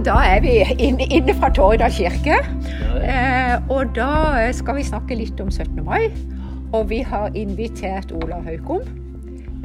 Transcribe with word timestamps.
Da 0.00 0.14
er 0.24 0.38
vi 0.40 0.52
inne, 0.80 1.04
inne 1.12 1.34
fra 1.36 1.50
Torridal 1.52 1.92
kirke. 1.92 2.38
Eh, 3.04 3.56
og 3.68 3.90
da 3.92 4.48
skal 4.56 4.78
vi 4.78 4.84
snakke 4.86 5.18
litt 5.18 5.40
om 5.44 5.50
17. 5.52 5.82
mai. 5.84 6.06
Og 6.72 6.86
vi 6.88 7.02
har 7.04 7.34
invitert 7.36 8.14
Ola 8.16 8.38
Haukom 8.46 8.86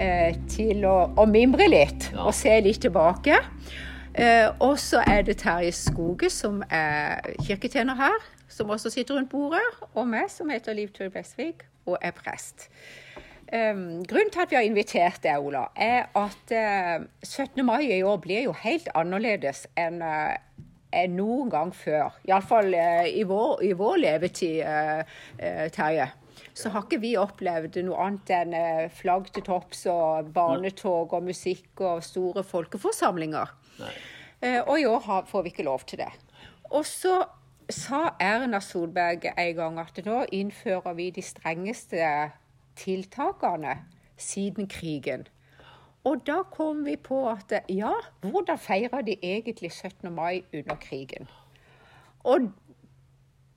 eh, 0.02 0.36
til 0.52 0.84
å, 0.90 0.96
å, 1.16 1.26
mimre 1.30 1.70
litt 1.72 2.10
og 2.18 2.34
se 2.36 2.52
litt 2.66 2.82
tilbake. 2.84 3.38
Eh, 4.12 4.50
og 4.60 4.76
så 4.82 5.06
er 5.08 5.24
det 5.24 5.38
Terje 5.40 5.72
Skoge, 5.78 6.28
som 6.34 6.60
er 6.68 7.24
kirketjener 7.46 7.96
her, 7.96 8.20
som 8.52 8.76
også 8.76 8.92
sitter 8.92 9.16
rundt 9.16 9.32
bordet. 9.32 9.64
Og 9.94 10.04
meg, 10.04 10.28
som 10.34 10.52
heter 10.52 10.76
Liv 10.76 10.92
Tøy 10.92 11.14
Blesvig 11.14 11.64
og 11.88 11.96
er 12.02 12.12
prest. 12.18 12.68
Um, 13.56 14.04
grunnen 14.04 14.32
til 14.34 14.42
at 14.44 14.52
vi 14.52 14.58
har 14.58 14.66
invitert 14.68 15.22
deg, 15.24 15.40
Ola, 15.40 15.68
er 15.80 16.10
at 16.18 16.52
eh, 16.52 17.06
17. 17.24 17.62
mai 17.64 17.86
i 17.88 18.02
år 18.04 18.18
blir 18.24 18.50
jo 18.50 18.56
helt 18.66 18.90
annerledes 18.98 19.64
enn 19.80 20.02
eh, 20.04 21.06
noen 21.12 21.52
gang 21.54 21.72
før. 21.76 22.18
Iallfall 22.28 22.74
uh, 22.76 23.06
i, 23.08 23.24
vår, 23.28 23.62
i 23.64 23.72
vår 23.78 24.02
levetid, 24.02 24.60
uh, 24.66 25.22
Terje. 25.76 26.10
Så 26.56 26.72
har 26.72 26.84
ikke 26.84 27.00
vi 27.04 27.14
opplevd 27.20 27.80
noe 27.88 28.02
annet 28.04 28.32
enn 28.36 28.58
flagg 28.96 29.30
til 29.36 29.44
topps 29.48 29.86
og 29.92 30.34
barnetog 30.36 31.16
og 31.16 31.24
musikk 31.28 31.84
og 31.84 32.04
store 32.04 32.44
folkeforsamlinger. 32.48 33.56
Nei. 33.80 33.96
Eh, 34.46 34.62
og 34.62 34.80
i 34.80 34.86
år 34.86 35.26
får 35.28 35.44
vi 35.44 35.54
ikke 35.54 35.68
lov 35.68 35.86
til 35.88 36.02
det. 36.04 36.12
Og 36.72 36.86
så 36.86 37.24
sa 37.70 38.16
Erna 38.22 38.60
Solberg 38.62 39.26
en 39.32 39.56
gang 39.58 39.80
at 39.82 40.00
nå 40.06 40.26
innfører 40.36 40.94
vi 40.98 41.10
de 41.16 41.24
strengeste 41.26 42.02
tiltakene 42.76 43.78
siden 44.18 44.68
krigen. 44.68 45.28
Og 46.06 46.22
da 46.28 46.44
kom 46.52 46.86
vi 46.86 46.96
på 47.02 47.24
at 47.30 47.54
ja, 47.70 47.94
hvordan 48.22 48.58
feira 48.62 49.02
de 49.02 49.18
egentlig 49.24 49.72
17. 49.72 50.14
mai 50.14 50.44
under 50.54 50.76
krigen? 50.76 51.28
Og 52.24 52.52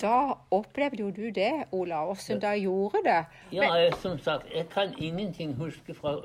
da 0.00 0.32
opplevde 0.50 1.02
jo 1.02 1.10
du 1.10 1.30
det, 1.34 1.52
Ola. 1.72 2.04
hvordan 2.04 2.40
da 2.40 2.54
gjorde 2.56 2.98
det? 3.04 3.24
Ja, 3.52 3.74
jeg, 3.74 3.92
som 4.00 4.18
sagt, 4.18 4.46
jeg 4.54 4.68
kan 4.68 4.94
ingenting 4.98 5.54
huske 5.54 5.94
fra 5.94 6.16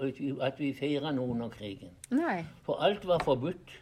at 0.47 0.59
vi 0.59 0.73
feira 0.79 1.11
noe 1.11 1.31
under 1.31 1.49
krigen. 1.49 1.89
Nei. 2.11 2.45
For 2.63 2.83
alt 2.83 3.07
var 3.07 3.23
forbudt. 3.23 3.79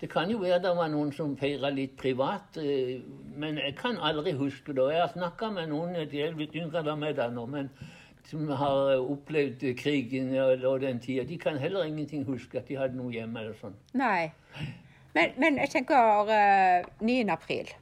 Det 0.00 0.10
kan 0.10 0.30
jo 0.30 0.38
være 0.38 0.62
det 0.62 0.76
var 0.76 0.88
noen 0.88 1.12
som 1.12 1.36
feira 1.36 1.70
litt 1.70 1.96
privat, 2.00 2.56
eh, 2.56 3.02
men 3.36 3.58
jeg 3.58 3.74
kan 3.76 3.98
aldri 4.00 4.32
huske 4.32 4.72
det. 4.72 4.92
Jeg 4.92 5.00
har 5.00 5.12
snakka 5.12 5.50
med 5.50 5.68
noen 5.68 5.92
de 6.10 6.22
er 6.22 6.32
litt 6.38 6.54
yngre 6.56 6.80
enn 6.80 7.02
meg 7.02 7.18
da 7.18 7.28
nå, 7.28 7.44
men 7.46 7.68
som 8.30 8.48
har 8.48 9.00
opplevd 9.00 9.64
krigen 9.78 10.30
og, 10.38 10.80
den 10.80 11.00
tida. 11.02 11.24
De 11.26 11.38
kan 11.38 11.58
heller 11.58 11.84
ingenting 11.84 12.24
huske 12.28 12.60
at 12.60 12.68
de 12.68 12.78
hadde 12.78 12.98
noe 12.98 13.10
hjemme 13.12 13.42
eller 13.42 13.56
sånn. 13.58 13.74
Nei. 13.98 14.30
Men, 15.14 15.32
men 15.42 15.58
jeg 15.58 15.72
tenker 15.74 16.30
eh, 16.30 16.86
9. 17.02 17.22
april. 17.34 17.72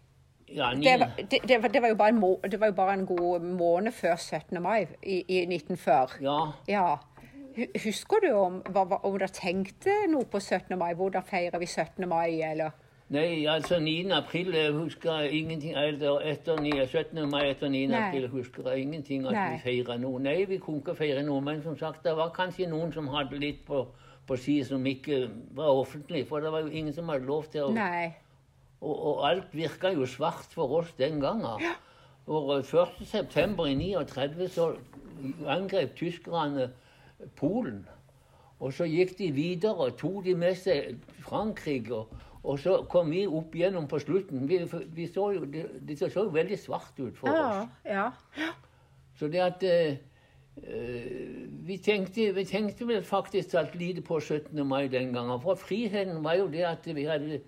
Ja, 0.48 0.70
Det 0.72 0.94
var, 1.00 1.10
det, 1.16 1.41
det, 1.48 1.62
var, 1.62 1.69
det, 1.69 1.82
var 1.82 1.88
jo 1.88 1.94
bare 1.94 2.08
en 2.08 2.20
må, 2.20 2.30
det 2.50 2.60
var 2.60 2.70
jo 2.70 2.72
bare 2.72 2.92
en 2.96 3.06
god 3.06 3.44
måned 3.44 3.92
før 3.92 4.16
17. 4.16 4.62
mai 4.62 4.86
i, 5.02 5.20
i 5.28 5.42
1940. 5.44 6.22
Ja. 6.24 6.38
Ja. 6.69 6.96
Husker 7.84 8.22
du 8.22 8.30
om, 8.32 8.62
om 9.02 9.19
dere 9.19 9.28
tenkte 9.34 9.92
noe 10.08 10.24
på 10.24 10.41
17. 10.41 10.78
mai? 10.78 10.94
Hvordan 10.96 11.26
feirer 11.26 11.60
vi 11.60 11.66
17. 11.66 12.08
mai, 12.08 12.41
eller? 12.41 12.70
Nei, 13.08 13.46
altså 13.48 13.78
9. 13.80 14.10
april 14.12 14.52
jeg 14.52 14.72
husker 14.72 15.20
jeg 15.22 15.32
ingenting 15.32 15.76
Eller 15.80 16.18
etter 16.28 16.58
9, 16.60 16.86
17. 16.86 17.30
mai 17.30 17.46
etter 17.48 17.68
9. 17.68 17.86
Nei. 17.86 18.02
april 18.08 18.28
husker 18.28 18.68
jeg 18.68 18.82
ingenting 18.84 19.26
at 19.26 19.32
Nei. 19.32 19.46
vi 19.52 19.62
feirer 19.62 19.98
noe. 20.02 20.20
Nei, 20.20 20.44
vi 20.44 20.58
kunne 20.60 20.82
ikke 20.82 20.94
feire 20.98 21.22
noe, 21.24 21.41
men 21.41 21.62
som 21.64 21.78
sagt, 21.78 22.04
det 22.04 22.16
var 22.16 22.34
kanskje 22.36 22.68
noen 22.68 22.92
som 22.92 23.08
hadde 23.08 23.41
litt 23.41 23.64
på, 23.66 23.86
på 24.28 24.36
si 24.36 24.58
som 24.64 24.84
ikke 24.86 25.22
var 25.56 25.72
offentlig, 25.72 26.26
for 26.28 26.44
det 26.44 26.52
var 26.52 26.66
jo 26.66 26.68
ingen 26.68 26.92
som 26.92 27.08
hadde 27.08 27.24
lov 27.24 27.48
til 27.52 27.70
å 27.70 27.72
Nei. 27.72 28.10
Og, 28.80 28.94
og 28.94 29.24
alt 29.26 29.54
virka 29.56 29.91
jo 29.91 30.06
svart 30.06 30.52
for 30.54 30.76
oss 30.82 30.92
den 30.98 31.20
gangen. 31.20 31.64
Ja. 31.64 31.72
Og 32.28 32.58
1. 32.60 33.00
september 33.08 33.66
i 33.66 33.74
39 33.74 34.48
så 34.52 34.74
angrep 35.48 35.97
tyskerne 35.97 36.68
Polen. 37.36 37.86
Og 38.60 38.72
så 38.74 38.84
gikk 38.84 39.16
de 39.18 39.32
videre 39.32 39.74
og 39.74 39.97
tok 39.98 40.24
de 40.26 40.34
med 40.38 40.54
seg 40.58 40.98
Frankrike. 41.24 41.94
Og, 41.94 42.28
og 42.48 42.56
så 42.62 42.78
kom 42.88 43.10
vi 43.12 43.26
opp 43.28 43.53
igjennom 43.59 43.84
på 43.91 43.98
slutten. 44.00 44.47
Vi, 44.48 44.62
vi 44.97 45.04
så 45.12 45.26
jo, 45.36 45.44
det, 45.53 45.66
det 45.84 45.98
så 46.00 46.09
jo 46.14 46.31
veldig 46.32 46.56
svart 46.59 46.97
ut 47.03 47.16
for 47.19 47.28
Ja. 47.28 47.42
oss. 47.62 47.69
ja. 47.84 48.06
Så 49.19 49.28
det 49.28 49.42
at 49.44 49.62
eh, 49.66 49.98
eh, 50.62 51.44
vi, 51.69 51.76
tenkte, 51.82 52.31
vi 52.32 52.44
tenkte 52.48 52.86
vel 52.88 53.03
faktisk 53.04 53.54
alt 53.59 53.75
lite 53.76 54.00
på 54.06 54.20
17. 54.20 54.62
mai 54.66 54.86
den 54.88 55.12
gangen. 55.12 55.41
For 55.42 55.59
friheten 55.60 56.22
var 56.25 56.38
jo 56.41 56.47
det 56.48 56.64
at 56.64 56.86
vi 56.88 57.04
hadde 57.04 57.41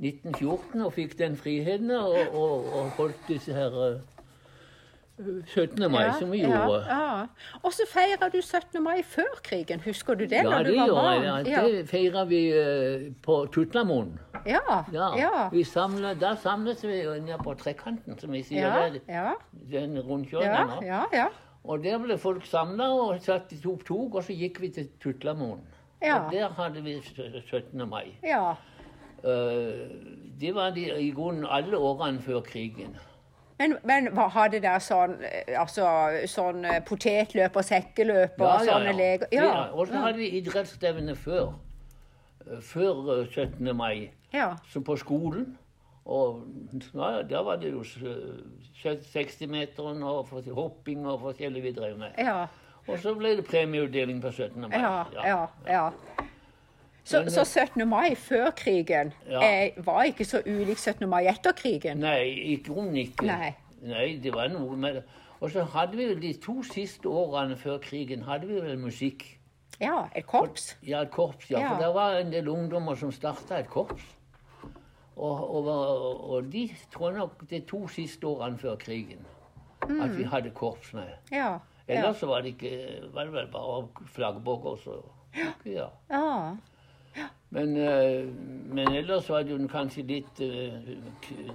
1914 0.00 0.82
og 0.86 0.92
fikk 0.94 1.16
den 1.18 1.36
friheten 1.36 1.90
og, 1.90 2.16
og, 2.32 2.66
og 2.74 2.90
holdt 2.98 3.28
disse 3.28 3.54
her 3.54 3.74
eh, 3.86 4.00
17. 5.46 5.90
mai, 5.90 6.12
som 6.18 6.30
vi 6.30 6.38
gjorde. 6.44 6.84
Ja, 6.88 6.98
ja. 7.18 7.56
Og 7.62 7.72
så 7.72 7.86
feirer 7.90 8.30
du 8.30 8.40
17. 8.42 8.82
mai 8.82 9.02
før 9.02 9.40
krigen. 9.42 9.80
Husker 9.84 10.14
du 10.14 10.24
det? 10.24 10.32
Ja, 10.32 10.42
det 10.42 10.76
var 10.76 10.86
gjorde 10.86 10.94
barn? 10.94 11.22
jeg. 11.24 11.46
Ja. 11.52 11.62
Det 11.66 11.88
feira 11.88 12.24
vi 12.24 12.42
uh, 12.54 13.08
på 13.22 13.46
Tutlamoen. 13.52 14.18
Ja. 14.46 14.60
Ja. 14.92 15.08
Ja. 15.18 15.48
Vi 15.52 15.64
samlet, 15.64 16.20
da 16.20 16.34
samles 16.36 16.84
vi 16.84 17.02
på 17.44 17.54
trekanten, 17.54 18.18
som 18.18 18.32
vi 18.32 18.42
sier. 18.42 18.66
Ja. 18.66 18.88
der, 18.88 19.00
Ja. 19.08 19.32
Den 19.70 19.98
rundkjøringa 19.98 20.52
Ja. 20.52 20.64
nå. 20.66 20.82
Ja. 20.86 21.02
ja. 21.12 21.26
Og 21.64 21.82
der 21.84 21.98
ble 21.98 22.18
folk 22.18 22.46
samla 22.46 22.88
og 22.94 23.20
satt 23.20 23.52
i 23.52 23.58
tok 23.60 23.84
tog, 23.84 24.14
og 24.14 24.24
så 24.24 24.32
gikk 24.32 24.60
vi 24.60 24.68
til 24.68 24.88
Tutlamoen. 25.02 25.60
Ja. 26.02 26.20
Og 26.26 26.32
der 26.32 26.48
hadde 26.48 26.82
vi 26.82 27.00
17. 27.02 27.88
mai. 27.88 28.14
ja. 28.22 28.54
Uh, 29.18 29.88
det 30.40 30.54
var 30.54 30.70
de, 30.70 30.84
i 31.02 31.10
grunnen 31.10 31.46
alle 31.50 31.78
årene 31.78 32.20
før 32.22 32.40
krigen. 32.40 32.94
Men, 33.58 33.76
men 33.84 34.06
hva 34.14 34.28
hadde 34.30 34.60
dere 34.62 34.78
sånn, 34.80 35.16
eh, 35.26 35.54
altså, 35.58 35.84
sånn 36.30 36.64
eh, 36.64 36.78
potetløp 36.86 37.56
og 37.58 37.64
sekkeløp 37.66 38.38
og 38.40 38.60
sånne 38.68 38.92
leker? 38.94 39.28
Ja. 39.34 39.48
Og 39.74 39.88
så 39.90 39.98
hadde 40.04 40.18
vi 40.22 40.28
idrettsstevne 40.38 41.16
før. 41.18 41.54
eh, 42.46 42.60
Før 42.62 43.20
eh, 43.20 43.26
17. 43.34 43.74
mai. 43.76 44.10
ja. 44.32 44.52
Så 44.70 44.80
på 44.80 44.96
skolen. 44.96 45.56
Og 46.08 46.46
ja, 46.94 47.22
da 47.28 47.42
var 47.44 47.58
det 47.60 47.72
jo 47.74 47.82
60-meteren 48.82 50.02
og 50.06 50.30
hopping 50.56 51.06
og 51.06 51.20
forskjellig 51.26 51.62
vi 51.66 51.72
drev 51.76 51.98
med. 52.00 52.14
Ja. 52.18 52.46
Og 52.88 52.96
så 53.02 53.12
ble 53.18 53.34
det 53.36 53.44
premieutdeling 53.44 54.22
på 54.22 54.30
17. 54.32 54.62
mai. 54.70 54.78
Ja, 54.80 55.04
ja, 55.26 55.42
ja. 55.68 55.90
Så, 57.08 57.22
så 57.32 57.44
17. 57.44 57.86
mai 57.88 58.14
før 58.20 58.50
krigen 58.56 59.12
Ja. 59.30 59.40
eh, 59.40 59.78
var 59.86 60.02
ikke 60.10 60.24
så 60.28 60.42
ulik 60.44 60.78
17. 60.78 61.08
mai 61.08 61.22
etter 61.30 61.52
krigen? 61.56 62.02
Nei, 62.04 62.26
i 62.52 62.56
grunnen 62.66 62.96
ikke. 63.00 63.26
Nei. 63.26 63.54
Nei, 63.82 64.18
det 64.22 64.34
var 64.34 64.48
noe 64.52 64.76
med 64.76 64.94
det. 64.98 65.02
Og 65.40 65.50
så 65.54 65.62
hadde 65.64 65.96
vi 65.96 66.04
vel 66.10 66.20
de 66.22 66.32
to 66.42 66.58
siste 66.66 67.06
årene 67.08 67.56
før 67.56 67.78
krigen 67.80 68.22
hadde 68.26 68.46
vi 68.50 68.60
vel 68.60 68.78
musikk. 68.82 69.24
Ja, 69.80 70.08
et 70.18 70.26
korps? 70.26 70.72
Ja, 70.82 71.00
et 71.06 71.10
korps, 71.14 71.50
ja. 71.50 71.60
Ja. 71.62 71.68
For 71.68 71.82
det 71.84 71.90
var 71.94 72.16
en 72.18 72.32
del 72.32 72.48
ungdommer 72.50 72.98
som 72.98 73.12
starta 73.14 73.60
et 73.62 73.68
korps. 73.70 74.02
Og, 75.16 75.50
og, 75.54 75.66
og, 75.68 76.30
og 76.30 76.52
de 76.52 76.68
tror 76.92 77.12
nok 77.16 77.44
de 77.50 77.60
to 77.66 77.86
siste 77.90 78.26
årene 78.26 78.58
før 78.58 78.76
krigen 78.78 79.24
at 79.88 80.10
vi 80.18 80.24
hadde 80.28 80.50
korps 80.54 80.92
med. 80.94 81.08
Ja. 81.32 81.58
Ellers 81.88 82.22
Ja. 82.22 82.28
Var 82.28 82.42
det 82.42 82.48
ikke 82.56 82.72
var 83.14 83.24
det 83.24 83.32
vel 83.32 83.46
bare 83.52 83.88
flaggbåker. 84.14 84.76
Så, 84.84 84.98
ja. 85.66 85.86
ja. 86.10 86.56
Men, 87.50 87.76
eh, 87.76 88.26
men 88.74 88.88
ellers 88.94 89.28
var 89.30 89.42
det 89.42 89.54
jo 89.54 89.68
kanskje 89.72 90.02
litt 90.04 90.40
eh, 90.44 90.74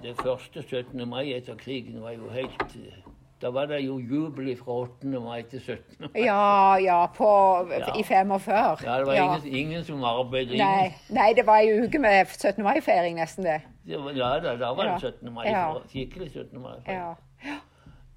Det 0.02 0.16
første 0.18 0.64
17. 0.64 1.04
mai 1.10 1.34
etter 1.36 1.54
krigen 1.56 2.00
var 2.02 2.16
jo 2.18 2.30
helt 2.34 2.64
eh, 2.80 2.96
Da 3.42 3.52
var 3.54 3.68
det 3.70 3.82
jo 3.86 4.00
jubel 4.00 4.56
fra 4.58 4.72
8. 4.88 5.06
mai 5.22 5.44
til 5.52 5.60
17. 5.62 6.00
mai. 6.00 6.24
Ja, 6.24 6.76
ja, 6.82 7.06
på, 7.14 7.28
Ja. 7.70 7.92
i 8.00 8.04
45. 8.04 8.84
Ja, 8.86 8.98
det 8.98 9.06
var 9.08 9.14
Ja. 9.14 9.36
Ingen, 9.38 9.56
ingen 9.56 9.84
som 9.84 10.04
arbeidet. 10.04 10.58
Nei, 10.58 10.94
nei, 11.10 11.34
det 11.34 11.46
var 11.46 11.58
ei 11.60 11.76
uke 11.84 12.00
med 12.00 12.26
17. 12.28 12.64
mai-feiring, 12.64 13.16
nesten 13.20 13.44
det. 13.46 13.62
Det 13.86 14.00
var, 14.00 14.12
ja, 14.16 14.40
da, 14.40 14.56
da 14.56 14.72
var 14.74 14.84
det 14.94 15.02
17. 15.02 15.34
mai. 15.34 15.46
Ja. 15.50 15.74
for- 15.74 15.84
Skikkelig 15.92 16.32
17. 16.32 16.62
mai. 16.62 16.78
Ja. 16.88 17.14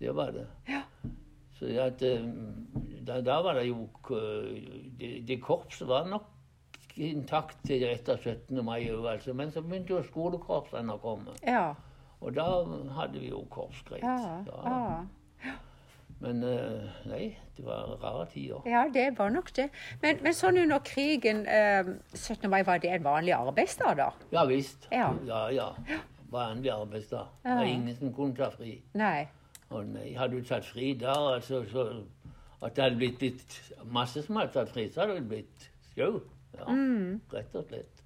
Det 0.00 0.14
var 0.16 0.30
det. 0.30 0.46
Så 1.58 1.66
at, 1.80 2.00
da, 3.06 3.20
da 3.20 3.42
var 3.42 3.54
det 3.54 3.66
jo 3.68 3.88
det, 5.00 5.26
det 5.28 5.40
korpset 5.42 5.88
var 5.88 6.04
nok 6.06 6.22
intakt 6.96 7.58
til 7.66 7.84
etter 7.88 8.16
17. 8.16 8.64
mai 8.64 8.88
òg, 8.90 9.06
altså. 9.12 9.34
Men 9.36 9.52
så 9.52 9.62
begynte 9.62 9.96
jo 9.96 10.02
skolekorpsene 10.06 10.96
å 10.96 11.02
komme. 11.02 11.36
Ja. 11.46 11.74
Og 12.20 12.34
da 12.36 12.46
hadde 12.96 13.20
vi 13.20 13.30
jo 13.30 13.44
korpsgreit. 13.52 14.02
Ja. 14.02 14.42
ja. 14.48 15.54
Men 16.20 16.40
eh, 16.48 16.92
nei, 17.10 17.24
det 17.56 17.64
var 17.66 17.90
rare 18.00 18.24
tider. 18.32 18.64
Ja, 18.64 18.86
det 18.92 19.10
var 19.18 19.28
nok 19.30 19.50
det. 19.56 19.68
Men, 20.02 20.22
men 20.24 20.36
sånn 20.36 20.56
under 20.62 20.80
krigen, 20.84 21.44
eh, 21.44 21.90
17. 22.14 22.48
mai, 22.50 22.62
var 22.64 22.80
det 22.80 22.94
en 22.96 23.04
vanlig 23.04 23.34
arbeidsdag 23.36 23.98
da? 24.00 24.10
Ja 24.32 24.46
visst. 24.48 24.88
Ja. 24.92 25.10
ja. 25.28 25.42
ja. 25.52 25.68
Vanlig 26.32 26.72
arbeidsdag. 26.72 27.28
Det 27.44 27.58
var 27.60 27.68
ingen 27.68 27.98
som 27.98 28.14
kunne 28.16 28.36
ta 28.36 28.48
fri. 28.54 28.78
Nei. 28.96 29.26
Og 29.74 29.84
nei, 29.90 30.08
hadde 30.16 30.40
du 30.40 30.46
tatt 30.46 30.64
fri 30.64 30.94
da, 30.98 31.14
altså, 31.34 31.62
så 31.68 31.90
at 32.64 32.76
det 32.76 32.84
hadde 32.84 32.98
blitt 33.00 33.22
litt 33.22 33.56
masse 33.92 34.22
som 34.24 34.38
hadde 34.40 34.54
tatt 34.54 34.72
fri, 34.72 34.88
så 34.90 35.04
hadde 35.04 35.18
det 35.20 35.28
blitt 35.30 35.68
sjau. 35.92 36.22
Ja, 36.58 36.64
Mm. 36.72 37.20
rett 37.32 37.54
og 37.56 37.66
slett. 37.68 38.02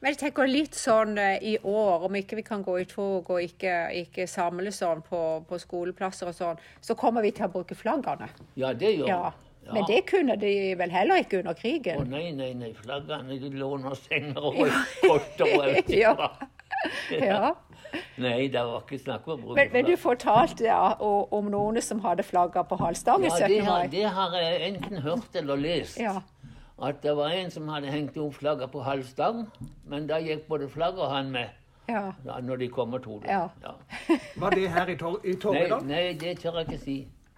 Men 0.00 0.12
jeg 0.12 0.18
tenker 0.20 0.46
litt 0.46 0.74
sånn 0.76 1.16
eh, 1.18 1.38
i 1.42 1.58
år, 1.64 2.02
om 2.04 2.12
ikke 2.14 2.36
vi 2.36 2.42
kan 2.42 2.62
gå 2.64 2.74
i 2.80 2.84
tog 2.84 3.30
og 3.30 3.40
ikke, 3.40 3.90
ikke 4.04 4.26
samle 4.28 4.68
sånn 4.74 5.00
på, 5.02 5.20
på 5.48 5.58
skoleplasser 5.62 6.28
og 6.28 6.34
sånn, 6.36 6.58
så 6.84 6.94
kommer 6.94 7.22
vi 7.24 7.30
til 7.32 7.46
å 7.46 7.52
bruke 7.54 7.74
flaggene. 7.74 8.28
Ja, 8.56 8.72
det 8.74 8.98
gjør 8.98 9.08
Ja. 9.08 9.30
vi. 9.30 9.40
Men 9.72 9.84
det 9.88 10.02
kunne 10.06 10.36
de 10.36 10.74
vel 10.76 10.90
heller 10.90 11.22
ikke 11.22 11.38
under 11.38 11.54
krigen? 11.54 11.96
Å 11.96 12.00
oh, 12.02 12.04
nei, 12.04 12.32
nei, 12.36 12.50
nei. 12.52 12.74
Flaggene 12.74 13.38
de 13.40 13.48
låner 13.56 13.94
senger 13.96 14.36
og 14.44 14.58
korter 15.00 15.54
og 15.54 15.64
alt. 15.64 15.88
Ja. 16.04 16.12
Ja. 17.10 17.54
Nei, 18.18 18.48
det 18.52 18.60
var 18.60 18.82
ikke 18.82 18.98
snakk 19.00 19.26
om 19.28 19.38
å 19.38 19.42
bruke 19.46 19.56
Men, 19.56 19.70
men 19.72 19.86
du 19.88 19.96
fortalte 19.96 20.66
ja, 20.66 20.96
om 21.00 21.48
noen 21.48 21.80
som 21.80 22.00
hadde 22.04 22.26
flagga 22.26 22.64
på 22.68 22.76
halsstangen 22.76 23.30
Ja, 23.30 23.48
det 23.48 23.60
har, 23.64 23.86
det 23.88 24.02
har 24.18 24.36
jeg 24.36 24.74
enten 24.74 25.00
hørt 25.00 25.36
eller 25.40 25.56
lest. 25.56 25.96
Ja. 25.96 26.18
At 26.82 27.02
det 27.02 27.12
var 27.16 27.28
en 27.30 27.50
som 27.50 27.68
hadde 27.68 27.86
hengt 27.92 28.16
opp 28.18 28.34
flagget 28.34 28.70
på 28.72 28.82
halv 28.82 29.04
stang, 29.06 29.44
men 29.86 30.06
da 30.10 30.18
gikk 30.18 30.48
både 30.48 30.68
flagget 30.68 30.98
og 31.00 31.10
han 31.14 31.30
med 31.30 31.48
Ja. 31.88 32.12
da, 32.24 32.40
når 32.40 32.56
de 32.56 32.68
kom 32.68 32.94
og 32.94 33.02
tok 33.04 33.22
det. 33.22 33.30
Ja. 33.30 33.74
Var 34.40 34.50
det 34.50 34.68
her 34.70 34.88
i, 34.88 34.96
Tor 34.96 35.20
i 35.24 35.34
Nei, 35.52 35.68
nei, 35.84 36.12
det 36.18 36.38
tør 36.40 36.58
jeg 36.58 36.66
ikke 36.68 36.78
si. 36.84 36.96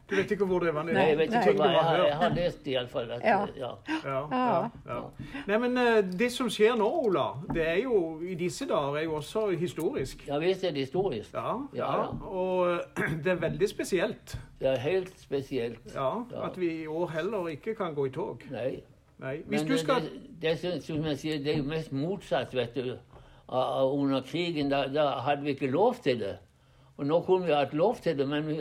Du 0.08 0.14
vet 0.14 0.30
ikke 0.30 0.46
hvor 0.46 0.60
det 0.62 0.70
var? 0.74 0.84
Nei, 0.86 1.02
jeg 1.08 1.16
vet 1.18 1.32
ikke 1.34 1.52
hva 1.58 1.66
jeg 1.72 1.80
har 1.82 1.96
jeg 2.04 2.16
har 2.20 2.34
lest 2.36 2.66
iallfall. 2.70 3.08
Ja. 3.24 3.40
Ja. 3.58 3.70
Ja, 4.04 4.20
ja, 4.30 4.68
ja. 4.86 5.00
Nei, 5.48 5.58
men 5.58 5.76
eh, 5.82 5.98
det 6.20 6.28
som 6.32 6.46
skjer 6.48 6.76
nå, 6.78 6.86
Ola, 6.86 7.24
det 7.52 7.64
er 7.66 7.80
jo 7.82 8.20
i 8.22 8.36
disse 8.38 8.68
dager 8.70 9.00
er 9.00 9.08
jo 9.08 9.16
også 9.18 9.48
historisk. 9.58 10.22
ja 10.28 10.38
visst 10.38 10.62
er 10.62 10.70
det 10.76 10.86
historisk. 10.86 11.34
Ja, 11.34 11.56
ja. 11.74 11.82
Ja, 11.82 11.92
ja. 12.04 12.08
Og 12.22 12.70
eh, 13.02 13.16
det 13.24 13.32
er 13.34 13.40
veldig 13.48 13.68
spesielt 13.68 14.38
Det 14.60 14.68
er 14.76 14.78
helt 14.86 15.10
spesielt. 15.20 15.82
ja, 15.94 16.12
Ja. 16.30 16.46
at 16.46 16.56
vi 16.60 16.70
i 16.84 16.86
år 16.86 17.08
heller 17.18 17.48
ikke 17.48 17.74
kan 17.74 17.94
gå 17.98 18.06
i 18.06 18.10
tog. 18.14 18.46
Nei. 18.50 18.76
Nei. 19.18 19.36
Hvis 19.46 19.62
Men 19.62 19.70
du 19.70 19.78
skal 19.78 20.02
det, 20.02 20.12
det, 20.42 20.50
er 20.50 20.80
som- 20.80 21.04
jeg 21.04 21.18
sier, 21.18 21.38
det 21.38 21.54
er 21.54 21.56
jo 21.58 21.64
mest 21.64 21.92
motsatt, 21.92 22.54
vet 22.54 22.74
du. 22.74 22.96
Under 23.48 24.20
krigen 24.22 24.68
da, 24.70 24.86
da 24.88 25.06
hadde 25.20 25.42
vi 25.42 25.50
ikke 25.54 25.70
lov 25.70 25.94
til 26.02 26.18
det. 26.20 26.38
Og 26.96 27.06
nå 27.06 27.20
kunne 27.22 27.46
vi 27.46 27.52
hatt 27.52 27.72
lov 27.74 27.96
til 28.02 28.18
det, 28.18 28.28
men 28.28 28.46
vi 28.46 28.58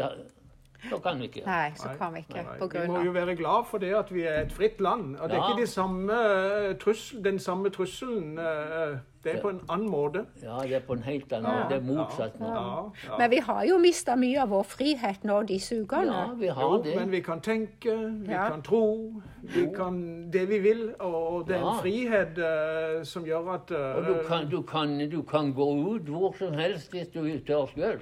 så 0.90 0.98
kan 1.04 1.20
vi 1.20 1.24
ikke. 1.28 1.46
Nei, 1.46 1.72
så 1.76 1.90
kan 1.98 2.14
vi 2.14 2.20
ikke. 2.20 2.36
nei, 2.44 2.58
På 2.60 2.68
Vi 2.72 2.88
må 2.88 3.04
jo 3.06 3.12
være 3.12 3.36
glad 3.36 3.66
for 3.66 3.78
det 3.78 3.94
at 3.96 4.12
vi 4.14 4.22
er 4.24 4.42
et 4.46 4.52
fritt 4.52 4.80
land. 4.82 5.16
Og 5.18 5.30
det 5.30 5.38
er 5.38 5.42
Ja. 5.42 5.50
ikke 5.52 5.62
de 5.62 5.68
samme, 5.68 6.14
eh, 6.70 6.74
trussel, 6.76 7.24
den 7.24 7.40
samme 7.40 7.70
trusselen. 7.70 8.38
eh, 8.40 8.98
Det 9.26 9.36
er 9.38 9.42
på 9.42 9.50
en 9.50 9.62
annen 9.70 9.90
måte. 9.90 10.26
Ja, 10.44 10.60
det 10.62 10.74
er 10.76 10.80
på 10.86 10.94
en 10.94 11.02
helt 11.04 11.34
annen 11.34 11.50
måte. 11.52 11.70
Det 11.70 11.78
er 11.78 11.94
motsatt 11.96 12.40
nå. 12.40 12.46
Ja, 12.46 12.84
ja. 13.10 13.18
Men 13.18 13.32
vi 13.32 13.38
har 13.38 13.64
jo 13.66 13.78
mista 13.80 14.16
mye 14.16 14.42
av 14.42 14.50
vår 14.50 14.64
frihet 14.64 15.24
nå 15.24 15.40
disse 15.48 15.72
ukene. 15.82 16.14
Ja, 16.14 16.34
vi 16.38 16.46
Jo, 16.46 16.54
har 16.54 16.84
det. 16.84 16.96
men 16.96 17.10
vi 17.12 17.20
kan 17.22 17.42
tenke, 17.42 17.96
vi 18.28 18.32
Ja. 18.32 18.50
kan 18.50 18.62
tro, 18.62 19.14
vi 19.42 19.66
kan 19.76 20.30
det 20.30 20.48
vi 20.50 20.60
vil. 20.60 20.94
Og 21.00 21.48
det 21.48 21.56
er 21.56 21.60
en 21.72 21.82
frihet 21.82 22.38
uh, 22.38 23.04
som 23.04 23.24
gjør 23.26 23.54
at 23.56 23.72
uh, 23.72 23.98
Og 23.98 24.06
du 24.06 24.28
kan, 24.28 24.50
du, 24.50 24.62
kan, 24.62 25.10
du 25.10 25.22
kan 25.24 25.54
gå 25.54 25.96
ut 25.96 26.02
hvor 26.06 26.36
som 26.38 26.54
helst 26.54 26.92
hvis 26.92 27.08
du 27.08 27.24
tør 27.48 27.66
sjøl. 27.76 28.00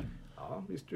Hvis 0.67 0.83
du 0.83 0.95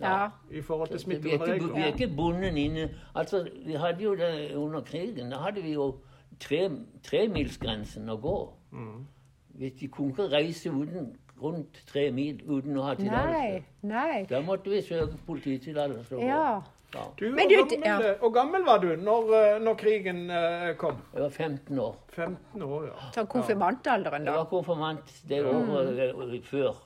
Ja. 0.00 0.28
I 0.50 0.60
forhold 0.60 0.88
til 0.98 1.22
Vi 1.22 1.30
er 1.30 1.54
ikke, 1.54 1.74
vi 1.74 1.80
er 1.80 1.86
ikke 1.86 2.16
bundet 2.16 2.56
inne 2.56 2.90
Altså, 3.14 3.48
vi 3.66 3.72
hadde 3.72 4.04
jo 4.04 4.14
det 4.14 4.54
under 4.56 4.80
krigen. 4.80 5.30
Da 5.30 5.36
hadde 5.36 5.62
vi 5.62 5.72
jo 5.72 5.94
tre, 6.40 6.70
tremilsgrensen 7.02 8.08
å 8.08 8.16
gå. 8.16 8.52
Mm. 8.72 9.06
Hvis 9.48 9.72
de 9.80 9.88
kunne 9.88 10.08
ikke 10.08 10.32
reise 10.32 10.70
uten, 10.70 11.16
rundt 11.42 11.82
tre 11.86 12.10
mil 12.10 12.38
uten 12.46 12.76
å 12.78 12.82
ha 12.86 12.94
Nei, 12.94 13.02
tillatelse. 13.02 14.28
Da 14.30 14.40
måtte 14.46 14.70
vi 14.70 14.82
søke 14.82 15.18
polititillatelse. 15.26 16.20
Ja. 16.22 16.62
Ja. 16.94 17.06
Du, 17.16 17.30
Men 17.32 17.48
du, 17.48 17.56
gammel, 17.56 17.86
ja. 17.86 18.14
hvor 18.20 18.30
gammel 18.30 18.64
var 18.66 18.82
du 18.82 18.90
når, 19.00 19.30
eh, 19.36 19.58
når 19.64 19.76
krigen 19.80 20.26
uh, 20.28 20.74
kom? 20.76 20.98
Jeg 21.14 21.22
var 21.22 21.30
15 21.30 21.78
år. 21.80 21.94
15 22.12 22.62
år, 22.66 22.82
ja. 22.90 23.06
Sånn 23.14 23.28
konfirmantalderen, 23.32 24.26
Jeg 24.26 24.28
da. 24.28 24.42
var 24.42 24.50
konfirmant 24.50 25.14
det 25.28 25.40
året 25.48 26.02
mm. 26.12 26.34
før. 26.50 26.82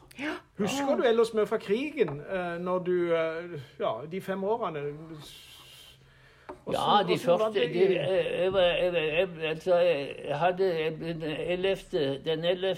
Husker 0.59 0.97
du 0.97 1.03
ellers 1.05 1.35
mye 1.37 1.47
fra 1.47 1.59
krigen 1.61 2.21
eh, 2.25 2.57
når 2.63 2.79
du 2.87 2.95
eh, 3.13 3.59
Ja, 3.81 3.91
de 4.11 4.21
fem 4.21 4.45
årene? 4.45 4.81
Hvordan- 4.81 5.27
Ja, 6.73 7.03
de 7.09 7.19
første 7.19 7.53
det 7.61 7.73
de, 7.75 7.83
jeg, 7.95 8.27
jeg, 8.41 8.53
var- 8.53 8.61
jeg, 8.61 8.95
jeg, 8.95 9.29
altså, 9.51 9.77
jeg 9.77 10.17
jeg 10.29 10.39
hadde 10.39 10.69
den 11.01 11.23
11. 11.23 12.19
Den 12.25 12.45
11. 12.45 12.77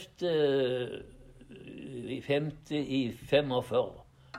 i 2.09 2.21
femte 2.21 2.77
i 2.79 3.13
45. 3.31 3.93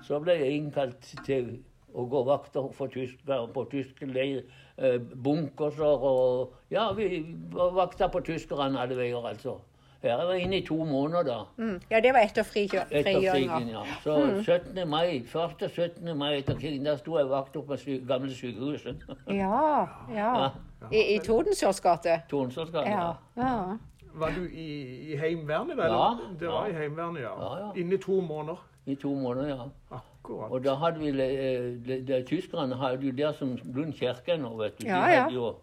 Så 0.06 0.20
ble 0.24 0.36
jeg 0.40 0.52
innkalt 0.58 1.10
til 1.26 1.50
å 1.94 2.06
gå 2.10 2.22
vakter 2.28 2.70
for 2.78 2.88
tyskere 2.94 3.48
på 3.54 3.64
tyske 3.72 4.06
leir, 4.06 4.44
eh, 4.78 4.98
bunkerser 5.00 6.06
og 6.12 6.54
Ja, 6.72 6.92
vi 6.94 7.26
var 7.52 7.72
vakter 7.74 8.08
på 8.14 8.22
tyskerne 8.26 8.80
alle 8.80 8.96
veier, 8.98 9.26
altså. 9.26 9.58
Her 10.02 10.10
jeg 10.18 10.28
var 10.28 10.34
inne 10.40 10.58
i 10.58 10.66
to 10.66 10.76
måneder 10.88 11.24
da. 11.28 11.38
Mm. 11.58 11.82
Ja, 11.92 12.00
det 12.00 12.14
var 12.16 12.20
etter 12.24 12.44
frigjøringa. 12.48 13.60
ja. 13.72 13.82
Så 14.04 14.16
17. 14.46 14.90
mai, 14.90 15.24
første 15.28 15.70
17. 15.70 16.18
mai 16.18 16.38
etter 16.38 16.56
krigen, 16.56 16.86
der 16.86 16.96
sto 16.96 17.18
jeg 17.18 17.28
vakt 17.30 17.56
oppe 17.60 17.74
på 17.74 17.78
sy 17.82 17.98
gamle 18.08 18.32
sykehuset. 18.36 19.04
Ja, 19.42 19.86
ja. 20.16 20.50
I, 20.92 21.02
i 21.16 21.20
Tordensjords 21.20 21.82
gate. 21.84 22.22
Tornsolsgata. 22.30 22.90
Ja. 22.90 23.12
ja. 23.38 23.78
Var 24.14 24.30
du 24.38 24.46
i, 24.48 24.70
i 25.12 25.18
Heimevernet? 25.20 25.72
Eller? 25.76 25.86
Ja, 25.86 26.10
Det 26.40 26.48
var 26.48 26.66
ja. 26.68 26.72
i 26.72 26.78
Heimevernet, 26.80 27.22
ja. 27.22 27.34
Ja, 27.42 27.58
ja. 27.66 27.72
Inne 27.76 27.96
i 27.96 27.98
to 28.02 28.22
måneder. 28.22 28.64
I 28.86 28.96
to 28.96 29.12
måneder, 29.16 29.48
ja. 29.48 29.68
Akkurat. 29.92 30.52
Og 30.52 30.64
da 30.64 30.74
hadde 30.76 31.00
vi 31.00 31.10
eh, 31.10 31.68
de, 31.88 32.00
de, 32.08 32.24
Tyskerne 32.28 32.76
hadde 32.76 33.06
jo 33.06 33.12
der 33.18 33.32
som 33.38 33.58
Lund 33.76 33.94
kirke 34.00 34.38
nå, 34.38 34.56
vet 34.58 34.80
du. 34.80 34.86
De 34.86 34.90
Ja, 34.90 35.04
ja. 35.12 35.22
hadde 35.28 35.36
jo 35.36 35.56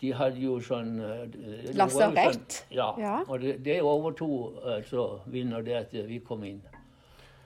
de 0.00 0.12
hadde 0.12 0.40
jo 0.42 0.58
sånn 0.62 0.96
eh, 1.00 1.74
Lasarett. 1.78 2.60
Sånn, 2.60 2.76
ja. 2.76 2.88
Ja. 3.00 3.18
Og 3.28 3.40
det, 3.42 3.58
det 3.64 3.80
overtok 3.82 4.58
altså 4.76 5.08
vi 5.30 5.44
når 5.46 5.68
det 5.68 5.76
at 5.82 5.94
vi 6.08 6.18
kom 6.24 6.44
inn. 6.48 6.62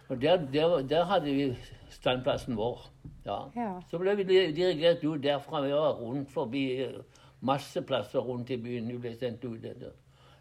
Og 0.09 0.23
der, 0.23 0.37
der, 0.53 0.81
der 0.89 1.05
hadde 1.05 1.35
vi 1.35 1.57
standplassen 1.91 2.57
vår. 2.57 2.87
Ja. 3.27 3.39
Ja. 3.57 3.81
Så 3.91 3.99
ble 4.01 4.17
vi 4.17 4.25
dirigert 4.25 5.05
ut 5.05 5.23
derfra. 5.23 5.61
Vi 5.61 5.73
var 5.73 6.01
rundt 6.01 6.33
forbi 6.33 6.65
eh, 6.83 7.01
masse 7.41 7.83
plasser 7.83 8.25
rundt 8.25 8.51
i 8.51 8.57
byen. 8.57 8.89
Vi 8.89 8.97
ble 9.03 9.13
sendt 9.17 9.45
ut. 9.45 9.61
Der. 9.63 9.93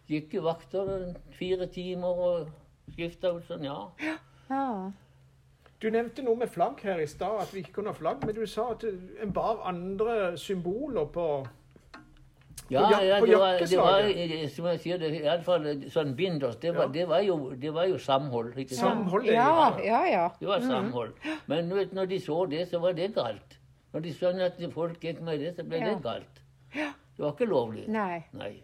Gikk 0.07 0.37
i 0.37 0.43
vakter 0.43 0.93
eh, 0.95 1.19
fire 1.35 1.67
timer 1.67 2.23
og 2.29 2.95
skifta 2.95 3.33
ut 3.35 3.43
sånn, 3.49 3.67
ja. 3.67 3.81
ja. 4.47 4.63
Du 5.77 5.89
nevnte 5.91 6.23
noe 6.23 6.39
med 6.39 6.49
flagg 6.49 6.79
her 6.87 7.03
i 7.03 7.09
stad, 7.09 7.41
at 7.43 7.51
vi 7.53 7.61
ikke 7.61 7.81
kunne 7.81 7.91
ha 7.91 7.97
flagg. 7.97 8.23
Men 8.25 8.39
du 8.39 8.45
sa 8.47 8.71
at 8.71 8.87
en 8.87 9.33
bar 9.35 9.65
andre 9.67 10.37
symboler 10.39 11.11
på 11.11 11.27
Ja, 12.69 12.89
ja 13.01 13.19
på 13.19 13.25
det, 13.29 13.37
var, 13.39 13.59
det 13.63 13.77
var, 13.79 14.07
eh, 14.11 14.47
som 14.51 14.65
jeg 14.65 14.79
sier, 14.83 14.97
det, 14.99 15.11
i 15.21 15.27
alle 15.27 15.43
fall 15.45 15.63
sånn 15.93 16.15
binders, 16.17 16.57
det 16.59 16.73
var, 16.75 16.89
Ja. 16.89 16.91
det 16.97 17.05
var, 17.07 17.21
jo, 17.23 17.37
det 17.55 17.71
var 17.73 17.85
jo 17.87 17.97
samhold. 17.97 18.53
ikke 18.57 18.75
sant? 18.75 19.05
Samhold, 19.07 19.25
Ja, 19.31 19.77
ja, 19.83 20.01
ja. 20.11 20.25
Det 20.39 20.47
var 20.47 20.59
samhold. 20.59 21.13
Men 21.47 21.69
vet, 21.75 21.93
når 21.93 22.09
de 22.11 22.19
så 22.19 22.45
det, 22.49 22.65
så 22.69 22.79
var 22.83 22.93
det 22.93 23.13
galt. 23.15 23.57
Når 23.93 24.03
de 24.03 24.13
skjønner 24.13 24.45
at 24.51 24.73
folk 24.73 24.99
gikk 24.99 25.21
med 25.21 25.39
det, 25.39 25.55
så 25.55 25.63
ble 25.63 25.79
Ja. 25.79 25.93
det 25.93 26.03
galt. 26.03 26.41
Det 26.73 27.23
var 27.23 27.31
ikke 27.33 27.47
lovlig. 27.49 27.87
Nei. 27.87 28.25
Nei. 28.33 28.63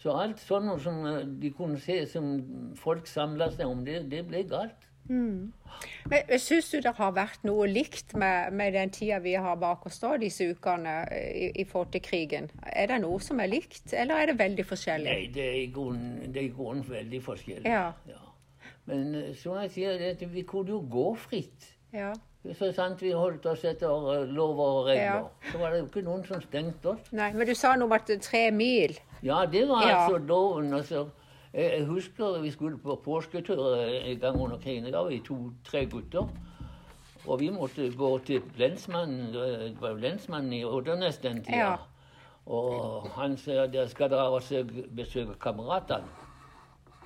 Så 0.00 0.12
alt 0.16 0.38
sånt 0.40 0.80
som 0.82 1.04
de 1.40 1.50
kunne 1.50 1.78
se 1.80 2.06
som 2.06 2.72
folk 2.76 3.06
samla 3.06 3.50
seg 3.52 3.66
om, 3.66 3.84
det, 3.84 4.08
det 4.10 4.26
ble 4.28 4.42
galt. 4.44 4.88
Men 5.08 6.38
Syns 6.40 6.70
du 6.72 6.78
det 6.80 6.92
har 6.98 7.12
vært 7.16 7.42
noe 7.46 7.66
likt 7.68 8.14
med, 8.18 8.52
med 8.56 8.72
den 8.74 8.90
tida 8.94 9.18
vi 9.22 9.34
har 9.36 9.56
bak 9.60 9.84
oss 9.86 9.98
da, 10.02 10.14
disse 10.20 10.46
ukene, 10.54 10.94
i, 11.12 11.50
i 11.60 11.64
forhold 11.68 11.92
til 11.92 12.02
krigen? 12.06 12.48
Er 12.72 12.86
det 12.92 13.00
noe 13.04 13.18
som 13.22 13.40
er 13.42 13.50
likt, 13.52 13.92
eller 13.92 14.22
er 14.22 14.32
det 14.32 14.38
veldig 14.40 14.64
forskjellig? 14.66 15.10
Nei, 15.10 15.26
det 15.34 15.44
er 15.50 15.58
i 15.64 15.66
grunnen, 15.74 16.22
det 16.32 16.40
er 16.42 16.48
i 16.48 16.54
grunnen 16.56 16.86
veldig 16.88 17.20
forskjellig. 17.26 17.66
Ja. 17.70 17.90
Men 18.86 19.14
eh, 19.18 19.34
som 19.34 19.58
jeg 19.62 19.72
sier, 19.74 19.98
det, 19.98 20.30
vi 20.32 20.42
kunne 20.46 20.70
jo 20.76 20.80
gå 20.90 21.08
fritt. 21.18 21.72
Ja. 21.94 22.12
Så 22.54 22.68
sant 22.76 23.00
vi 23.02 23.10
holdt 23.10 23.46
oss 23.50 23.64
etter 23.66 23.90
eh, 24.14 24.28
lover 24.30 24.68
og 24.80 24.84
regler, 24.86 25.24
Ja. 25.26 25.50
så 25.50 25.58
var 25.58 25.74
det 25.74 25.80
jo 25.82 25.88
ikke 25.90 26.04
noen 26.06 26.22
som 26.28 26.40
stengte 26.44 26.92
oss. 26.94 27.08
Nei, 27.10 27.32
men 27.34 27.48
du 27.48 27.54
sa 27.58 27.74
noe 27.74 27.88
om 27.90 27.96
at 27.98 28.10
tre 28.22 28.44
mil. 28.54 28.94
Ja, 29.26 29.42
det 29.50 29.64
var 29.68 29.82
Ja. 29.88 30.04
altså 30.04 30.20
loven. 30.22 30.72
Altså. 30.78 31.08
Jeg 31.56 31.86
husker 31.88 32.40
vi 32.42 32.50
skulle 32.52 32.78
på 32.78 32.98
påsketur 33.04 33.60
eh, 33.78 34.10
en 34.10 34.18
gang 34.20 34.40
under 34.40 34.58
krigen. 34.58 34.84
Da 34.92 35.00
var 35.00 35.08
vi 35.08 35.22
to-tre 35.24 35.86
gutter. 35.86 36.28
Og 37.26 37.40
vi 37.40 37.48
måtte 37.50 37.88
gå 37.96 38.18
til 38.18 38.42
lensmannen, 38.56 39.32
eh, 39.34 39.64
det 39.72 39.80
var 39.80 39.96
lensmannen 39.96 40.52
i 40.52 40.64
Oddernes 40.64 41.18
den 41.18 41.42
tida. 41.44 41.56
Ja. 41.56 41.76
Og 42.46 43.08
han 43.16 43.36
sa 43.36 43.66
dere 43.66 43.88
skal 43.88 44.10
dra 44.12 44.28
og 44.30 44.42
besøke 44.94 45.34
kameratene. 45.40 46.04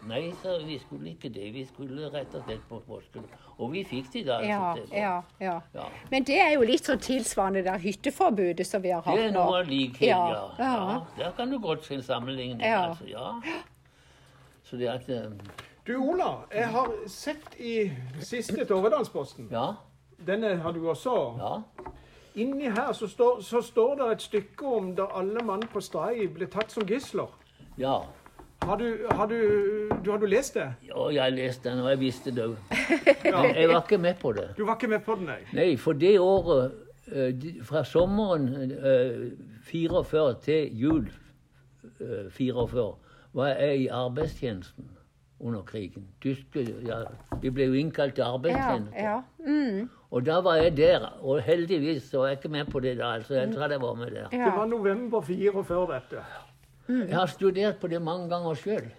Nei, 0.08 0.32
sa 0.42 0.56
vi 0.64 0.78
skulle 0.80 1.10
ikke 1.10 1.28
det. 1.28 1.50
Vi 1.54 1.64
skulle 1.68 2.08
rett 2.12 2.34
og 2.34 2.44
slett 2.46 2.62
på 2.68 2.78
påsken. 2.88 3.24
Og 3.58 3.72
vi 3.72 3.82
fikk 3.84 4.12
de 4.12 4.22
da. 4.24 4.38
Altså, 4.40 4.94
ja, 4.96 5.22
ja. 5.40 5.58
Ja. 5.74 5.88
Men 6.10 6.24
det 6.24 6.38
er 6.40 6.54
jo 6.54 6.62
litt 6.64 6.88
sånn 6.88 7.02
tilsvarende 7.04 7.62
der 7.66 7.78
hytteforbudet 7.78 8.66
som 8.66 8.82
vi 8.82 8.94
har 8.94 9.04
hatt 9.04 9.12
nå. 9.12 9.20
Det 9.20 9.28
er 9.28 9.34
noe 9.36 9.60
likhet, 9.68 10.08
ja. 10.08 11.02
Der 11.18 11.36
kan 11.36 11.52
du 11.52 11.58
godt 11.60 11.84
se 11.84 11.98
en 12.00 12.02
sammenligning. 12.02 12.64
Altså, 12.64 13.04
ja. 13.12 13.34
Så 14.70 14.76
det 14.76 14.86
er 14.86 15.00
ikke 15.00 15.30
Du 15.86 15.96
Ola, 15.98 16.44
jeg 16.54 16.68
har 16.70 16.92
sett 17.10 17.56
i 17.58 17.90
siste 18.22 18.64
Torvedalsposten. 18.64 19.48
Ja. 19.50 19.72
Denne 20.26 20.54
har 20.62 20.72
du 20.72 20.84
også. 20.88 21.14
Ja. 21.40 21.56
Inni 22.38 22.70
her 22.70 22.92
så 22.92 23.08
står, 23.10 23.40
så 23.42 23.62
står 23.62 23.94
det 23.98 24.12
et 24.12 24.22
stykke 24.22 24.66
om 24.76 24.92
da 24.94 25.08
alle 25.18 25.42
mann 25.44 25.64
på 25.72 25.80
Stray 25.82 26.28
ble 26.30 26.46
tatt 26.46 26.70
som 26.70 26.86
gisler. 26.86 27.32
Ja. 27.80 27.96
Har 28.62 28.76
du, 28.76 29.06
har 29.10 29.26
du, 29.26 29.88
du, 30.04 30.10
har 30.10 30.18
du 30.18 30.26
lest 30.26 30.54
det? 30.54 30.68
Ja, 30.86 31.08
jeg 31.10 31.32
leste 31.32 31.70
den, 31.70 31.80
og 31.80 31.90
jeg 31.90 32.00
visste 32.00 32.30
det 32.30 32.44
òg. 32.44 32.56
Ja. 33.24 33.42
Jeg 33.56 33.68
var 33.68 33.82
ikke 33.82 33.98
med 33.98 34.14
på 34.20 34.32
det. 34.36 34.48
Du 34.58 34.64
var 34.66 34.76
ikke 34.76 34.88
med 34.92 35.02
på 35.06 35.14
den, 35.18 35.26
nei? 35.32 35.40
Nei, 35.56 35.76
for 35.80 35.92
det 35.92 36.18
året, 36.20 36.72
eh, 37.10 37.50
fra 37.66 37.82
sommeren 37.84 38.48
eh, 38.70 39.30
44 39.66 40.34
til 40.44 40.80
jul 40.84 41.06
eh, 42.00 42.30
44, 42.30 42.86
var 43.32 43.48
jeg 43.48 43.78
i 43.80 43.86
arbeidstjenesten 43.88 44.88
under 45.40 45.62
krigen. 45.62 46.04
Tyske, 46.20 46.62
ja, 46.86 46.98
vi 47.40 47.50
ble 47.50 47.64
jo 47.70 47.72
innkalt 47.80 48.14
til 48.14 48.22
arbeidstjeneste. 48.22 48.92
ja. 48.96 49.20
Mm, 49.46 49.88
Og 50.10 50.26
da 50.26 50.40
var 50.40 50.54
jeg 50.58 50.76
der, 50.76 51.04
og 51.22 51.42
heldigvis 51.42 52.02
så 52.10 52.18
var 52.18 52.26
jeg 52.26 52.36
ikke 52.38 52.48
med 52.48 52.64
på 52.66 52.80
det 52.80 52.96
da. 52.98 53.12
altså 53.14 53.34
Jeg 53.34 53.52
tror 53.54 53.68
jeg 53.70 53.80
var 53.80 53.94
med 53.94 54.10
der. 54.10 54.28
Det 54.28 54.38
var 54.56 54.66
november 54.66 55.20
44 55.20 55.94
dette. 55.94 56.24
Jeg 56.88 57.16
har 57.18 57.26
studert 57.26 57.76
på 57.80 57.86
det 57.86 58.02
mange 58.02 58.28
ganger 58.28 58.54
sjøl. 58.54 58.90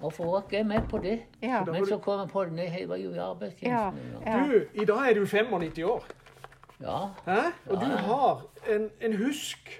Hvorfor 0.00 0.24
var 0.30 0.42
ikke 0.42 0.56
jeg 0.56 0.66
med 0.66 0.82
på 0.90 0.98
det? 0.98 1.18
Ja. 1.42 1.64
Men 1.64 1.86
så 1.86 1.98
kom 1.98 2.20
jeg 2.20 2.28
på 2.28 2.44
det. 2.44 2.52
Nei, 2.52 2.68
jeg 2.80 2.88
var 2.88 2.96
jo 2.96 3.10
i 3.14 3.18
arbeidstjenesten. 3.18 3.98
Ja. 4.26 4.30
ja. 4.38 4.46
Du, 4.46 4.60
i 4.82 4.84
dag 4.84 5.10
er 5.10 5.14
du 5.14 5.26
95 5.26 5.78
år. 5.84 6.04
ja. 6.80 6.98
Hæ? 7.26 7.40
Og 7.70 7.80
du 7.80 7.86
har 7.86 8.42
en, 8.76 8.90
en 9.00 9.16
husk 9.16 9.79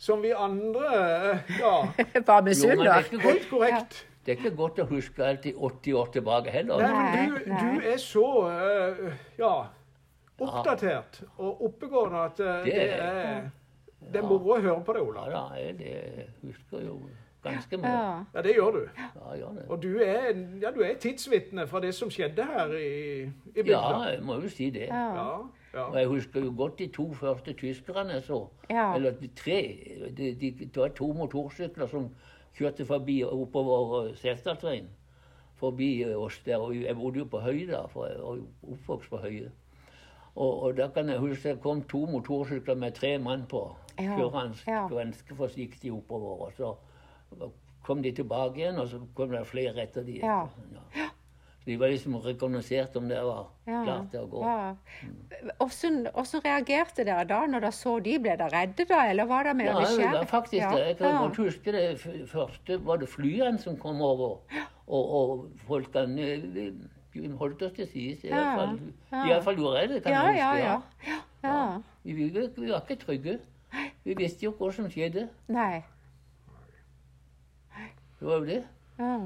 som 0.00 0.22
vi 0.24 0.30
andre 0.32 0.86
eh, 0.96 1.50
Ja, 1.60 1.74
Var 1.84 1.92
Jo, 1.92 2.14
men 2.16 2.24
det 2.24 2.28
er 2.28 2.46
misunner. 2.46 2.92
helt 3.26 3.48
korrekt. 3.50 3.98
det 4.24 4.32
er 4.32 4.38
ikke 4.40 4.54
godt 4.56 4.78
å 4.80 4.86
huske 4.88 5.24
alltid 5.26 5.54
80 5.60 5.94
år 6.00 6.10
tilbake 6.16 6.50
heller. 6.54 6.80
Nei, 6.80 7.26
men 7.28 7.44
du, 7.44 7.52
du 7.52 7.86
er 7.92 8.00
så 8.00 8.24
eh, 8.48 9.14
ja, 9.40 9.54
oppdatert 10.40 11.22
og 11.38 11.60
oppegående 11.68 12.26
at 12.30 12.40
eh, 12.40 12.60
det 12.64 12.74
Det- 12.74 12.92
er 13.00 13.50
det 14.12 14.16
er 14.22 14.24
moro 14.24 14.54
å 14.56 14.60
høre 14.64 14.80
på 14.84 14.92
det, 14.96 15.00
Ola. 15.04 15.24
Ja, 15.30 15.40
jeg 15.60 15.74
det 15.78 16.28
husker 16.42 16.80
jo 16.86 16.94
ganske 17.44 17.76
mye. 17.76 17.90
Ja. 17.92 18.24
Ja, 18.34 18.42
det 18.42 18.54
gjør 18.56 18.70
du. 18.78 18.80
Ja, 18.96 19.34
gjør 19.36 19.52
det. 19.58 19.64
Og 19.68 19.82
du 19.82 19.90
er, 20.00 20.30
ja, 20.62 20.70
du 20.72 20.80
er 20.82 20.94
tidsvitne 21.02 21.66
fra 21.68 21.80
det 21.84 21.92
som 21.94 22.08
skjedde 22.10 22.46
her 22.48 22.72
i, 22.80 23.28
i 23.54 23.64
Ja, 23.68 23.82
jeg 24.08 24.22
må 24.24 24.38
jo 24.40 24.48
si 24.48 24.70
det. 24.72 24.88
Ja. 24.88 25.36
Ja. 25.74 25.82
Og 25.82 25.98
jeg 25.98 26.06
husker 26.06 26.44
jo 26.44 26.54
godt 26.56 26.78
de 26.78 26.86
to 26.86 27.12
første 27.14 27.52
tyskerne 27.52 28.12
jeg 28.12 28.22
så. 28.22 28.46
Ja. 28.70 28.94
Eller 28.94 29.10
de 29.10 29.28
tre. 29.36 29.78
De, 30.16 30.34
de, 30.34 30.50
det 30.50 30.76
var 30.76 30.88
to 30.88 31.12
motorsykler 31.12 31.86
som 31.86 32.08
kjørte 32.58 32.86
forbi 32.86 33.22
oppover 33.24 34.08
eh, 34.08 34.16
Setesdalsveien. 34.16 34.88
Forbi 35.56 36.02
eh, 36.02 36.16
oss 36.18 36.40
der. 36.44 36.56
Og 36.56 36.74
jeg 36.76 36.96
bodde 36.96 37.18
jo 37.18 37.24
på 37.24 37.40
Høy 37.40 37.66
da, 37.70 37.84
for 37.92 38.06
jeg 38.06 38.18
var 38.18 38.40
jo 38.40 38.74
oppvokst 38.74 39.10
på 39.10 39.22
Høye. 39.22 39.50
Og, 40.34 40.62
og 40.62 40.76
da 40.76 40.88
kan 40.94 41.08
jeg 41.08 41.22
huske 41.22 41.48
det 41.48 41.62
kom 41.62 41.82
to 41.82 42.04
motorsykler 42.06 42.74
med 42.74 42.92
tre 42.98 43.18
mann 43.18 43.46
på. 43.50 43.76
Kjørende 43.98 44.56
ja. 44.66 44.86
ganske 44.88 45.36
forsiktig 45.36 45.92
oppover. 45.92 46.46
Og 46.46 46.52
så 46.56 46.74
kom 47.86 48.02
de 48.02 48.12
tilbake 48.12 48.62
igjen, 48.62 48.78
og 48.78 48.88
så 48.88 49.00
kom 49.14 49.30
det 49.30 49.46
flere 49.46 49.82
etter 49.82 50.02
de. 50.06 50.18
Ja. 50.22 50.42
De 51.66 51.76
var 51.76 51.88
liksom 51.92 52.14
rekognosert 52.24 52.94
om 52.96 53.08
det 53.08 53.18
var 53.22 53.46
Ja. 53.66 53.82
klart 53.84 54.10
til 54.10 54.20
å 54.20 54.28
gå. 54.30 54.40
Ja. 54.44 54.74
Hvordan, 55.60 56.06
hvordan 56.14 56.42
reagerte 56.44 57.04
dere 57.04 57.24
da 57.28 57.40
når 57.46 57.60
dere 57.60 57.72
så 57.76 57.98
de? 58.02 58.18
Ble 58.18 58.36
dere 58.40 58.50
redde 58.54 58.86
da, 58.88 59.02
eller 59.10 59.26
var 59.28 59.44
det 59.44 59.56
mer 59.56 59.66
Ja, 59.66 59.80
det 59.80 60.12
var 60.12 60.24
faktisk 60.24 60.62
Ja. 60.62 60.70
det. 60.74 60.86
Jeg 60.86 60.96
kan 60.98 61.06
Ja. 61.14 61.18
godt 61.26 61.36
huske 61.36 61.72
det 61.72 62.00
første 62.30 62.78
var 62.84 62.96
det 62.96 63.08
flyene 63.08 63.58
som 63.58 63.76
kom 63.76 64.00
over. 64.02 64.38
Og, 64.88 65.10
og 65.14 65.50
folkene 65.68 66.72
vi 67.12 67.28
holdt 67.28 67.62
oss 67.62 67.72
til 67.72 67.86
side. 67.88 68.28
Iallfall 68.30 68.80
Ja, 69.12 69.16
ja. 69.18 69.24
i 69.24 69.28
hvert 69.34 69.44
fall 69.44 69.56
gjorde 69.56 69.78
jeg 69.80 69.88
det, 69.88 70.02
kan 70.02 70.12
Ja, 70.12 70.22
jeg 70.26 70.36
ja, 70.64 70.76
huske. 70.76 71.22
ja. 71.42 71.48
ja. 71.48 71.78
Vi, 72.04 72.12
vi, 72.12 72.48
vi 72.56 72.70
var 72.70 72.80
ikke 72.80 72.96
trygge. 73.04 73.38
Vi 74.04 74.14
visste 74.14 74.44
jo 74.46 74.52
hva 74.52 74.72
som 74.72 74.88
skjedde. 74.90 75.28
Nei. 75.48 75.82
Det 78.18 78.28
var 78.28 78.38
jo 78.38 78.44
det. 78.44 78.64
Ja. 78.98 79.18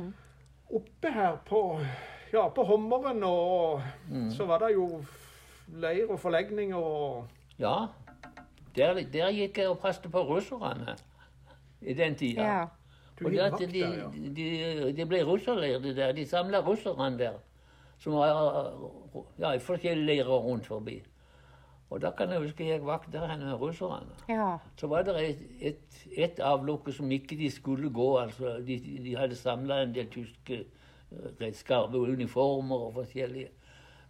Oppe 0.74 1.10
her 1.12 1.36
på, 1.46 1.60
ja, 2.34 2.48
på 2.48 2.64
Hommeren 2.68 3.22
og 3.24 3.82
Mm. 4.10 4.30
så 4.30 4.44
var 4.46 4.58
det 4.58 4.72
jo 4.74 5.04
leir 5.68 6.10
og 6.10 6.18
forlegninger 6.20 6.76
og 6.76 7.26
Ja. 7.58 7.74
Der, 8.76 8.94
der 9.12 9.30
gikk 9.32 9.58
jeg 9.58 9.68
og 9.70 9.78
passet 9.78 10.10
på 10.12 10.20
russerne 10.26 10.96
i 11.80 11.94
den 11.94 12.14
tida. 12.18 12.42
ja. 12.42 12.64
Og 13.24 13.30
det 13.30 13.38
at 13.38 13.52
vakt 13.52 13.60
de, 13.72 13.80
der, 13.80 13.92
ja. 13.94 14.08
de, 14.36 14.92
de 14.96 15.04
ble 15.06 15.20
russerleir, 15.22 15.78
det 15.78 15.96
der. 15.96 16.12
De 16.12 16.26
samla 16.26 16.58
russerne 16.66 17.18
der. 17.18 17.32
Som 17.98 18.12
var 18.18 18.26
ja, 19.38 19.52
i 19.52 19.58
forskjellige 19.58 20.06
leirer 20.06 20.38
rundt 20.42 20.66
forbi. 20.66 20.96
Og 21.90 22.00
da 22.02 22.10
kan 22.10 22.30
jeg 22.30 22.40
huske 22.42 22.66
jeg 22.68 22.82
vakt 22.86 23.12
der 23.12 23.26
henne 23.30 23.44
med 23.44 23.60
russerne. 23.60 24.10
ja. 24.28 24.56
Så 24.76 24.86
var 24.86 25.02
det 25.02 25.14
et, 25.30 25.38
et, 25.60 26.06
et 26.16 26.40
avlukke 26.42 26.92
som 26.92 27.10
ikke 27.10 27.36
de 27.38 27.50
skulle 27.50 27.90
gå. 27.90 28.16
altså 28.18 28.56
De, 28.66 28.80
de 29.04 29.16
hadde 29.16 29.36
samla 29.36 29.82
en 29.82 29.94
del 29.94 30.06
tyske 30.10 30.64
redskaper, 31.40 31.98
uniformer 31.98 32.76
og 32.88 32.94
forskjellige. 32.94 33.48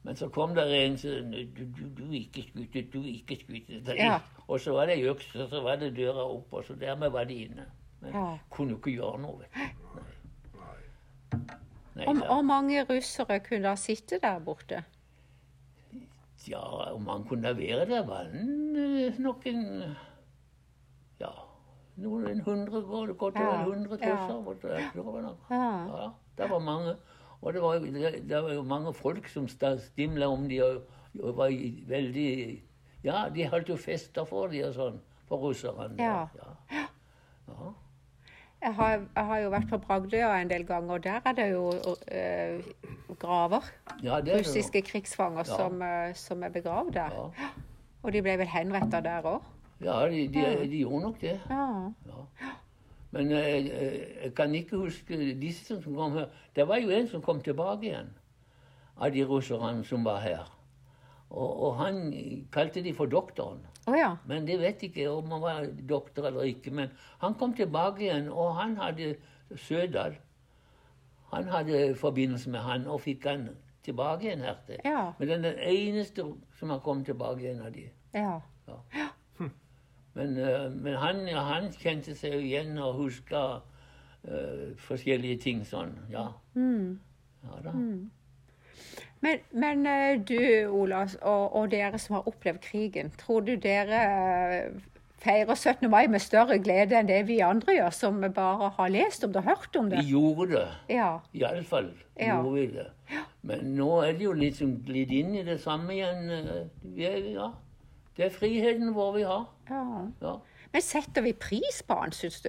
Men 0.04 0.16
så 0.16 0.28
kom 0.28 0.52
det 0.54 0.64
en 0.76 0.98
som 1.00 1.30
du, 1.32 1.64
du, 1.64 1.84
du 1.98 2.10
ikke 2.12 2.42
skutt, 2.42 2.92
du 2.92 3.02
ikke 3.08 3.36
skutt. 3.40 3.70
Ja. 3.96 4.18
Og 4.48 4.60
så 4.60 4.72
var 4.76 4.86
det 4.86 4.98
øks, 5.08 5.30
og 5.36 5.48
så 5.48 5.62
var 5.64 5.76
det 5.80 5.94
døra 5.96 6.26
opp, 6.28 6.52
og 6.52 6.64
så 6.64 6.74
dermed 6.76 7.08
var 7.10 7.24
de 7.24 7.34
inne. 7.46 7.64
Men 8.00 8.12
Ja. 8.12 8.24
kunne 8.50 8.70
jo 8.70 8.76
ikke 8.76 8.90
gjøre 8.98 9.20
noe, 9.22 9.38
vet 9.38 9.54
du. 9.54 10.00
Nei. 10.58 11.44
Nei, 11.94 12.06
Og, 12.10 12.20
og 12.28 12.44
mange 12.44 12.82
russere 12.84 13.40
kunne 13.40 13.62
da 13.68 13.74
sitte 13.80 14.18
der 14.22 14.38
borte? 14.44 14.82
Ja, 16.48 16.60
om 16.92 17.06
han 17.08 17.24
kunne 17.24 17.56
være 17.56 17.86
der, 17.88 18.02
var 18.06 18.24
han 18.28 18.76
eh, 18.76 19.18
nok 19.18 19.46
en 19.46 19.62
Ja, 21.20 21.30
noen 21.96 22.26
en 22.28 22.40
hundre 22.44 22.82
godt 22.82 23.38
over 23.38 23.40
Ja, 23.54 23.60
en 23.62 23.72
hundre 23.72 23.96
ja. 24.02 24.26
det 25.16 25.22
nok. 25.22 25.46
Ja. 25.50 25.70
Ja, 25.86 26.10
det 26.38 26.50
var 26.50 26.58
mange. 26.58 26.96
Og 27.44 27.52
det 27.52 27.62
var, 27.62 27.78
det, 27.78 28.12
det 28.28 28.42
var 28.42 28.52
jo 28.52 28.62
mange 28.62 28.92
folk 28.94 29.28
som 29.28 29.48
stimla 29.48 30.28
om 30.32 30.48
de 30.48 30.62
og, 30.64 30.82
og 31.20 31.36
var 31.36 31.52
veldig 31.88 32.62
Ja, 33.04 33.28
de 33.34 33.48
holdt 33.48 33.68
jo 33.68 33.76
fester 33.76 34.24
for 34.24 34.48
de 34.48 34.62
og 34.64 34.74
sånn, 34.74 35.00
for 35.28 35.42
russerne. 35.44 35.90
Ja. 36.00 36.24
ja. 36.40 36.78
ja. 37.48 37.72
Jeg 38.64 38.74
har, 38.74 38.90
jeg 39.16 39.24
har 39.28 39.38
jo 39.42 39.50
vært 39.52 39.68
på 39.68 39.78
Bragdøya 39.78 40.30
en 40.40 40.48
del 40.48 40.64
ganger, 40.64 40.94
og 40.94 41.04
der 41.04 41.20
er 41.28 41.34
det 41.36 41.50
jo 41.50 41.66
eh, 42.08 42.64
graver. 43.20 43.66
ja 44.02 44.16
det 44.16 44.24
det 44.24 44.32
jo. 44.32 44.38
Russiske 44.38 44.80
krigsfanger 44.82 45.44
som, 45.44 45.82
eh, 45.82 46.14
som 46.16 46.42
er 46.42 46.48
begravd 46.48 46.94
der. 46.96 47.12
Ja, 47.12 47.50
Og 48.02 48.12
de 48.12 48.22
ble 48.22 48.38
vel 48.40 48.48
henretta 48.48 49.00
der 49.04 49.28
òg? 49.28 49.44
ja 49.84 50.08
de, 50.08 50.28
de, 50.32 50.44
de 50.70 50.78
gjorde 50.80 51.00
nok 51.02 51.20
det. 51.20 51.40
Ja. 51.50 51.90
Ja. 53.14 53.20
Men 53.20 53.32
eh, 53.32 53.66
eh, 53.66 54.24
jeg 54.24 54.34
kan 54.34 54.54
ikke 54.54 54.76
huske 54.76 55.16
disse 55.40 55.82
som 55.82 55.94
kom 55.94 56.12
her. 56.12 56.26
Det 56.56 56.68
var 56.68 56.76
jo 56.82 56.90
en 56.90 57.08
som 57.08 57.22
kom 57.22 57.40
tilbake 57.40 57.86
igjen 57.86 58.10
av 58.96 59.10
de 59.14 59.24
russerne 59.24 59.84
som 59.84 60.04
var 60.04 60.20
her. 60.20 60.50
Og, 61.30 61.62
og 61.66 61.76
han 61.76 62.12
kalte 62.52 62.82
de 62.82 62.94
for 62.94 63.06
doktoren. 63.06 63.62
Oh, 63.86 63.94
ja. 63.98 64.16
Men 64.26 64.46
det 64.46 64.60
vet 64.60 64.82
ikke 64.82 65.08
om 65.10 65.30
han 65.30 65.42
var 65.42 65.66
doktor 65.88 66.26
eller 66.26 66.42
ikke. 66.42 66.70
Men 66.70 66.90
han 67.18 67.34
kom 67.34 67.54
tilbake 67.54 68.02
igjen, 68.02 68.28
og 68.32 68.54
han 68.54 68.76
hadde 68.76 69.14
Sødal. 69.56 70.14
Han 71.32 71.48
hadde 71.48 71.94
forbindelse 71.94 72.50
med 72.50 72.60
han, 72.60 72.86
og 72.86 73.00
fikk 73.00 73.26
han 73.26 73.48
tilbake 73.84 74.28
igjen 74.28 74.40
her 74.46 74.56
til. 74.66 74.78
Ja. 74.84 75.12
Men 75.18 75.28
den 75.28 75.44
den 75.44 75.58
eneste 75.58 76.24
som 76.58 76.70
har 76.70 76.78
kommet 76.78 77.06
tilbake 77.06 77.40
igjen 77.42 77.60
av 77.60 77.72
de. 77.72 77.90
ja. 78.94 79.08
Men, 80.14 80.36
eh, 80.38 80.70
men 80.70 80.98
han, 81.02 81.28
han 81.28 81.70
kjente 81.74 82.14
seg 82.14 82.36
jo 82.36 82.42
igjen 82.42 82.78
og 82.78 83.00
huska 83.02 83.44
uh, 84.28 84.66
forskjellige 84.86 85.40
ting 85.42 85.64
sånn. 85.66 85.94
Ja. 86.12 86.28
ja 86.54 87.62
da. 87.64 87.74
Men, 89.24 89.42
men 89.50 89.86
eh, 89.88 90.20
du, 90.20 90.38
Ola, 90.70 91.04
og, 91.22 91.44
og 91.56 91.70
dere 91.72 91.98
som 91.98 92.20
har 92.20 92.28
opplevd 92.30 92.62
krigen, 92.62 93.10
tror 93.18 93.46
du 93.46 93.54
dere 93.56 94.02
feirer 95.24 95.56
17. 95.56 95.88
mai 95.90 96.04
med 96.12 96.20
større 96.20 96.58
glede 96.60 96.98
enn 96.98 97.08
det 97.08 97.22
vi 97.30 97.40
andre 97.44 97.78
gjør, 97.78 97.94
som 97.96 98.20
bare 98.36 98.70
har 98.76 98.92
lest 98.92 99.24
om 99.24 99.32
det 99.32 99.40
og 99.40 99.48
hørt 99.48 99.78
om 99.80 99.88
det? 99.90 100.02
Vi 100.04 100.12
gjorde 100.12 100.50
det. 100.52 100.66
Ja. 100.94 101.10
Iallfall 101.34 101.90
Ja. 102.20 102.36
gjorde 102.36 102.54
vi 102.60 102.66
det. 102.76 102.88
Men 103.42 103.74
nå 103.76 103.90
er 104.04 104.12
det 104.12 104.28
jo 104.28 104.32
liksom 104.36 104.76
glidd 104.84 105.10
inn 105.12 105.34
i 105.34 105.42
det 105.42 105.58
samme 105.60 105.96
igjen. 105.96 106.68
Vi 106.82 107.08
er, 107.08 107.18
ja. 107.34 107.50
Det 108.16 108.24
er 108.24 108.30
friheten 108.30 108.94
vår 108.94 109.12
vi 109.12 109.22
har. 109.22 109.46
ja. 109.70 109.84
Ja. 110.22 110.34
Men 110.74 110.82
setter 110.82 111.22
vi 111.22 111.32
pris 111.32 111.82
på 111.86 111.94
han, 111.94 112.12
syns 112.12 112.40
du? 112.42 112.48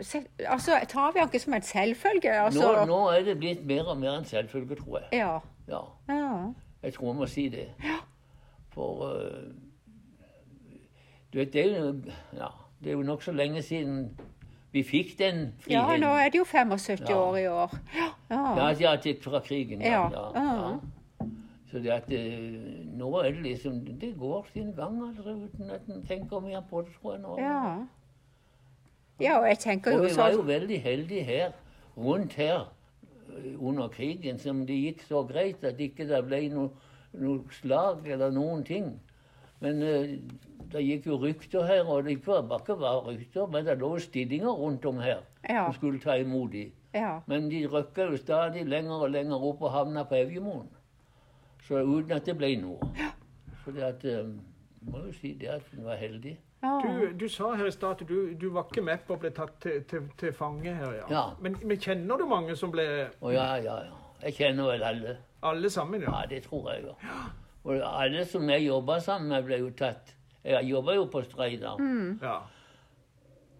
Set, 0.00 0.26
altså, 0.46 0.78
Tar 0.88 1.12
vi 1.12 1.18
han 1.18 1.28
ikke 1.28 1.38
som 1.42 1.54
en 1.54 1.62
selvfølge? 1.62 2.30
Nå, 2.30 2.44
Altså, 2.44 2.84
nå 2.86 2.98
er 3.10 3.24
det 3.26 3.38
blitt 3.38 3.66
mer 3.66 3.84
og 3.90 3.96
mer 3.98 4.18
en 4.18 4.24
selvfølge, 4.24 4.76
tror 4.76 4.98
jeg. 4.98 5.08
Ja. 5.18 5.38
Ja. 5.68 5.80
ja. 6.08 6.52
Jeg 6.82 6.94
tror 6.94 7.06
jeg 7.06 7.16
må 7.16 7.26
si 7.26 7.48
det. 7.48 7.68
For 8.74 9.10
uh, 9.10 9.54
Du 11.32 11.38
vet, 11.38 11.52
det 11.52 11.60
er 11.64 11.78
jo, 11.80 11.94
ja, 12.32 12.46
det 12.80 12.88
er 12.88 12.92
jo 12.92 13.02
nokså 13.02 13.32
lenge 13.32 13.62
siden 13.62 14.20
vi 14.72 14.82
fikk 14.82 15.18
den 15.18 15.52
Ja, 15.70 15.96
nå 15.96 16.06
er 16.18 16.28
det 16.28 16.38
jo 16.38 16.44
75 16.44 17.00
Ja. 17.08 17.16
år 17.16 17.36
i 17.36 17.46
år. 17.46 17.78
Ja. 17.94 18.10
Ja, 18.30 18.68
ja, 18.80 18.96
fra 19.22 19.40
krigen. 19.40 19.82
Ja. 19.82 19.90
Ja, 19.90 20.30
ja, 20.34 20.42
ja. 20.42 20.68
ja. 20.68 20.78
Så 21.74 21.80
det 21.82 21.90
at 21.90 22.06
eh, 22.14 22.84
nå 22.94 23.08
er 23.18 23.32
det 23.34 23.40
liksom 23.42 23.80
Det 23.98 24.12
går 24.18 24.44
sin 24.52 24.68
gang, 24.76 25.00
altså, 25.08 25.32
uten 25.34 25.70
at 25.74 25.88
en 25.90 26.04
tenker 26.06 26.40
mer 26.44 26.60
på 26.70 26.84
det, 26.86 26.92
tror 27.00 27.16
jeg 27.16 27.22
nå. 27.24 27.34
ja. 27.42 27.64
Ja, 29.20 29.38
og 29.40 29.46
jeg 29.46 29.58
tenker 29.58 29.92
Og 29.94 29.98
jo 29.98 30.08
vi 30.08 30.16
var 30.18 30.30
jo 30.32 30.40
sånn 30.40 30.48
veldig 30.48 30.78
heldige 30.82 31.22
her 31.26 31.52
rundt 31.96 32.32
her 32.38 32.64
eh, 33.30 33.52
under 33.58 33.88
krigen 33.94 34.38
som 34.42 34.64
det 34.66 34.74
gikk 34.80 35.04
så 35.08 35.20
greit 35.28 35.62
at 35.64 35.78
ikke 35.82 36.06
det 36.10 36.18
ble 36.26 36.40
noe, 36.50 36.70
noe 37.14 37.54
slag 37.54 38.06
eller 38.10 38.30
noen 38.34 38.64
ting. 38.66 38.88
Men 39.62 39.82
eh, 39.86 40.16
det 40.74 40.82
gikk 40.82 41.06
jo 41.06 41.18
rykter 41.22 41.62
her, 41.68 41.86
og 41.86 42.08
det 42.08 42.16
var 42.26 42.42
bare 42.50 42.60
ikke 42.64 42.76
bare 42.80 43.04
rykter, 43.12 43.46
men 43.54 43.66
det 43.68 43.78
lå 43.78 43.92
stillinger 44.02 44.58
rundt 44.62 44.86
om 44.90 44.98
her 44.98 45.22
Ja. 45.48 45.66
som 45.68 45.74
skulle 45.78 46.02
ta 46.02 46.16
imot 46.18 46.50
dem. 46.52 46.72
Ja. 46.94 47.20
Men 47.26 47.48
de 47.50 47.66
røkka 47.70 48.10
jo 48.10 48.16
stadig 48.18 48.66
lenger 48.66 49.06
og 49.06 49.10
lenger 49.14 49.42
opp 49.50 49.62
og 49.62 49.70
havna 49.70 50.02
på 50.10 50.14
Evjemoen. 50.24 50.66
Så 51.64 51.80
uten 51.80 52.12
at 52.12 52.26
det 52.26 52.36
ble 52.36 52.54
noe. 52.60 52.90
Så 53.64 53.72
det 53.72 53.82
at 53.86 54.04
eh, 54.04 54.26
Må 54.84 55.06
jo 55.06 55.12
si 55.16 55.32
det 55.40 55.48
at 55.48 55.68
hun 55.72 55.84
var 55.86 55.96
heldig. 55.96 56.34
Du, 56.64 57.12
du 57.20 57.28
sa 57.28 57.54
her 57.56 57.66
i 57.68 57.72
stad 57.72 58.00
at 58.02 58.08
du, 58.08 58.32
du 58.40 58.46
var 58.52 58.66
ikke 58.68 58.82
med 58.84 59.02
på 59.06 59.16
å 59.16 59.20
bli 59.20 59.30
tatt 59.36 59.56
til, 59.60 59.82
til, 59.88 60.06
til 60.20 60.32
fange 60.32 60.72
her, 60.72 60.94
ja. 60.96 61.06
Ja. 61.12 61.22
Men, 61.44 61.56
men 61.64 61.80
kjenner 61.80 62.20
du 62.20 62.24
mange 62.28 62.56
som 62.56 62.72
ble 62.72 62.84
Å 63.20 63.32
ja, 63.32 63.46
ja, 63.60 63.78
ja. 63.84 63.98
Jeg 64.24 64.36
kjenner 64.38 64.70
vel 64.72 64.84
alle. 64.88 65.16
Alle 65.44 65.70
sammen, 65.72 66.04
ja? 66.04 66.12
Ja, 66.20 66.28
det 66.30 66.42
tror 66.46 66.70
jeg. 66.72 66.86
Ja. 67.04 67.22
Og 67.64 67.80
alle 67.84 68.24
som 68.28 68.48
jeg 68.48 68.64
jobba 68.66 68.98
sammen 69.04 69.32
med, 69.32 69.44
ble 69.48 69.58
jo 69.60 69.70
tatt. 69.76 70.14
Jeg 70.44 70.68
jobba 70.68 70.96
jo 70.96 71.06
på 71.12 71.24
Streidar. 71.24 71.80
ja. 72.24 72.38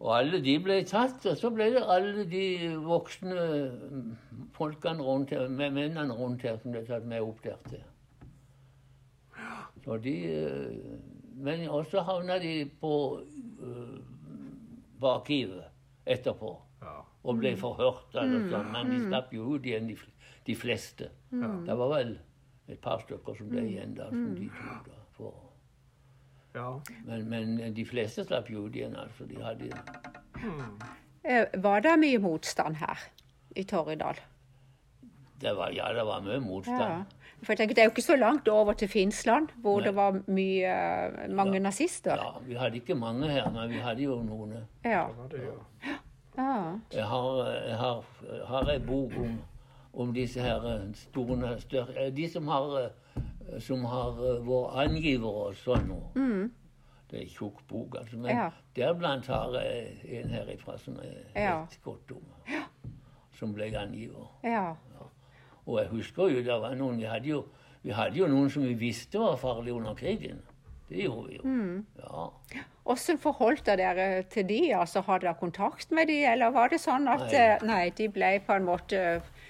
Og 0.05 0.11
alle 0.19 0.41
de 0.45 0.59
ble 0.61 0.83
tatt, 0.85 1.23
og 1.31 1.37
så 1.41 1.49
ble 1.55 1.71
det 1.73 1.81
alle 1.89 2.25
de 2.29 2.45
voksne 2.85 3.45
mm, 3.73 4.09
folkene 4.53 5.05
rundt 5.07 5.31
her, 5.33 5.47
med 5.49 5.73
mennene 5.73 6.13
rundt 6.19 6.43
her 6.45 6.59
som 6.61 6.75
ble 6.75 6.83
tatt 6.85 7.07
med 7.09 7.25
opp 7.25 7.41
der 7.45 7.57
til. 7.71 7.81
Så 9.85 9.97
de 10.01 10.15
eh, 10.33 10.99
Men 11.37 11.67
også 11.69 12.01
havna 12.07 12.39
de 12.41 12.65
på 12.81 12.91
uh, 13.61 13.99
bakivet 15.01 15.65
etterpå 16.07 16.53
ja. 16.83 16.95
og 17.25 17.39
ble 17.41 17.55
forhørt. 17.61 18.15
Eller 18.15 18.47
sånn, 18.53 18.71
men 18.73 18.93
de 18.93 19.01
slapp 19.09 19.33
jo 19.35 19.57
ut 19.57 19.67
igjen, 19.67 19.89
de, 19.91 19.97
de 20.47 20.55
fleste. 20.57 21.11
Det 21.31 21.77
var 21.77 21.91
vel 21.97 22.15
et 22.71 22.81
par 22.81 23.03
stykker 23.05 23.37
som 23.37 23.51
ble 23.51 23.65
igjen 23.67 23.97
da, 23.99 24.07
som 24.13 24.35
de 24.39 24.47
tok 24.55 24.87
da. 24.89 25.01
For. 25.19 25.35
ja. 26.55 26.69
Men, 27.05 27.29
men 27.29 27.75
de 27.77 27.85
fleste 27.85 28.25
slapp 28.25 28.49
jo 28.51 28.67
ut 28.69 28.77
igjen, 28.79 28.97
altså. 28.97 29.27
De 29.29 29.43
hadde 29.43 29.73
Eh, 31.25 31.47
Var 31.57 31.81
det 31.81 31.93
mye 32.03 32.19
motstand 32.21 32.77
her 32.77 33.01
i 33.57 33.63
Torridal? 33.65 34.19
det 35.41 35.53
var, 35.57 35.71
Ja, 35.73 35.93
det 35.93 36.05
var 36.05 36.21
mye 36.25 36.35
Ja. 36.37 36.41
motstand. 36.41 37.05
For 37.45 37.53
jeg 37.53 37.59
tenker, 37.59 37.75
Det 37.75 37.83
er 37.83 37.89
jo 37.89 37.91
ikke 37.95 38.03
så 38.03 38.17
langt 38.17 38.49
over 38.49 38.73
til 38.73 38.89
Finnsland, 38.89 39.49
hvor 39.63 39.79
Nei. 39.81 39.87
det 39.87 39.95
var 39.97 40.21
mye, 40.27 40.75
mange 41.29 41.55
mange 41.55 41.61
nazister. 41.61 42.17
Ja, 42.17 42.39
Vi 42.47 42.55
hadde 42.55 42.77
ikke 42.77 42.95
mange 42.95 43.29
her, 43.29 43.51
men 43.51 43.71
vi 43.71 43.79
hadde 43.79 44.03
jo 44.03 44.23
noen. 44.23 44.55
Ja. 44.85 45.07
Det 45.09 45.17
var 45.19 45.29
det, 45.29 45.41
ja. 45.41 45.95
ja. 46.39 46.79
Jeg 46.93 47.05
har, 47.05 47.45
jeg 47.69 47.77
har, 47.77 48.05
har 48.47 48.71
en 48.71 48.87
bok 48.87 49.13
om, 49.19 49.39
om 49.93 50.13
disse 50.15 50.41
her 50.41 50.65
eh, 50.65 50.95
store 50.95 51.61
større, 51.61 52.11
De 52.11 52.29
som 52.29 52.49
har, 52.49 52.77
eh, 52.81 53.61
som 53.61 53.85
har 53.85 54.19
eh, 54.19 54.41
vært 54.49 54.77
angivere 54.89 55.49
og 55.49 55.55
sånn 55.55 55.95
Mm. 56.15 56.51
Det 57.11 57.19
er 57.21 57.23
en 57.23 57.29
tjukk 57.31 57.61
bok, 57.69 57.95
altså. 57.99 58.17
Men. 58.17 58.31
Ja. 58.37 58.51
deriblant 58.77 59.27
har 59.27 59.53
jeg 59.61 60.23
en 60.23 60.31
herifra 60.31 60.79
som 60.79 60.97
er 60.97 61.41
Ja. 61.41 61.61
vet 61.61 61.79
godt 61.83 62.11
om. 62.11 62.23
Som 63.39 63.53
ble 63.55 63.65
angiver. 63.79 64.27
ja. 64.43 64.75
Og 65.67 65.79
jeg 65.81 65.89
husker 65.93 66.29
jo 66.29 66.43
det 66.45 66.61
var 66.61 66.75
noen 66.77 66.99
Vi 67.01 67.09
hadde 67.09 67.29
jo, 67.29 67.45
vi 67.83 67.93
hadde 67.97 68.19
jo 68.19 68.29
noen 68.29 68.51
som 68.51 68.65
vi 68.67 68.75
visste 68.75 69.19
var 69.21 69.37
farlige 69.41 69.75
under 69.75 69.95
krigen. 69.95 70.43
Det 70.89 71.05
gjorde 71.05 71.29
vi 71.29 71.37
jo. 71.37 71.43
Mm. 71.49 71.87
Ja. 71.99 72.27
Hvordan 72.85 73.19
forholdt 73.19 73.67
dere 73.67 74.23
til 74.23 74.49
de? 74.49 74.75
Altså, 74.77 75.01
Hadde 75.01 75.27
dere 75.27 75.35
kontakt 75.41 75.93
med 75.93 76.07
de, 76.07 76.19
eller 76.29 76.53
var 76.53 76.69
det 76.69 76.81
sånn 76.83 77.09
at 77.09 77.25
Nei. 77.25 77.39
eh, 77.41 77.65
Nei, 77.65 77.85
de 77.97 78.09
ble 78.13 78.35
på 78.45 78.59
en 78.59 78.67
måte 78.69 79.01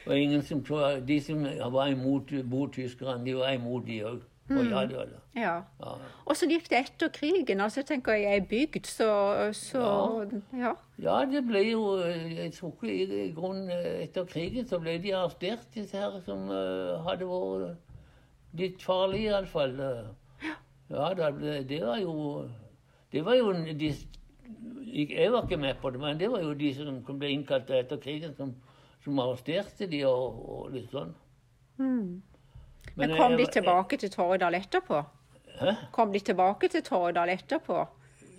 Og 0.07 0.14
ingen 0.18 0.42
som 0.42 0.62
De 1.07 1.18
som 1.20 1.42
var 1.74 1.90
imot 1.90 2.31
botyskerne, 2.50 3.24
de 3.24 3.35
var 3.35 3.57
imot 3.57 3.87
de 3.87 3.98
òg. 4.05 4.22
Mm. 4.48 4.59
Og 4.59 4.64
ja, 4.66 4.80
det 4.87 4.96
var 4.96 5.04
det. 5.04 5.20
Ja. 5.40 5.54
Og 6.24 6.37
så 6.37 6.46
gikk 6.48 6.66
det 6.68 6.78
etter 6.83 7.09
krigen? 7.09 7.62
Altså, 7.64 7.83
tenker 7.83 8.12
jeg 8.12 8.42
er 8.42 8.48
bygd, 8.48 8.87
så, 8.87 9.07
så 9.57 9.85
ja. 10.52 10.74
ja, 11.00 11.14
det 11.30 11.40
ble 11.48 11.62
jo 11.70 11.85
Jeg 11.96 12.52
tror 12.52 12.74
ikke 12.74 12.90
i, 12.92 13.07
i 13.22 13.30
grunnen 13.33 13.72
etter 13.72 14.28
krigen 14.28 14.68
så 14.68 14.78
ble 14.83 14.98
de 15.00 15.14
arrestert, 15.16 15.64
disse 15.74 15.96
her 15.96 16.18
som 16.26 16.44
uh, 16.52 17.00
hadde 17.07 17.28
vært 17.30 18.61
litt 18.61 18.85
farlige, 18.85 19.33
iallfall. 19.33 19.80
Ja, 20.92 21.09
det, 21.16 21.30
ble, 21.38 21.57
det 21.64 21.80
var 21.80 21.98
jo 22.02 22.44
Det 23.12 23.24
var 23.24 23.40
jo 23.40 23.48
de 23.57 23.90
Jeg 24.92 25.33
var 25.33 25.48
ikke 25.48 25.57
med 25.57 25.80
på 25.80 25.90
det, 25.90 26.00
men 26.04 26.20
det 26.20 26.30
var 26.30 26.44
jo 26.44 26.52
de 26.52 26.74
som 26.76 27.00
ble 27.09 27.33
innkalt 27.33 27.72
etter 27.72 27.96
krigen, 27.96 28.37
som, 28.37 28.52
som 29.02 29.24
arresterte 29.24 29.88
de 29.88 30.04
og, 30.04 30.44
og 30.44 30.70
litt 30.76 30.92
sånn. 30.92 31.16
Men 32.97 33.16
kom 33.16 33.33
de 33.33 33.38
jeg- 33.38 33.53
tilbake 33.53 33.97
til 33.97 34.11
Torridal 34.11 34.55
etterpå? 34.55 35.03
Hæ? 35.61 35.75
Kom 35.92 36.12
de 36.12 36.18
tilbake 36.18 36.68
til 36.68 36.83
Torridal 36.83 37.29
etterpå? 37.29 37.87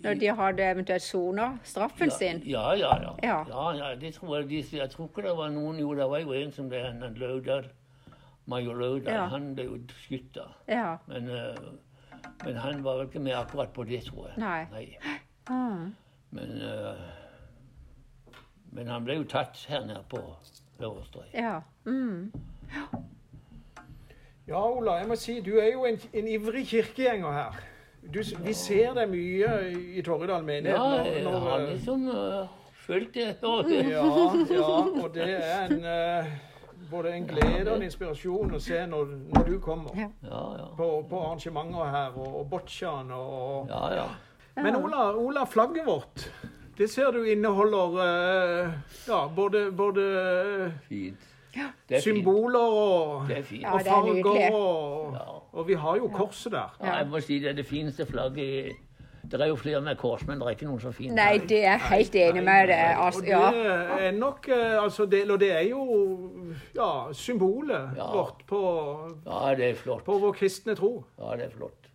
Når 0.04 0.14
de 0.14 0.28
hadde 0.36 0.64
eventuelt 0.72 1.02
sona 1.02 1.58
straffen 1.64 2.12
sin? 2.12 2.42
Ja, 2.46 2.72
ja, 2.72 2.92
ja. 3.02 3.14
Ja. 3.24 3.44
ja, 3.50 3.72
ja 3.72 3.96
det 3.96 4.14
tror 4.14 4.38
jeg, 4.38 4.50
de, 4.50 4.78
jeg 4.78 4.90
tror 4.90 5.08
ikke 5.08 5.22
det 5.22 5.38
var 5.38 5.50
noen 5.50 5.80
Jo, 5.80 5.94
det 5.94 6.10
var 6.10 6.20
jo 6.20 6.32
en 6.34 6.52
som 6.52 6.70
ble 6.70 6.82
han 6.84 7.14
Løvdahl. 7.16 7.70
Major 8.46 8.74
Løvdahl. 8.74 9.14
Ja. 9.16 9.26
Han 9.26 9.56
ble 9.56 9.64
jo 9.66 9.80
skutt 10.04 10.36
da. 10.36 10.46
Ja. 10.68 10.98
Men, 11.08 11.30
uh, 11.30 11.56
men 12.46 12.56
han 12.56 12.84
var 12.84 12.98
vel 12.98 13.08
ikke 13.08 13.20
med 13.20 13.34
akkurat 13.34 13.74
på 13.74 13.84
det, 13.84 14.04
tror 14.06 14.28
jeg. 14.28 14.38
Nei. 14.72 14.98
Ah. 15.48 15.78
Men, 16.32 16.62
uh, 16.62 16.96
men 18.72 18.88
han 18.88 19.04
ble 19.06 19.20
jo 19.20 19.24
tatt 19.30 19.66
her 19.70 19.86
nede 19.86 20.02
på 20.10 20.18
Øverstrøy. 20.80 21.28
Ja. 21.34 21.60
Mm. 21.86 22.32
Ja, 24.48 24.60
Ola, 24.70 25.00
jeg 25.02 25.08
må 25.10 25.16
si, 25.18 25.40
du 25.42 25.56
er 25.58 25.72
jo 25.74 25.86
en, 25.90 25.96
en 26.14 26.28
ivrig 26.30 26.68
kirkegjenger 26.70 27.32
her. 27.34 27.56
Du, 28.14 28.20
vi 28.46 28.54
ser 28.54 28.92
deg 28.94 29.10
mye 29.10 29.54
i 29.98 30.04
Torridal 30.06 30.44
menighet. 30.46 30.76
Ja, 30.78 30.84
når- 31.00 31.08
jeg 31.10 31.24
når, 31.26 31.40
har 31.48 31.56
eh, 31.64 31.70
liksom 31.72 32.04
uh, 32.08 32.52
følt 32.86 33.14
det. 33.16 33.32
Ja, 33.42 34.04
ja, 34.54 34.68
og 35.04 35.10
det 35.16 35.30
er 35.40 35.66
en, 35.66 35.82
uh, 35.82 36.30
både 36.92 37.16
en 37.18 37.26
glede 37.32 37.66
og 37.72 37.80
en 37.80 37.88
inspirasjon 37.88 38.54
å 38.54 38.62
se 38.62 38.84
når, 38.92 39.16
når 39.34 39.50
du 39.50 39.56
kommer 39.66 39.98
Ja. 39.98 40.12
Ja, 40.30 40.70
på, 40.78 40.92
på 41.10 41.24
arrangementer 41.26 41.90
her, 41.98 42.14
og, 42.22 42.42
og 42.44 42.50
bocciaen 42.54 43.10
og 43.18 43.72
Ja, 43.74 43.82
ja. 43.98 44.06
Men 44.62 44.78
Ola, 44.78 45.10
Ola, 45.20 45.44
flagget 45.50 45.84
vårt, 45.90 46.30
det 46.78 46.86
ser 46.94 47.10
du 47.18 47.26
inneholder 47.28 47.98
uh, 47.98 48.78
ja, 49.10 49.26
både, 49.28 49.72
både 49.76 50.06
Fint. 50.86 51.32
Det 51.90 51.98
er 51.98 52.02
symboler 52.02 52.60
og, 52.60 53.28
Det 53.28 53.38
er. 53.38 53.44
Ja, 53.62 53.74
og 53.74 53.80
det 53.80 53.88
er 53.88 53.92
farger. 53.92 54.56
Og, 54.56 55.44
og 55.54 55.68
vi 55.68 55.74
har 55.74 55.96
jo 55.98 56.08
korset 56.08 56.52
der. 56.52 56.76
Ja, 56.84 56.96
jeg 56.98 57.08
må 57.08 57.20
si 57.24 57.40
det 57.40 57.50
er 57.50 57.54
det 57.62 57.66
fineste 57.66 58.06
flagget. 58.06 58.66
i- 58.72 58.76
Det 59.32 59.42
er 59.42 59.48
jo 59.48 59.56
flere 59.56 59.82
med 59.82 59.96
kors, 59.98 60.22
men 60.28 60.38
det 60.40 60.46
er 60.46 60.50
ikke 60.54 60.66
noen 60.68 60.80
så 60.80 60.92
fine. 60.94 61.16
Nei, 61.16 61.38
det 61.38 61.58
er 61.66 61.72
jeg 61.72 61.80
helt 61.90 62.16
enig 62.16 62.44
med 62.46 62.68
deg. 62.70 62.98
Og 63.02 63.14
ja. 63.26 63.40
det 63.52 64.06
er 64.08 64.12
nok 64.12 64.48
eh, 64.50 64.84
altså 64.84 65.06
det, 65.10 65.24
Og 65.32 65.40
det 65.40 65.52
er 65.52 65.64
jo 65.70 65.82
ja, 66.76 67.12
symbolet 67.14 67.90
Ja. 67.98 68.06
vårt 68.14 68.44
på, 68.48 68.60
Ja, 69.26 69.56
det 69.56 69.70
er 69.72 69.76
flott. 69.76 70.04
på 70.06 70.20
vår 70.20 70.32
kristne 70.34 70.76
tro. 70.76 71.04
Ja, 71.18 71.36
det 71.36 71.46
er 71.46 71.50
flott. 71.58 71.90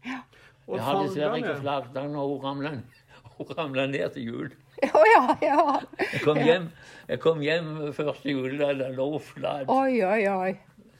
Og 0.67 0.77
Jeg 0.77 0.85
har 0.85 1.03
dessverre 1.03 1.37
ikke 1.37 1.63
da, 1.95 2.07
når 2.09 2.27
hun 2.27 3.47
ramla 3.59 3.87
ned 3.87 4.11
til 4.15 4.23
jul. 4.27 4.51
Å 5.01 5.03
ja, 5.15 5.23
ja. 5.43 5.63
Jeg 6.01 6.21
kom 6.25 6.39
hjem, 6.41 6.69
jeg 7.09 7.21
kom 7.21 7.41
hjem 7.45 7.71
første 7.97 8.31
jul, 8.33 8.59
det 8.59 8.91
lå 8.97 9.09
flat. 9.19 9.69
Oi, 9.69 10.03
oi, 10.05 10.23
oi. 10.29 10.53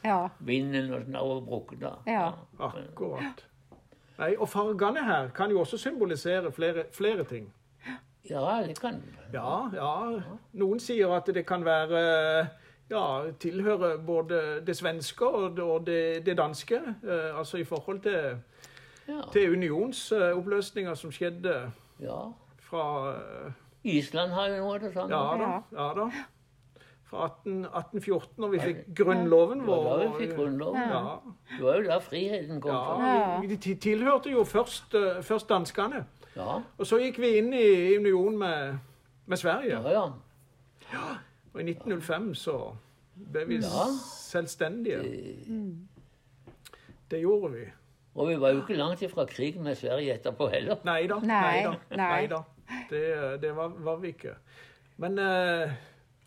Ja. 0.05 0.27
Vinden 0.39 0.93
og 0.93 1.03
snøbrukket. 1.05 1.81
da. 1.81 1.95
Ja. 2.09 2.27
Akkurat. 2.59 3.45
Nei, 4.21 4.35
og 4.37 4.49
fargene 4.49 5.03
her 5.05 5.29
kan 5.33 5.49
jo 5.51 5.59
også 5.59 5.77
symbolisere 5.77 6.51
flere, 6.51 6.83
flere 6.93 7.23
ting. 7.23 7.47
Ja, 8.29 8.61
det 8.67 8.79
kan 8.79 9.01
Ja, 9.33 9.69
ja. 9.73 10.21
Noen 10.53 10.79
sier 10.79 11.09
at 11.15 11.29
det 11.33 11.45
kan 11.45 11.65
være 11.65 12.01
ja, 12.91 13.05
tilhøre 13.39 13.97
både 14.05 14.61
det 14.67 14.75
svenske 14.77 15.25
og 15.25 15.55
det, 15.57 15.63
og 15.63 15.85
det, 15.87 16.25
det 16.25 16.37
danske. 16.37 16.75
Eh, 17.03 17.37
altså 17.39 17.57
i 17.57 17.63
forhold 17.63 18.01
til, 18.01 18.37
Ja. 19.07 19.21
til 19.33 19.51
unionsoppløsninga 19.57 20.95
som 20.95 21.11
skjedde 21.11 21.71
ja. 21.99 22.19
fra 22.59 22.83
eh, 23.15 23.51
Island 23.83 24.31
har 24.31 24.47
jo 24.51 24.61
noe 24.63 24.75
av 24.75 24.79
det 24.83 24.93
samme. 24.93 25.09
Ja 25.09 25.37
da. 25.37 25.49
Ja. 25.77 25.93
da. 25.97 26.09
Fra 27.11 27.25
18, 27.27 27.65
1814, 27.65 28.37
når 28.39 28.51
vi 28.53 28.59
fikk 28.63 28.83
grunnloven 28.95 29.63
vår. 29.67 29.81
Ja, 29.87 29.95
da 29.97 30.05
vi 30.17 30.25
fikk 30.25 30.35
grunnloven. 30.37 30.81
Ja, 30.93 31.17
Det 31.57 31.63
var 31.65 31.75
jo 31.81 31.87
da 31.89 31.97
friheten 31.99 32.61
kom 32.63 32.71
fra. 32.71 33.09
ja, 33.09 33.39
vi, 33.41 33.55
de 33.55 33.75
tilhørte 33.75 34.31
jo 34.31 34.43
først, 34.47 34.93
eh, 34.95 35.19
først 35.23 35.49
danskene. 35.49 36.05
Ja, 36.35 36.61
Og 36.77 36.87
så 36.87 37.01
gikk 37.01 37.19
vi 37.19 37.33
inn 37.41 37.51
i 37.53 37.97
union 37.97 38.37
med, 38.37 38.77
med 39.27 39.37
Sverige. 39.37 39.81
ja. 39.81 39.91
ja. 39.91 40.05
ja. 40.93 41.09
Og 41.53 41.59
i 41.59 41.63
1905 41.73 42.33
så 42.35 42.57
ble 43.15 43.45
vi 43.49 43.57
Ja. 43.59 43.89
selvstendige. 44.07 45.01
Det... 45.03 45.77
Det 47.11 47.19
gjorde 47.19 47.51
vi. 47.53 47.65
Og 48.15 48.27
vi 48.27 48.35
var 48.39 48.53
jo 48.53 48.61
ikke 48.61 48.75
langt 48.79 49.01
ifra 49.01 49.25
krig 49.27 49.57
med 49.59 49.75
Sverige 49.75 50.13
etterpå 50.13 50.47
heller. 50.51 50.77
Nei, 50.83 51.07
da, 51.07 51.17
nei. 51.19 52.27
da. 52.31 52.41
Det, 52.89 53.03
det 53.41 53.51
var, 53.55 53.73
var 53.85 53.97
vi 54.01 54.13
ikke. 54.15 54.35
Men 55.01 55.17
eh, 55.19 55.71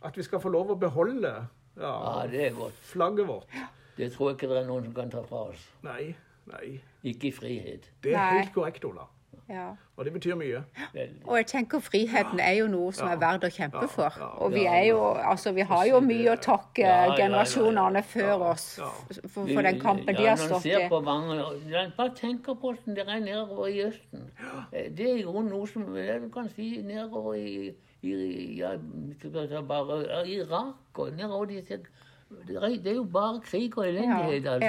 At 0.04 0.16
vi 0.18 0.22
skal 0.26 0.40
få 0.42 0.50
lov 0.52 0.70
å 0.74 0.78
beholde 0.80 1.30
ja, 1.76 1.90
Ja, 1.90 2.26
det 2.30 2.46
er 2.46 2.57
godt. 2.59 2.76
flagget 2.90 3.26
vårt. 3.28 3.48
Det 3.96 4.11
tror 4.12 4.30
jeg 4.30 4.37
ikke 4.38 4.48
det 4.52 4.59
er 4.62 4.66
noen 4.68 4.85
som 4.88 4.94
kan 4.94 5.11
ta 5.11 5.22
fra 5.26 5.44
oss. 5.52 5.62
Nei, 5.87 6.14
nei. 6.50 6.80
Ikke 7.07 7.28
i 7.30 7.33
frihet. 7.35 7.88
Det 8.02 8.12
er 8.12 8.18
Nei. 8.18 8.38
helt 8.40 8.52
korrekt, 8.54 8.85
Ola. 8.85 9.07
Ja. 9.48 9.74
Og 9.96 10.04
det 10.07 10.12
betyr 10.14 10.35
mye. 10.40 10.62
Og 11.26 11.37
jeg 11.37 11.46
tenker 11.46 11.78
friheten 11.85 12.40
er 12.40 12.52
jo 12.59 12.66
noe 12.66 12.92
som 12.96 13.09
Ja. 13.09 13.14
er 13.14 13.18
verdt 13.20 13.44
å 13.44 13.50
kjempe 13.52 13.83
Ja, 13.83 13.87
for. 13.87 14.12
Og 14.40 14.52
vi 14.54 14.64
er 14.66 14.87
jo, 14.88 15.00
altså 15.14 15.52
vi 15.54 15.61
har 15.61 15.85
jo 15.87 16.00
mye 16.00 16.33
å 16.33 16.37
takke 16.40 16.78
Ja, 16.80 16.88
ja, 16.88 17.04
ja, 17.04 17.07
ja. 17.12 17.16
generasjonene 17.20 18.02
før 18.02 18.28
Ja, 18.28 18.50
oss 18.50 18.80
for, 19.28 19.46
for 19.46 19.62
den 19.62 19.80
kampen 19.80 20.07
de 20.16 20.22
ja, 20.22 20.30
har 20.30 20.37
når 20.37 20.42
en 20.42 20.48
stått 20.48 20.62
ser 20.62 20.87
i. 20.87 20.88
på 20.88 21.00
mange, 21.04 21.92
Bare 21.96 22.14
tenk 22.16 22.42
på 22.46 22.54
hvordan 22.54 22.94
det 22.96 23.04
er 23.09 23.20
nedover 23.20 23.66
i 23.68 23.85
Østen. 23.85 24.30
Eh, 24.72 24.88
Det 24.96 25.11
er 25.11 25.22
jo 25.22 25.42
noe 25.42 25.66
som 25.68 25.94
ja, 25.96 26.18
du 26.18 26.28
kan 26.30 26.48
si 26.48 26.80
nedover 26.83 27.35
i, 27.35 27.74
i 28.02 28.59
ja, 28.59 28.76
bare 29.68 30.26
Irak 30.26 30.98
og 30.98 31.12
nedover 31.16 31.46
disse 31.46 31.78
det 32.48 32.57
er, 32.57 32.64
er 32.90 32.94
jo 32.94 33.04
bare 33.04 33.40
krig 33.44 33.76
og 33.78 33.85
Ja, 33.85 33.90
elendighet, 33.92 34.46
altså. 34.46 34.66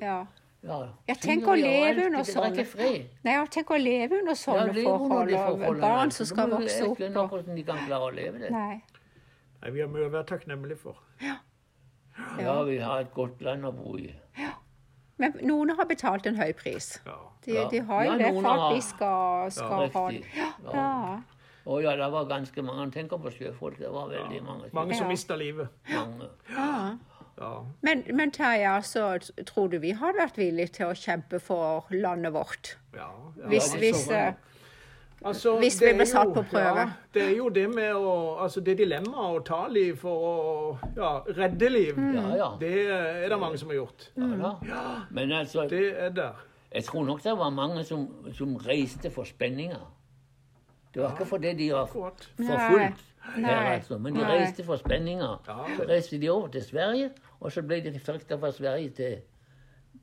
ja, 0.00 0.06
ja. 0.06 0.24
Ja, 0.62 0.76
Jeg 1.08 1.18
tenker 1.18 1.50
å 1.50 1.54
leve 1.58 2.04
under 2.06 2.20
er 2.20 2.28
sånne-. 2.28 3.06
Nei, 3.26 3.32
jeg 3.34 3.50
tenker 3.50 3.74
å 3.74 3.78
leve 3.82 4.18
under 4.20 4.36
sånne 4.38 4.74
forhold, 4.78 5.32
og 5.66 5.80
barn 5.82 6.12
som 6.14 6.28
skal 6.28 6.52
vokse 6.54 6.84
opp 6.86 7.00
og 7.02 7.32
hvordan 7.32 7.56
de 7.58 7.64
kan 7.66 7.80
klare 7.88 8.10
å 8.10 8.14
leve 8.14 8.38
det. 8.44 8.50
Nei. 8.54 8.76
Nei, 9.62 9.70
vi 9.74 9.82
har 9.82 9.90
mye 9.90 10.06
å 10.06 10.12
være 10.12 10.28
takknemlige 10.30 10.78
for. 10.78 11.02
Ja, 12.38 12.62
vi 12.62 12.78
har 12.78 13.02
et 13.02 13.12
godt 13.14 13.42
land 13.42 13.66
å 13.66 13.72
bo 13.74 13.96
i. 13.98 14.12
Men 15.18 15.34
noen 15.42 15.74
har 15.78 15.86
betalt 15.86 16.26
en 16.26 16.38
høy 16.38 16.52
pris. 16.58 16.94
Ja. 17.06 17.18
De, 17.44 17.58
de 17.70 17.82
har 17.86 18.04
jo 18.06 18.10
Ja, 18.12 18.18
det 18.18 18.32
for 18.38 18.48
at 18.52 18.74
vi 18.74 18.80
skal, 18.86 19.50
skal 19.54 19.88
ha. 19.94 20.08
Ja. 20.12 20.48
Ja. 20.72 21.20
Ja, 21.62 21.94
det 21.96 22.08
var 22.10 22.26
ganske 22.26 22.62
mange. 22.62 22.88
Tenk 22.94 23.10
på 23.10 23.30
sjøfolk. 23.30 23.78
Det 23.78 23.90
var 23.90 24.08
veldig 24.10 24.42
mange. 24.42 24.70
Mange 24.74 24.94
som 24.98 25.06
Ja. 25.06 25.10
mista 25.10 25.36
livet. 25.36 25.68
mange. 25.90 26.28
ja. 26.50 26.96
Ja. 27.40 27.52
Men, 27.80 28.02
men 28.14 28.30
Terje, 28.30 28.68
altså, 28.70 29.18
tror 29.46 29.68
du 29.72 29.78
vi 29.78 29.90
hadde 29.96 30.18
vært 30.20 30.36
villige 30.38 30.66
til 30.78 30.86
å 30.92 30.94
kjempe 30.94 31.40
for 31.40 31.86
landet 31.90 32.32
vårt? 32.34 32.76
Ja, 32.94 33.08
ja. 33.40 33.46
Hvis, 33.48 33.72
Ja, 33.74 33.78
hvis 33.80 34.08
eh, 34.10 34.32
Altså, 35.24 35.52
Hvis 35.62 35.76
det 35.78 35.92
vi 35.92 35.98
ble 36.00 36.06
satt 36.10 36.32
på 36.34 36.42
prøve. 36.50 36.80
Ja, 36.82 36.86
det 37.14 37.22
er 37.22 37.36
jo 37.36 37.44
det 37.54 37.68
med 37.70 37.94
å 37.94 38.14
Altså, 38.42 38.60
det 38.60 38.74
dilemmaet 38.80 39.36
å 39.36 39.42
ta 39.46 39.60
liv 39.70 39.94
for 40.00 40.24
å 40.26 40.78
ja, 40.96 41.12
redde 41.36 41.68
liv, 41.70 41.94
Mm. 41.96 42.14
Ja, 42.16 42.24
ja. 42.36 42.48
det 42.60 42.72
er 42.90 43.28
det 43.30 43.38
mange 43.38 43.58
som 43.58 43.68
har 43.70 43.76
gjort. 43.76 44.08
ja 44.16 44.26
da. 44.40 44.54
Men 45.10 45.32
altså, 45.32 45.68
Det 45.70 45.94
er 45.96 46.10
der. 46.10 46.32
jeg 46.74 46.84
tror 46.84 47.04
nok 47.04 47.22
det 47.22 47.38
var 47.38 47.50
mange 47.50 47.84
som, 47.84 48.08
som 48.34 48.56
reiste 48.56 49.10
for 49.10 49.24
spenninger. 49.24 49.86
Det 50.94 51.02
var 51.02 51.14
ikke 51.14 51.26
fordi 51.26 51.54
de 51.54 51.70
var 51.72 51.86
forfulgt 51.86 53.00
altså. 53.44 53.98
Men 53.98 54.14
de 54.14 54.24
reiste 54.26 54.64
for 54.64 54.76
spenninger. 54.76 55.36
Så 55.76 55.88
reiste 55.88 56.18
de 56.20 56.30
over 56.30 56.48
til 56.48 56.62
Sverige, 56.62 57.10
og 57.40 57.52
så 57.52 57.62
ble 57.62 57.80
de 57.84 57.98
frakta 57.98 58.36
fra 58.36 58.50
Sverige 58.52 58.90
til, 58.90 59.16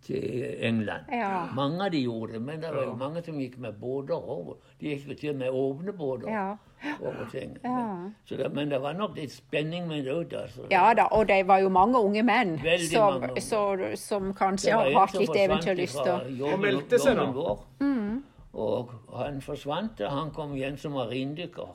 til 0.01 0.45
England. 0.59 1.03
Ja. 1.11 1.45
Mange 1.55 1.83
av 1.85 1.91
de 1.91 2.01
gjorde 2.03 2.33
det, 2.33 2.41
men 2.41 2.61
det 2.61 2.69
var 2.75 2.83
jo 2.83 2.95
mange 2.95 3.23
som 3.25 3.37
gikk 3.39 3.57
med 3.59 3.73
båter 3.81 4.15
over. 4.15 4.55
De 4.79 4.93
gikk 4.95 5.19
til 5.19 5.29
og 5.29 5.35
med 5.35 5.49
åpne 5.51 5.93
båter 5.97 6.29
Ja. 6.31 6.55
over 7.01 7.25
ting. 7.31 7.57
Ja. 7.63 8.09
Så 8.25 8.37
det, 8.37 8.53
men 8.53 8.69
det 8.71 8.81
var 8.81 8.93
nok 8.93 9.15
litt 9.17 9.31
spenning 9.31 9.87
med 9.87 10.03
det 10.05 10.13
òg, 10.13 10.33
altså. 10.41 10.61
Ja 10.71 10.93
da, 10.93 11.03
og 11.11 11.27
det 11.27 11.47
var 11.47 11.57
jo 11.59 11.69
mange 11.69 11.99
unge 11.99 12.23
menn 12.23 12.57
som, 12.89 13.13
mange 13.13 13.31
unge. 13.31 13.41
så, 13.41 13.95
som 13.97 14.33
kanskje 14.33 14.71
har 14.71 14.91
hatt 14.99 15.13
litt 15.19 15.35
eventyrlyst. 15.35 15.99
og- 15.99 16.59
meldte 16.59 16.99
seg 16.99 17.15
da. 17.17 17.55
Mm. 17.79 18.23
Og 18.53 18.89
han 19.15 19.41
forsvant, 19.41 20.01
og 20.01 20.11
han 20.11 20.31
kom 20.31 20.55
igjen 20.55 20.77
som 20.77 20.91
marindykker 20.91 21.67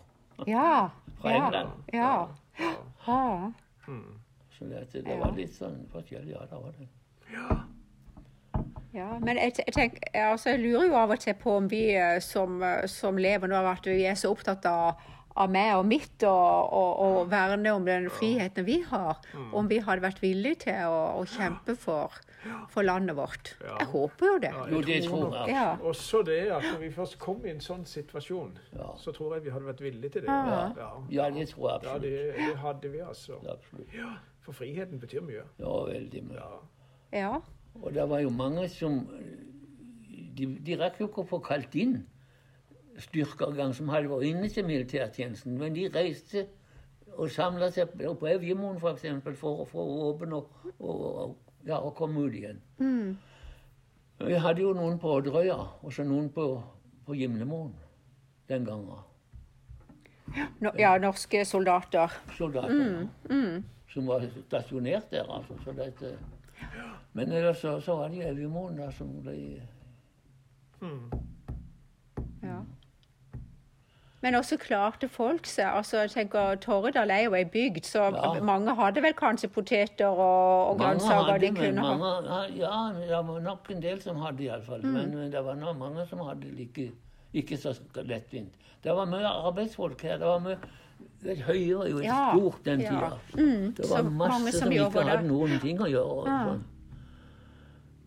Ja. 0.47 0.91
fra 1.21 1.31
ja, 1.31 1.47
England. 1.47 1.71
Ja. 1.93 2.29
ja. 3.07 3.53
Så 4.59 4.65
det, 4.65 4.87
det 4.93 5.17
var 5.19 5.33
litt 5.37 5.55
sånn 5.57 5.81
forskjellig. 5.93 6.35
Ja, 6.37 6.45
det 6.51 6.61
var 6.61 6.77
det. 6.79 6.89
Ja, 8.95 9.09
men 9.19 9.41
jeg, 9.41 9.57
jeg, 9.59 9.75
tenker, 9.75 10.05
altså 10.15 10.53
jeg 10.53 10.63
lurer 10.63 10.87
jo 10.87 10.99
av 11.01 11.11
og 11.17 11.23
til 11.25 11.35
på 11.41 11.57
om 11.59 11.67
vi 11.71 11.89
eh, 11.99 12.21
som, 12.23 12.61
eh, 12.63 12.85
som 12.91 13.19
lever 13.19 13.51
nå, 13.51 13.59
at 13.67 13.89
vi 13.91 14.05
er 14.07 14.15
så 14.19 14.31
opptatt 14.31 14.69
av, 14.71 15.01
av 15.35 15.51
meg 15.51 15.73
og 15.81 15.89
mitt 15.91 16.23
og, 16.29 16.71
og, 16.71 16.93
og 17.03 17.33
verne 17.33 17.73
om 17.75 17.89
den 17.89 18.07
friheten 18.15 18.69
vi 18.69 18.79
har. 18.87 19.19
Om 19.51 19.67
vi 19.73 19.81
hadde 19.83 20.05
vært 20.05 20.23
villige 20.23 20.69
til 20.69 20.87
å, 20.87 21.01
å 21.19 21.27
kjempe 21.27 21.75
for, 21.75 22.15
for 22.71 22.83
landet 22.83 23.17
vårt. 23.17 23.57
Ja. 23.61 23.77
Jeg 23.81 23.87
håper 23.93 24.27
jo 24.27 24.39
det. 24.43 24.51
Jo, 24.73 24.81
det 24.81 24.99
tror 25.05 25.37
jeg. 25.37 25.55
Ja. 25.55 25.77
Også 25.83 26.23
det 26.27 26.39
at 26.53 26.63
når 26.73 26.79
vi 26.81 26.91
først 26.95 27.19
kom 27.19 27.45
i 27.47 27.51
en 27.51 27.61
sånn 27.65 27.85
situasjon, 27.89 28.59
Ja. 28.77 28.91
så 28.97 29.13
tror 29.13 29.35
jeg 29.35 29.45
vi 29.45 29.51
hadde 29.51 29.67
vært 29.67 29.81
villige 29.81 30.11
til 30.17 30.23
det. 30.23 30.31
Ja. 30.31 30.71
Ja, 30.77 30.91
Ja, 31.11 31.31
det 31.31 31.49
tror 31.49 31.71
jeg 31.71 31.83
Ja, 31.83 31.95
absolutt. 31.95 32.03
det, 32.03 32.35
det 32.37 32.57
hadde 32.57 32.89
vi, 32.93 32.99
altså. 32.99 33.33
For 34.41 34.53
friheten 34.53 35.01
betyr 35.01 35.21
mye. 35.25 35.45
Ja, 35.59 35.85
veldig 35.85 36.25
mye. 36.25 36.35
Ja. 37.13 37.19
ja. 37.19 37.35
Og 37.83 37.95
det 37.95 38.09
var 38.09 38.19
jo 38.21 38.31
mange 38.31 38.69
som 38.69 39.09
De, 40.37 40.47
de 40.67 40.75
rakk 40.81 40.99
jo 41.01 41.07
ikke 41.07 41.23
å 41.23 41.27
få 41.31 41.39
kalt 41.39 41.75
inn 41.79 42.07
styrker 42.99 43.55
gang 43.55 43.73
som 43.75 43.89
hadde 43.89 44.11
vært 44.11 44.29
inne 44.29 44.49
til 44.51 44.67
militærtjenesten, 44.67 45.57
men 45.59 45.75
de 45.75 45.89
reiste 45.95 46.47
og 47.15 47.31
samla 47.31 47.71
seg 47.75 47.93
på 47.95 48.15
på 48.19 48.27
Evjemoen 48.31 48.79
f.eks. 48.81 49.05
For, 49.23 49.37
for 49.39 49.63
å 49.63 49.67
få 49.71 49.85
våpen 49.87 50.33
og, 50.35 50.49
og, 50.79 51.03
og, 51.05 51.37
ja, 51.67 51.79
og 51.79 51.95
kom 51.97 52.17
ut 52.17 52.35
igjen. 52.35 52.61
Vi 54.25 54.35
hadde 54.41 54.63
jo 54.63 54.73
noen 54.77 54.99
på 54.99 55.11
Odderøya, 55.19 55.57
og 55.83 55.93
så 55.93 56.05
noen 56.07 56.29
på, 56.33 56.63
på 57.07 57.17
Gimlemoen 57.19 57.75
den 58.49 58.65
gangen. 58.65 59.03
No, 60.61 60.71
ja, 60.79 60.95
norske 60.99 61.45
soldater. 61.45 62.13
Soldater 62.39 63.09
som 63.95 64.07
var 64.07 64.25
stasjonert 64.47 65.11
der. 65.11 65.29
altså. 65.31 65.55
Så 65.65 65.73
dette, 65.73 66.17
men 67.13 67.33
ellers 67.33 67.61
så, 67.63 67.81
så 67.81 67.97
var 67.97 68.09
det 68.09 68.25
Evjemoen 68.29 68.77
da 68.79 68.91
som 68.93 69.13
ble 69.23 69.37
Ja. 72.43 72.59
Men 74.25 74.39
også 74.39 74.57
klarte 74.57 75.09
folk 75.13 75.47
seg. 75.47 75.67
altså 75.69 75.99
jeg 76.05 76.11
tenker 76.15 76.55
Torredal 76.65 77.11
er 77.13 77.27
jo 77.27 77.35
ei 77.37 77.45
bygd, 77.45 77.85
så 77.85 78.07
Ja. 78.15 78.31
mange 78.41 78.75
hadde 78.79 79.03
vel 79.05 79.13
kanskje 79.19 79.51
poteter 79.53 80.07
og, 80.09 80.71
og 80.71 80.79
grønnsaker 80.81 81.39
de 81.43 81.51
kunne 81.53 81.85
ha. 81.85 81.97
mange, 81.97 82.39
ja, 82.57 82.79
det 82.97 83.11
var 83.29 83.41
nok 83.45 83.71
en 83.71 83.83
del 83.83 84.01
som 84.01 84.17
hadde 84.25 84.47
iallfall. 84.47 84.81
Mm. 84.81 84.93
Men, 84.97 85.15
men 85.19 85.33
det 85.33 85.45
var 85.45 85.55
nok 85.61 85.77
mange 85.79 86.07
som 86.09 86.25
hadde 86.25 86.49
like, 86.57 86.91
ikke, 87.35 87.57
så 87.61 87.75
lettvint. 88.01 88.55
Det 88.85 88.97
var 88.97 89.05
mye 89.13 89.29
arbeidsfolk 89.29 90.01
her. 90.09 90.19
Det 90.19 90.27
var 90.27 90.41
mye 90.41 90.57
Høyre 91.25 91.89
jo 91.91 92.01
Ja, 92.05 92.33
stort 92.37 92.65
den 92.65 92.81
ja. 92.85 93.11
Mm, 93.35 93.75
det 93.77 93.87
var 93.91 94.03
masse 94.03 94.53
som 94.53 94.61
som, 94.61 94.73
ikke 94.73 95.03
hadde 95.03 95.11
der. 95.11 95.23
noen 95.29 95.61
ting 95.61 95.81
å 95.81 95.89
gjøre. 95.89 96.25
Ja. 96.29 96.39
sånn. 96.49 96.65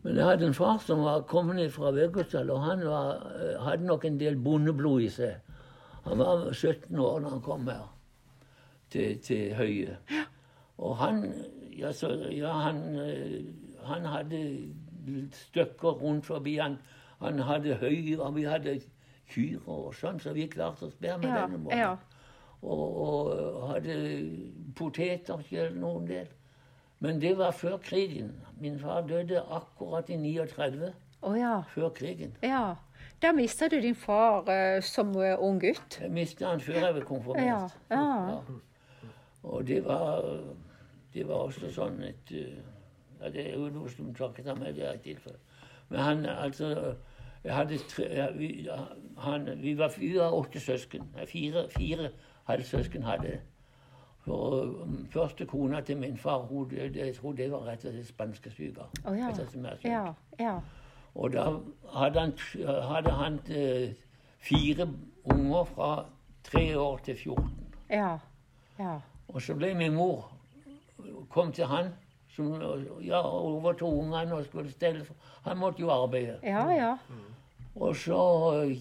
Men 0.04 0.16
jeg 0.16 0.26
hadde 0.26 0.46
en 0.48 0.54
far 0.54 0.78
som 0.86 1.02
var 1.04 1.22
kommet 1.30 1.72
fra 1.74 1.92
Vegårdal, 1.92 2.50
og 2.54 2.62
han 2.64 2.86
var, 2.86 3.18
eh, 3.42 3.58
hadde 3.66 3.86
nok 3.90 4.06
en 4.06 4.18
del 4.18 4.38
bondeblod 4.38 5.02
i 5.02 5.10
seg. 5.10 5.36
Han 6.08 6.20
var 6.24 6.52
17 6.54 7.00
år 7.00 7.20
da 7.26 7.30
han 7.36 7.42
kom 7.42 7.68
her 7.68 7.86
til, 8.90 9.18
til 9.20 9.54
Høie. 9.58 9.98
Og 10.78 10.98
han 10.98 11.24
ja, 11.78 11.92
så, 11.94 12.10
ja, 12.32 12.52
han, 12.64 12.80
eh, 13.00 13.42
han 13.86 14.06
hadde 14.06 14.40
stykker 15.32 16.00
rundt 16.02 16.26
forbi. 16.26 16.58
Han, 16.58 16.78
han 17.22 17.40
hadde 17.40 17.76
høy, 17.82 18.16
og 18.20 18.36
vi 18.36 18.44
hadde 18.46 18.78
kyr 19.34 19.60
og 19.68 19.94
sånn, 19.98 20.20
så 20.22 20.34
vi 20.36 20.48
klarte 20.52 20.86
oss 20.88 20.96
bedre 21.02 21.18
med 21.24 21.30
Ja, 21.34 21.42
denne 21.46 21.58
måten. 21.64 21.78
ja. 21.80 21.96
Og, 22.62 22.98
og 23.04 23.68
hadde 23.70 23.96
poteter 24.76 25.42
selv 25.50 25.76
noen 25.78 26.08
del. 26.10 26.28
Men 27.00 27.20
det 27.22 27.36
var 27.38 27.52
før 27.54 27.78
krigen. 27.78 28.32
Min 28.60 28.80
far 28.82 29.04
døde 29.06 29.44
akkurat 29.54 30.10
i 30.10 30.18
39, 30.18 30.94
Oh, 31.22 31.34
ja. 31.38 31.60
før 31.74 31.90
krigen. 31.90 32.36
ja. 32.46 32.76
Da 33.22 33.32
mista 33.34 33.68
du 33.68 33.80
din 33.82 33.96
far 33.96 34.46
uh, 34.46 34.82
som 34.82 35.16
uh, 35.16 35.34
ung 35.42 35.62
gutt. 35.62 36.00
Jeg 36.02 36.12
mistet 36.12 36.48
han 36.48 36.62
før 36.62 36.80
jeg 36.86 36.94
ble 36.94 37.06
konfirmert. 37.06 37.78
Ja, 37.90 37.98
ja. 37.98 38.40
Og 39.44 39.68
det 39.68 39.86
var, 39.86 40.26
det 41.14 41.28
var 41.28 41.48
også 41.48 41.72
sånn 41.72 42.02
et 42.04 42.32
eh, 42.36 42.58
ja, 43.22 43.30
Det 43.30 43.46
er 43.48 43.54
jo 43.56 43.70
noe 43.74 43.90
som 43.90 44.10
takket 44.14 44.50
ham 44.50 44.60
meg, 44.60 44.76
det 44.76 44.86
er 44.86 44.98
et 44.98 45.06
tilfelle. 45.06 45.40
Men 45.90 46.00
han 46.04 46.26
altså 46.26 46.96
jeg 47.44 47.56
hadde 47.56 47.78
tre, 47.90 48.28
vi, 48.36 48.70
han, 49.18 49.50
vi, 49.62 49.78
var, 49.78 49.94
vi 49.98 50.18
var 50.20 50.34
åtte 50.36 50.60
søsken. 50.60 51.06
Fire, 51.26 51.70
fire 51.78 52.10
halvsøsken 52.44 53.04
hadde. 53.04 53.40
For 54.26 54.62
um, 54.84 55.08
første 55.12 55.46
kona 55.46 55.82
til 55.82 55.98
min 55.98 56.18
far 56.18 56.38
hun 56.38 56.72
jeg 56.72 57.16
tror 57.16 57.32
det 57.32 57.52
var 57.52 57.64
rett 57.70 57.86
og 57.86 57.94
slett 57.94 58.08
spanskesyke. 58.08 58.90
Oh, 59.06 59.16
ja. 59.18 59.32
Ja, 59.84 60.14
ja. 60.40 60.60
Og 61.18 61.34
da 61.34 61.50
hadde 61.98 62.20
han, 62.20 62.34
hadde 62.92 63.12
han 63.18 63.40
eh, 63.50 63.94
fire 64.40 64.88
unger 65.26 65.64
fra 65.64 65.92
tre 66.46 66.78
år 66.78 66.98
til 67.06 67.18
14. 67.18 67.50
Ja. 67.90 68.18
ja. 68.80 68.98
Og 69.28 69.42
så 69.42 69.56
ble 69.58 69.74
min 69.76 69.96
mor 69.98 70.28
kom 71.30 71.52
til 71.54 71.66
han 71.66 71.90
som 72.36 72.54
ja, 73.02 73.22
overtok 73.22 73.94
ungene 73.94 74.36
og 74.36 74.46
skulle 74.46 74.72
stelle 74.72 75.06
Han 75.44 75.58
måtte 75.58 75.82
jo 75.82 75.90
arbeide. 75.90 76.40
Ja, 76.44 76.70
ja. 76.70 76.96
Og 77.76 77.96
så 77.96 78.20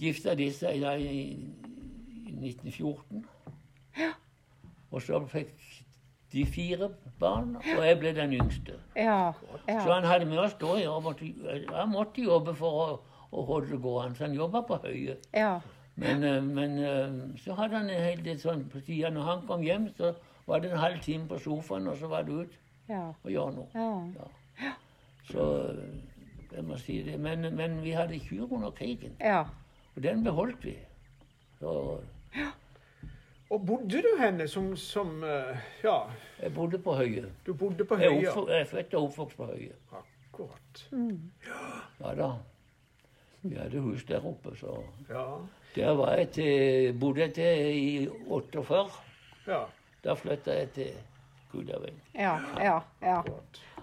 gifta 0.01 0.35
de 0.35 0.53
seg 0.53 0.77
i, 0.77 1.20
i 2.27 2.33
1914. 2.33 3.25
Og 4.90 5.03
så 5.03 5.20
fikk 5.31 5.86
de 6.32 6.44
fire 6.46 6.88
barna, 7.20 7.58
og 7.78 7.84
jeg 7.86 7.98
ble 7.98 8.12
den 8.14 8.32
yngste. 8.32 8.74
Ja. 8.96 9.32
Så 9.68 9.92
han 9.92 10.04
hadde 10.04 10.26
med 10.26 10.38
å 10.38 10.48
stå 10.50 10.76
i. 10.76 10.86
måtte- 11.02 11.74
Han 11.74 11.88
måtte 11.92 12.22
jobbe 12.22 12.54
for 12.54 12.70
å, 12.86 13.00
å 13.32 13.44
holde 13.46 13.70
det 13.70 13.80
gående, 13.82 14.16
så 14.16 14.24
han 14.26 14.34
jobba 14.34 14.62
på 14.62 14.76
høye. 14.82 15.16
ja. 15.34 15.60
Men, 15.98 16.24
eh, 16.24 16.42
men 16.42 16.78
eh, 16.78 17.38
så 17.40 17.54
hadde 17.56 17.76
han 17.76 17.88
en 17.90 18.02
hel 18.02 18.18
del 18.24 18.36
sånn 18.38 18.66
på 18.68 18.80
sida. 18.84 19.08
Når 19.10 19.22
han 19.22 19.46
kom 19.46 19.62
hjem, 19.62 19.86
så 19.96 20.10
var 20.46 20.58
det 20.60 20.72
en 20.72 20.78
halv 20.78 21.00
time 21.00 21.26
på 21.28 21.38
sofaen, 21.40 21.86
og 21.88 21.96
så 21.96 22.06
var 22.06 22.22
det 22.22 22.32
ut 22.32 22.58
ja. 22.88 23.06
og 23.24 23.30
gjøre 23.30 23.54
noe. 23.54 23.66
ja. 23.74 24.26
Ja. 24.60 24.72
Så 25.30 25.46
jeg 26.52 26.64
må 26.64 26.76
si 26.76 27.02
det. 27.02 27.16
Men, 27.20 27.48
men 27.56 27.82
vi 27.82 27.90
hadde 27.96 28.20
kyr 28.20 28.44
under 28.52 28.70
krigen, 28.70 29.16
ja. 29.20 29.40
og 29.96 30.02
den 30.02 30.22
beholdt 30.24 30.64
vi. 30.64 30.76
Så 31.60 31.72
Og 33.50 33.66
bodde 33.66 34.00
du 34.02 34.09
henne 34.18 34.48
som, 34.48 34.72
som 34.76 35.22
eh, 35.24 35.56
Ja, 35.85 36.00
jeg 36.42 36.54
bodde 36.54 36.78
på 36.82 36.94
Høye. 36.98 37.28
du 37.46 37.54
bodde 37.54 37.85
på 37.85 37.98
Jeg 38.00 38.16
er, 38.16 38.48
jeg 38.48 38.61
er 38.61 38.64
født 38.64 38.94
og 38.94 39.02
oppvokst 39.11 39.37
på 39.37 39.46
Høye. 39.46 39.72
Akkurat. 39.92 40.82
Ja 42.02 42.14
da. 42.14 42.30
Vi 43.42 43.54
hadde 43.54 43.80
hus 43.80 44.04
der 44.04 44.26
oppe, 44.26 44.56
så 44.59 44.82
Ja. 45.11 45.24
Der 45.76 45.92
var 45.94 46.14
jeg 46.16 46.30
til, 46.30 46.98
bodde 47.00 47.20
jeg 47.20 47.35
til 47.35 47.76
i 47.76 48.09
48. 48.28 48.90
ja. 49.46 49.64
Da 50.04 50.14
flytta 50.14 50.52
jeg 50.54 50.70
til 50.70 50.90
Gudaveien. 51.52 52.00
Ja, 52.14 52.38
ja, 52.61 52.78
ja. 53.02 53.22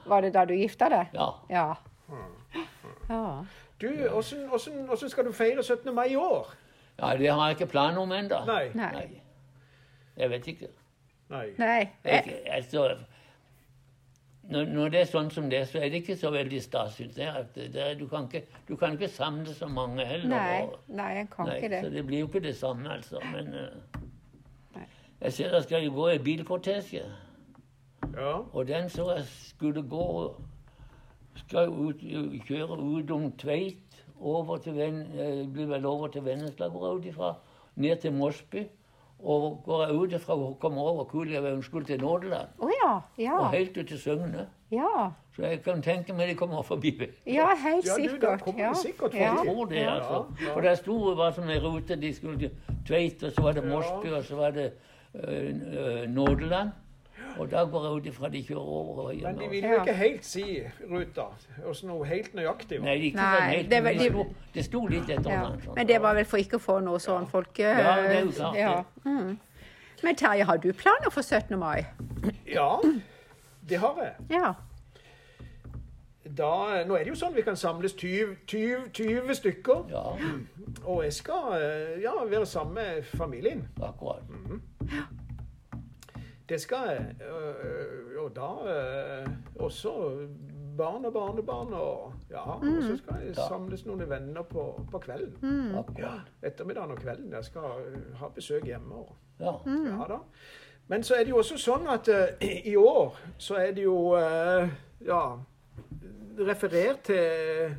Var 0.06 0.21
det 0.21 0.34
da 0.34 0.45
du 0.45 0.54
gifta 0.54 0.89
deg? 0.89 1.08
Ja. 1.13 1.30
Ja. 1.49 1.73
ja. 3.10 3.23
Du, 3.82 3.89
åssen 4.12 5.10
skal 5.10 5.26
du 5.26 5.32
feire 5.32 5.63
17. 5.63 5.93
mai 5.95 6.08
i 6.12 6.15
år? 6.15 6.54
ja, 6.99 7.17
det 7.17 7.28
har 7.32 7.47
jeg 7.47 7.60
ikke 7.60 7.71
planer 7.71 8.02
om 8.02 8.12
ennå. 8.12 8.45
Nei. 8.45 8.69
Nei. 8.73 9.22
Jeg 10.17 10.30
vet 10.30 10.47
ikke. 10.47 10.67
Nei. 11.30 11.47
Nei. 11.58 11.89
Jeg, 12.06 12.39
altså, 12.52 12.97
når, 14.43 14.65
når 14.65 14.89
det 14.93 14.99
er 15.02 15.06
sånn 15.10 15.30
som 15.32 15.49
det, 15.49 15.62
så 15.71 15.80
er 15.80 15.89
det 15.89 16.02
ikke 16.04 16.17
så 16.19 16.30
veldig 16.36 16.62
stas, 16.62 16.97
syns 16.99 17.17
jeg. 17.17 17.32
At 17.32 17.56
det, 17.56 17.69
det, 17.73 17.88
du, 17.99 18.08
kan 18.12 18.28
ikke, 18.28 18.43
du 18.67 18.76
kan 18.78 18.93
ikke 18.97 19.08
samle 19.10 19.54
så 19.56 19.67
mange 19.71 20.06
heller. 20.06 20.30
Nei, 20.36 20.62
og- 20.62 20.80
nei, 20.88 21.12
en 21.21 21.28
kan 21.32 21.47
Nei, 21.49 21.58
ikke 21.58 21.80
Så 21.80 21.89
det. 21.89 21.93
det 21.93 22.06
blir 22.06 22.19
jo 22.19 22.28
ikke 22.28 22.43
det 22.43 22.56
samme, 22.60 22.89
altså. 22.91 23.21
Men 23.32 23.54
uh, 23.54 24.82
jeg 25.21 25.34
ser 25.34 25.52
det 25.56 25.63
skal 25.63 25.86
jo 25.86 25.93
gå 25.95 26.10
i 26.10 26.17
bilkortesje. 26.17 27.06
Ja. 28.13 28.34
Og 28.54 28.67
den 28.67 28.89
så 28.89 29.12
jeg 29.15 29.23
skulle 29.26 29.82
gå 29.89 30.36
Skal 31.36 31.69
ut, 31.71 32.02
kjøre 32.45 32.76
ut 32.78 33.12
om 33.12 33.32
Tveit, 33.41 34.04
over 34.19 34.58
til 34.62 34.76
Ven, 34.78 34.99
eh, 35.17 35.47
blir 35.49 35.65
vel 35.65 35.86
over 35.86 36.08
til 36.08 36.21
Vennesla, 36.26 36.67
går 36.69 36.84
jeg 36.88 36.97
ut 36.99 37.06
ifra. 37.10 37.32
Ned 37.76 37.95
til 38.04 38.13
Mosby. 38.13 38.67
Og 39.23 39.62
går 39.65 39.86
jeg 39.86 39.95
ut 39.95 40.21
fra 40.21 40.33
og 40.36 40.57
kommer 40.59 40.81
over 40.81 41.03
Kuliaveien, 41.03 41.63
skulle 41.63 41.86
til 41.86 42.01
Nådeland. 42.01 42.47
Oh, 42.59 42.69
ja. 42.83 42.99
Ja. 43.17 43.38
Og 43.39 43.51
helt 43.51 43.77
ut 43.77 43.88
til 43.88 43.99
Søgne. 43.99 44.47
Ja. 44.71 45.09
Så 45.36 45.41
jeg 45.41 45.62
kan 45.63 45.81
tenke 45.81 46.13
meg 46.13 46.27
de 46.29 46.36
kommer 46.36 46.62
forbi. 46.62 46.91
ja, 47.25 47.47
helt 47.55 47.86
du, 47.86 47.91
sikkert. 47.95 48.41
Ja. 48.57 48.69
det 48.69 48.77
sikkert 48.77 49.13
ja. 49.13 49.19
Jeg 49.19 49.47
tror 49.47 49.65
det, 49.65 49.75
Ja, 49.75 49.95
altså. 49.95 50.25
ja. 50.41 50.53
For 50.53 50.62
det 50.62 50.77
sto 50.77 50.97
hva 51.15 51.31
som 51.33 51.49
er 51.49 51.59
rute. 51.63 51.95
De 51.95 52.13
skulle 52.15 52.39
til 52.39 52.51
Tveit, 52.88 53.23
og 53.23 53.31
så 53.31 53.41
var 53.41 53.51
det 53.51 53.63
Mosby, 53.69 54.12
og 54.12 54.23
så 54.23 54.36
var 54.36 54.51
det 54.51 54.71
øh, 55.13 56.09
Nådeland. 56.09 56.69
Og 57.39 57.50
da 57.52 57.63
går 57.65 57.84
jeg 57.88 57.91
ut 57.98 58.06
ifra 58.13 58.30
de 58.30 58.41
kjører 58.43 58.58
over. 58.78 59.04
og 59.10 59.15
Men 59.24 59.38
de 59.39 59.48
vil 59.50 59.63
jo 59.63 59.80
ikke 59.82 59.93
helt 59.93 60.26
si 60.26 60.43
ruta. 60.91 61.26
Åssen 61.65 61.88
noe 61.89 62.06
helt 62.06 62.34
nøyaktig. 62.36 62.80
var. 62.80 62.86
Nei, 62.86 62.96
ikke 63.10 63.15
Nei, 63.15 63.39
helt, 63.56 63.69
det 63.69 63.84
var- 63.84 63.91
det 63.91 64.00
de- 64.00 64.10
sto, 64.10 64.26
det 64.54 64.65
sto 64.65 64.86
litt 64.88 65.10
etter 65.10 65.30
Ja. 65.32 65.43
sånn. 65.43 65.76
Men 65.76 65.88
det 65.88 66.02
var 66.02 66.13
vel 66.13 66.26
for 66.26 66.38
ikke 66.38 66.58
å 66.58 66.62
få 66.62 66.80
noe 66.84 66.98
sånn 67.00 67.28
folke... 67.28 67.63
Ja, 67.63 67.96
det 68.02 68.15
er 68.17 68.26
jo 68.26 68.32
klart. 68.32 68.56
Ja. 68.56 68.84
Mm. 69.06 69.38
Men 70.04 70.15
Terje, 70.15 70.43
har 70.46 70.58
du 70.58 70.74
planer 70.74 71.10
for 71.10 71.22
17. 71.22 71.58
mai? 71.60 71.86
Ja, 72.48 72.80
det 73.69 73.78
har 73.80 73.96
jeg. 74.02 74.13
Ja. 74.30 74.54
Da, 76.36 76.84
nå 76.88 76.96
er 76.96 77.04
det 77.04 77.08
jo 77.08 77.15
sånn 77.19 77.34
vi 77.36 77.41
kan 77.41 77.56
samles 77.56 77.93
20, 78.00 78.38
20, 78.48 78.89
20 78.93 79.36
stykker. 79.36 79.89
Ja, 79.91 80.04
Og 80.86 81.04
jeg 81.04 81.13
skal 81.13 81.54
eh, 81.54 82.02
ja, 82.02 82.13
være 82.26 82.46
sammen 82.46 82.74
med 82.76 83.04
familien. 83.06 83.67
akkurat. 83.82 84.24
Det 86.49 86.62
skal 86.62 86.77
jeg. 86.89 87.15
øh, 87.27 88.23
Og 88.23 88.36
da 88.36 88.49
øh, 88.73 89.27
også 89.60 89.91
barn 90.77 91.06
og 91.06 91.13
barnebarn 91.13 91.73
og 91.73 92.13
Ja. 92.29 92.41
Og 92.51 92.84
så 92.84 92.97
skal 92.97 93.25
jeg 93.27 93.36
samles 93.36 93.86
noen 93.86 94.10
venner 94.10 94.41
på, 94.41 94.82
på 94.91 94.99
kvelden. 94.99 95.75
akkurat. 95.77 96.21
Ettermiddagen 96.43 96.91
og 96.91 96.97
kvelden. 96.97 97.32
Jeg 97.34 97.45
skal 97.45 97.62
øh, 97.88 98.15
ha 98.19 98.27
besøk 98.36 98.63
hjemme. 98.65 98.95
Og, 98.95 99.15
Ja. 99.39 99.51
ja 99.67 100.03
da. 100.10 100.17
Men 100.88 101.03
så 101.03 101.13
er 101.13 101.23
det 101.23 101.29
jo 101.29 101.38
også 101.38 101.58
sånn 101.58 101.88
at 101.88 102.08
øh, 102.08 102.47
i 102.65 102.75
år 102.75 103.15
så 103.38 103.56
er 103.56 103.71
det 103.71 103.84
jo 103.84 104.15
øh, 104.17 104.69
ja 105.06 105.21
referert 106.39 106.99
til 107.08 107.75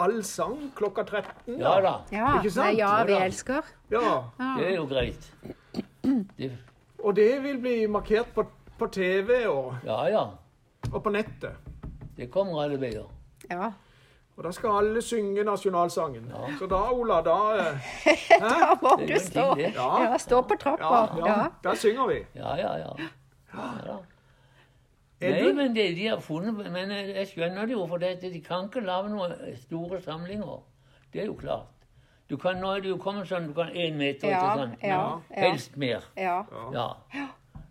allsang 0.00 0.72
klokka 0.76 1.02
13. 1.02 1.58
ja 1.60 1.74
da, 1.84 1.92
ja. 2.12 2.36
Ikke 2.38 2.50
sant? 2.50 2.66
Nei, 2.66 2.76
ja, 2.80 3.04
vi 3.04 3.12
Ja 3.12 3.24
elsker. 3.24 3.62
Ja, 3.90 4.22
det 4.58 4.66
er 4.70 4.74
jo 4.76 4.86
greit. 4.86 5.32
Det, 6.38 6.50
Og 7.04 7.16
det 7.16 7.42
vil 7.42 7.58
bli 7.62 7.86
markert 7.86 8.32
på, 8.34 8.44
på 8.78 8.86
TV 8.92 9.46
og, 9.48 9.74
ja 9.84 10.02
ja, 10.08 10.24
og 10.92 11.02
på 11.04 11.10
nettet. 11.10 11.56
det 12.16 12.30
kommer 12.30 12.62
alle 12.62 12.80
veier. 12.80 13.06
Ja. 13.50 13.70
Og 14.36 14.44
da 14.44 14.50
skal 14.56 14.70
alle 14.78 15.02
synge 15.04 15.44
nasjonalsangen. 15.44 16.30
Ja. 16.32 16.46
Så 16.58 16.66
da, 16.70 16.78
Ola, 16.92 17.18
da 17.24 17.34
eh, 17.60 17.90
Da 18.40 18.76
må 18.82 18.94
du 19.00 19.18
stå. 19.20 19.46
Ja. 19.60 19.88
Ja, 20.04 20.18
stå 20.18 20.42
på 20.48 20.56
trappa. 20.60 21.00
ja, 21.18 21.26
ja, 21.26 21.48
da 21.64 21.74
synger 21.76 22.06
vi. 22.08 22.20
Ja, 22.34 22.54
ja, 22.56 22.70
ja. 22.78 22.94
ja. 23.54 23.98
Er 25.20 25.30
Nei, 25.34 25.42
du- 25.42 25.52
men 25.58 25.74
det, 25.76 25.88
de 25.96 26.06
har 26.08 26.20
funnet 26.24 26.70
Men 26.72 26.90
jeg 26.90 27.26
skjønner 27.28 27.66
det 27.68 27.74
jo, 27.76 27.86
for 27.86 27.98
det, 28.00 28.14
de 28.22 28.40
kan 28.40 28.70
ikke 28.70 28.80
lage 28.86 29.10
noen 29.12 29.34
store 29.66 30.00
samlinger. 30.00 30.62
Det 31.12 31.22
er 31.22 31.26
jo 31.26 31.34
klart. 31.36 31.68
Du 32.30 32.36
kan, 32.38 32.56
nå 32.62 32.68
er 32.76 32.80
det 32.84 32.90
jo 32.92 32.96
kommet 33.02 33.26
sånn 33.28 33.48
du 33.50 33.54
kan 33.56 33.72
én 33.74 33.96
meter, 33.98 34.30
Ja, 34.30 34.40
ikke 34.40 34.58
sant? 34.60 34.82
ja, 34.86 34.98
ja. 35.34 35.40
Helst 35.48 35.76
mer. 35.76 36.04
Ja. 36.16 36.36
Ja. 36.72 36.86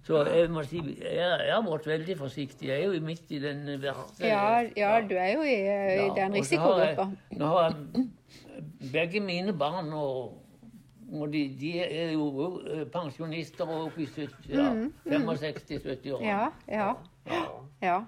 Så 0.04 0.24
jeg 0.26 0.50
må 0.50 0.64
si, 0.66 0.80
jeg, 1.00 1.52
har 1.54 1.62
vært 1.64 1.86
veldig 1.88 2.16
forsiktig. 2.18 2.68
Jeg 2.68 2.84
er 2.84 2.94
jo 2.96 3.02
midt 3.06 3.32
i 3.32 3.40
den 3.40 3.66
verste 3.82 4.26
Ja, 4.26 4.62
ja, 4.76 5.02
du 5.06 5.14
er 5.16 5.32
jo 5.36 5.42
i, 5.46 5.54
i 5.54 5.96
Ja, 6.00 6.14
den 6.18 6.34
risikogruppa. 6.34 7.06
Nå 7.38 7.46
har 7.54 7.70
jeg 7.70 8.08
begge 8.92 9.20
mine 9.24 9.54
barn 9.54 9.94
og, 9.94 10.34
og 11.14 11.32
de, 11.34 11.44
de 11.60 11.74
er 11.84 12.12
jo 12.16 12.26
eh, 12.66 12.86
pensjonister 12.92 13.70
og 13.70 13.86
oppe 13.92 14.02
i 14.04 14.08
70, 14.08 14.50
ja, 14.50 14.72
65-70 15.06 16.14
år. 16.16 16.20
Mm, 16.20 16.26
Ja, 16.26 16.50
ja, 16.68 16.94
Ja. 17.30 17.44
ja. 17.82 18.00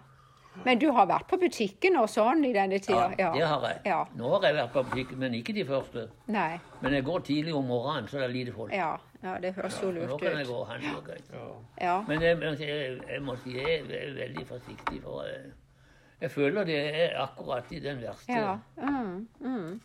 Men 0.66 0.80
du 0.80 0.90
har 0.92 1.08
vært 1.08 1.28
på 1.32 1.38
butikken 1.40 1.96
og 1.98 2.10
sånn 2.12 2.44
i 2.46 2.52
denne 2.54 2.78
tida? 2.84 3.06
Ja, 3.18 3.30
det 3.34 3.46
har 3.48 3.64
jeg. 3.70 3.78
Ja. 3.88 4.00
Nå 4.20 4.34
har 4.36 4.44
jeg 4.50 4.58
vært 4.58 4.74
på 4.74 4.84
butikken, 4.90 5.20
men 5.24 5.34
ikke 5.38 5.54
de 5.56 5.64
første. 5.66 6.04
Nei. 6.28 6.60
Men 6.82 6.94
jeg 6.98 7.06
går 7.08 7.24
tidlig 7.30 7.56
om 7.56 7.66
morgenen, 7.72 8.10
så 8.12 8.20
det 8.20 8.28
er 8.28 8.34
lite 8.36 8.54
folk. 8.56 8.74
Ja, 8.76 8.92
ja 9.24 9.38
det 9.42 9.54
høres 9.56 9.80
jo 9.82 9.92
Nå 9.96 10.18
kan 10.20 10.38
jeg 10.38 10.48
gå 10.50 10.58
og 10.60 10.68
handle 10.68 11.02
greit. 11.08 11.32
Ja. 11.34 11.48
Ja. 11.82 11.96
Men 12.08 12.22
jeg, 12.22 12.38
jeg, 12.60 13.00
jeg 13.10 13.24
må 13.24 13.38
si 13.42 13.56
jeg 13.58 13.80
er 13.88 14.14
veldig 14.20 14.46
forsiktig, 14.50 15.02
for 15.06 15.24
jeg, 15.30 15.54
jeg 16.22 16.32
føler 16.32 16.68
det 16.68 16.80
er 17.06 17.18
akkurat 17.24 17.72
i 17.72 17.80
den 17.80 18.02
verste. 18.04 18.32
ja. 18.36 18.58
Mm, 18.78 19.28
mm. 19.40 19.82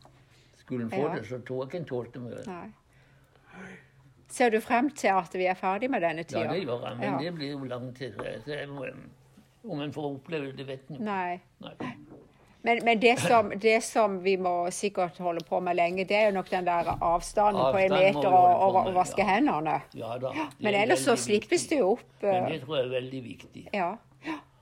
Skulle 0.67 0.85
en 0.85 0.91
få 0.91 0.97
Ja. 1.07 1.15
det, 1.15 1.27
så 1.29 1.39
tror 1.47 1.63
jeg 1.63 1.69
ikke 1.71 1.79
en 1.79 1.85
tålte 1.93 2.19
mye. 2.21 2.43
Nei. 2.51 3.71
Ser 4.29 4.51
du 4.51 4.59
frem 4.61 4.91
til 4.91 5.09
at 5.15 5.35
vi 5.39 5.47
er 5.47 5.55
ferdig 5.55 5.89
med 5.91 6.03
denne 6.03 6.25
tida? 6.27 6.43
Ja, 6.43 6.53
det 6.53 6.65
gjør 6.67 6.89
jeg, 6.89 6.97
men 6.99 7.13
Ja. 7.13 7.19
det 7.23 7.35
blir 7.35 7.51
jo 7.51 7.65
lang 7.65 7.95
tid. 7.97 8.19
Så 8.45 8.51
jeg 8.53 8.69
må, 8.69 8.85
om 9.69 9.81
en 9.81 9.93
får 9.93 10.11
oppleve 10.11 10.53
det, 10.57 10.67
vet 10.69 10.91
en 10.91 10.99
jo. 10.99 11.05
Nei. 11.07 11.39
Nei. 11.65 11.75
Men, 12.67 12.81
men 12.83 12.99
det, 12.99 13.13
som, 13.23 13.53
det 13.63 13.77
som 13.87 14.17
vi 14.25 14.33
må 14.43 14.67
sikkert 14.75 15.21
holde 15.23 15.45
på 15.47 15.61
med 15.63 15.77
lenge, 15.79 16.03
det 16.09 16.17
er 16.19 16.25
jo 16.31 16.35
nok 16.35 16.49
den 16.51 16.67
der 16.67 16.89
avstanden 16.97 17.63
på 17.63 17.79
en 17.79 17.95
meter 17.95 18.27
og, 18.27 18.79
å 18.81 18.95
vaske 18.97 19.23
ja. 19.23 19.37
hendene. 19.37 19.77
Ja 19.95 20.17
da. 20.19 20.33
Men 20.59 20.73
er 20.73 20.81
ellers 20.81 21.05
så 21.07 21.15
slippes 21.15 21.69
viktig. 21.69 21.77
det 21.77 21.79
jo 21.79 21.93
opp 21.93 22.27
Men 22.27 22.41
eh, 22.41 22.49
det 22.57 22.65
tror 22.65 22.81
jeg 22.81 22.89
er 22.89 22.91
veldig 22.97 23.21
viktig. 23.29 23.63
Ja. 23.71 23.93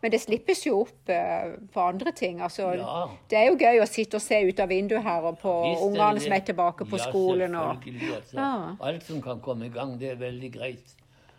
Men 0.04 0.12
det 0.12 0.20
slippes 0.20 0.66
jo 0.66 0.82
opp 0.82 1.08
eh, 1.08 1.54
på 1.72 1.80
andre 1.80 2.12
ting. 2.12 2.42
Altså, 2.44 2.74
Ja. 2.76 3.06
Det 3.30 3.40
er 3.40 3.48
jo 3.48 3.56
gøy 3.56 3.80
å 3.80 3.88
sitte 3.88 4.20
og 4.20 4.26
se 4.26 4.42
ut 4.44 4.60
av 4.60 4.68
vinduet 4.68 5.00
her 5.06 5.24
og 5.30 5.40
på 5.40 5.54
Visst 5.70 5.86
ungene 5.86 6.20
som 6.20 6.36
er 6.36 6.44
tilbake 6.44 6.84
på 6.84 7.00
ja, 7.00 7.08
skolen. 7.08 7.56
Og, 7.56 7.88
altså. 7.88 8.36
Ja. 8.36 8.52
Alt 8.84 9.08
som 9.08 9.24
kan 9.24 9.40
komme 9.40 9.70
i 9.70 9.72
gang, 9.72 9.96
det 9.96 10.12
er 10.12 10.20
veldig 10.20 10.52
greit. 10.58 10.92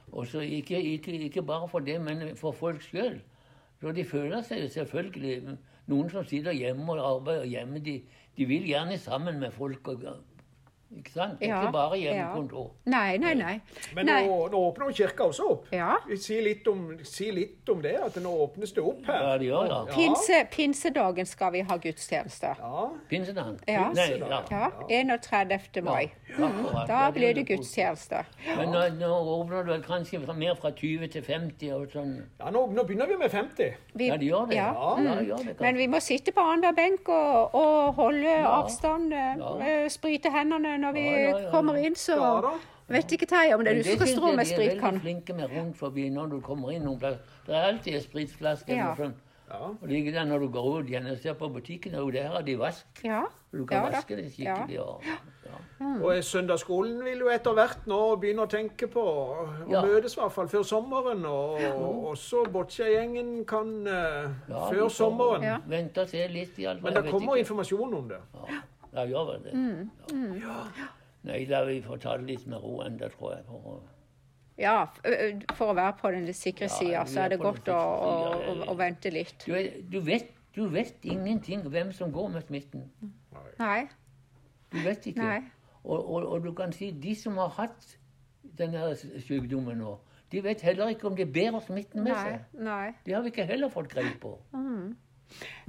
Og 0.10 0.26
så 0.34 0.42
ikke, 0.42 0.82
ikke, 0.82 1.14
ikke 1.30 1.46
bare 1.46 1.70
for 1.70 1.86
det, 1.86 2.02
men 2.02 2.32
for 2.42 2.58
folk 2.58 2.82
sjøl. 2.90 3.20
Så 3.86 3.92
de 3.94 4.02
føler 4.10 4.42
seg 4.42 4.64
selvfølgelig 4.74 5.58
Noen 5.92 6.08
som 6.10 6.24
sitter 6.26 6.56
hjemme 6.58 6.96
og 6.96 7.04
arbeider 7.06 7.44
hjemme, 7.46 7.78
de, 7.86 8.00
de 8.34 8.48
vil 8.50 8.64
gjerne 8.66 8.96
sammen 8.98 9.38
med 9.38 9.54
folk 9.54 9.92
og 9.92 10.08
Ikke 10.96 11.12
sant? 11.12 11.42
Ja, 11.42 11.62
ikke 11.62 11.72
bare 11.74 12.00
ja. 12.00 12.28
Nei, 12.86 13.18
nei, 13.18 13.34
nei. 13.34 13.56
Men 13.96 14.06
nei. 14.06 14.20
nå, 14.28 14.38
nå 14.54 14.62
åpner 14.70 14.94
kirka 14.96 15.28
også 15.28 15.50
opp. 15.52 15.66
Ja. 15.74 15.96
Si 16.16 16.38
litt, 16.42 16.68
om, 16.68 16.86
si 17.04 17.32
litt 17.36 17.70
om 17.70 17.82
det, 17.84 17.96
at 18.06 18.16
nå 18.22 18.32
åpnes 18.46 18.72
det 18.76 18.84
opp 18.84 19.06
her. 19.10 19.22
Ja, 19.26 19.38
det 19.42 19.50
gjør 19.50 19.72
det. 19.72 19.96
Pinse, 19.96 20.42
pinsedagen 20.54 21.26
skal 21.26 21.52
vi 21.58 21.66
ha 21.68 21.78
gudstjenester. 21.78 22.62
Ja, 22.62 22.86
Pinsedagen? 23.10 23.60
Ja. 23.68 23.90
Nei, 23.96 24.10
ja. 24.22 24.42
Ja, 24.52 24.72
31. 24.88 25.82
mai. 25.84 26.12
Akkurat. 26.36 26.88
Da 26.88 27.10
blir 27.12 27.34
det 27.34 27.46
gudstjeneste 27.50 27.66
gudstjenester. 27.66 28.26
Men 28.58 28.70
nå, 28.70 28.82
nå 29.00 29.10
åpner 29.36 29.64
det 29.64 29.74
vel 29.74 29.84
kanskje 29.84 30.20
mer 30.36 30.56
fra 30.60 30.72
20 30.72 31.08
til 31.14 31.24
50 31.24 31.74
og 31.76 31.86
sånn. 31.94 32.14
ja 32.40 32.52
nå, 32.54 32.66
nå 32.74 32.84
begynner 32.88 33.10
vi 33.10 33.18
med 33.18 33.32
50. 33.32 33.74
Vi, 33.94 34.08
Ja, 34.08 34.18
det 34.18 34.30
gjør 34.30 34.50
det. 34.50 34.56
Ja. 34.56 34.72
Ja, 34.76 35.16
det 35.20 35.28
gjør 35.28 35.44
det. 35.50 35.56
Men 35.62 35.78
vi 35.78 35.88
må 35.88 36.00
sitte 36.04 36.32
på 36.36 36.42
annenhver 36.42 36.76
benk 36.78 37.10
og, 37.10 37.56
og 37.56 37.94
holde 38.00 38.36
avstand, 38.48 39.14
eh, 39.14 39.36
Ja. 39.40 39.54
eh, 39.60 39.90
sprite 39.90 40.32
hendene 40.32 40.75
når 40.78 40.94
vi 40.94 41.06
Ja, 41.06 41.18
ja, 41.20 41.38
ja, 41.40 41.52
kommer 41.52 41.76
inn, 41.82 41.96
så 41.96 42.18
vet 42.88 43.12
ikke 43.12 43.28
jeg 43.32 43.56
om 43.56 43.64
det 43.66 43.72
er 43.74 43.82
du 43.82 43.84
som 43.84 44.00
skal 44.00 44.08
strå 44.08 44.28
jeg 44.28 44.36
med 44.36 44.46
De 44.46 44.54
er 44.54 44.76
veldig 44.82 45.02
flinke 45.02 45.34
med 45.34 45.50
rundt 45.58 45.78
forbi 45.78 46.10
når 46.10 46.30
du 46.36 46.40
kommer 46.42 46.72
inn 46.72 46.84
noen 46.86 47.00
plass. 47.00 47.18
Det 47.48 47.56
er 47.56 47.70
alltid 47.72 47.96
en 47.96 48.02
spritflaske 48.02 48.76
Ja. 48.76 48.96
Sånn. 48.96 49.16
Og 49.56 49.88
likedan 49.88 50.28
når 50.28 50.40
du 50.40 50.48
går 50.50 50.68
ut 50.80 50.88
igjen 50.90 51.08
og 51.08 51.18
ser 51.22 51.34
på 51.38 51.48
butikken, 51.54 51.96
og 51.96 52.14
der 52.14 52.28
har 52.34 52.42
de 52.42 52.56
vask. 52.60 52.86
Ja. 53.04 53.24
Du 53.54 53.66
kan 53.66 53.78
Ja 53.78 53.90
vaske 53.92 54.16
det 54.18 54.32
skikkelig. 54.34 54.80
Og, 54.82 55.04
ja. 55.06 55.56
Og 56.02 56.24
søndagsskolen 56.24 57.04
vil 57.06 57.20
jo 57.20 57.30
etter 57.30 57.54
hvert 57.54 57.86
nå 57.88 58.00
begynne 58.20 58.44
å 58.48 58.50
tenke 58.50 58.88
på 58.92 59.04
å 59.04 59.48
Ja. 59.70 59.82
møtes 59.86 60.18
i 60.18 60.20
hvert 60.20 60.32
fall 60.32 60.48
før 60.48 60.64
sommeren. 60.64 61.26
Og, 61.26 61.62
og 61.76 62.06
også 62.16 62.44
Boccia-gjengen 62.52 63.46
kan 63.46 63.88
uh, 63.88 64.28
Ja, 64.50 64.66
før 64.72 64.90
sommeren. 64.90 65.44
Ja. 65.44 65.58
Vente 65.68 66.02
og 66.02 66.10
se 66.10 66.28
litt, 66.28 66.58
iallfall. 66.58 66.92
Men 66.92 67.04
det 67.04 67.12
kommer 67.12 67.38
informasjon 67.38 67.94
om 67.94 68.10
det. 68.10 68.20
Ja, 68.96 69.02
ja 69.04 69.08
gjør 69.12 69.26
vel 69.34 69.44
det. 69.44 69.54
Mm, 69.54 70.40
Ja. 70.42 70.62
Nei, 71.26 71.40
da 71.50 71.64
vi 71.66 71.80
får 71.82 71.98
ta 72.04 72.18
det 72.18 72.28
litt 72.28 72.48
med 72.48 72.62
ro 72.62 72.82
enda, 72.86 73.08
tror 73.10 73.32
jeg. 73.36 73.46
For, 73.48 73.58
å- 73.58 73.82
Ja, 74.58 74.86
for 75.56 75.72
å 75.74 75.76
være 75.76 75.98
på 76.00 76.12
den 76.14 76.28
sikre 76.34 76.68
Ja, 76.70 76.76
sida, 76.78 77.06
så 77.06 77.24
er 77.26 77.30
det 77.30 77.40
godt 77.40 77.68
å, 77.68 77.76
å, 77.76 78.12
å, 78.54 78.56
å 78.72 78.76
vente 78.78 79.10
litt. 79.12 79.44
du, 79.46 79.54
er- 79.56 79.82
du, 79.90 80.00
vet, 80.02 80.30
du 80.56 80.68
vet 80.70 81.04
ingenting 81.04 81.64
hvem 81.66 81.92
som 81.94 82.12
går 82.12 82.30
med 82.30 82.44
smitten. 82.48 82.86
Nei. 83.60 83.88
Du 84.72 84.80
vet 84.84 85.06
ikke. 85.08 85.18
Nei. 85.24 85.42
Og, 85.84 86.00
og, 86.10 86.26
og 86.32 86.44
du 86.44 86.54
kan 86.54 86.72
si 86.74 86.92
de 86.92 87.16
som 87.16 87.38
har 87.38 87.50
hatt 87.50 87.98
denne 88.58 88.96
sykdommen 88.96 89.78
nå, 89.78 89.98
de 90.32 90.42
vet 90.42 90.62
heller 90.62 90.88
ikke 90.94 91.08
om 91.08 91.16
de 91.16 91.26
bærer 91.26 91.60
smitten 91.62 92.04
med 92.04 92.14
Nei. 92.14 92.24
seg. 92.24 92.62
Nei. 92.66 92.94
Det 93.06 93.14
har 93.14 93.22
vi 93.22 93.30
ikke 93.34 93.46
heller 93.46 93.70
fått 93.70 93.90
greie 93.92 94.16
på. 94.22 94.38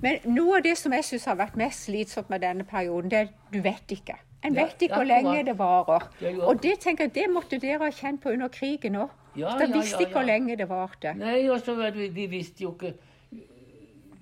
Men 0.02 0.20
noe 0.28 0.58
av 0.58 0.64
det 0.66 0.76
som 0.78 0.92
jeg 0.92 1.04
syns 1.08 1.26
har 1.30 1.38
vært 1.40 1.56
mest 1.56 1.88
slitsomt 1.88 2.30
med 2.32 2.44
denne 2.44 2.64
perioden, 2.68 3.10
det 3.10 3.18
er 3.18 3.30
du 3.52 3.60
vet 3.64 3.92
ikke. 3.96 4.18
En 4.46 4.54
vet 4.54 4.82
ikke 4.82 5.00
hvor 5.00 5.08
lenge 5.08 5.44
det 5.46 5.56
varer. 5.58 6.08
Er 6.20 6.42
Og 6.46 6.62
det 6.62 6.78
tenker 6.80 7.08
jeg, 7.08 7.14
det 7.14 7.30
måtte 7.32 7.58
dere 7.58 7.82
ha 7.82 7.90
kjent 7.90 8.22
på 8.22 8.34
under 8.36 8.52
krigen 8.52 8.98
òg. 9.00 9.14
Ja, 9.36 9.56
Dere 9.58 9.68
ja, 9.68 9.80
visste 9.80 10.02
ikke 10.04 10.20
hvor 10.20 10.28
lenge 10.28 10.56
det 10.56 10.68
varte. 10.68 11.12
Nei, 11.18 11.48
og 11.52 11.60
så 11.60 11.74
det, 11.76 12.14
vi 12.14 12.26
visste 12.30 12.64
jo 12.64 12.72
ikke 12.72 12.94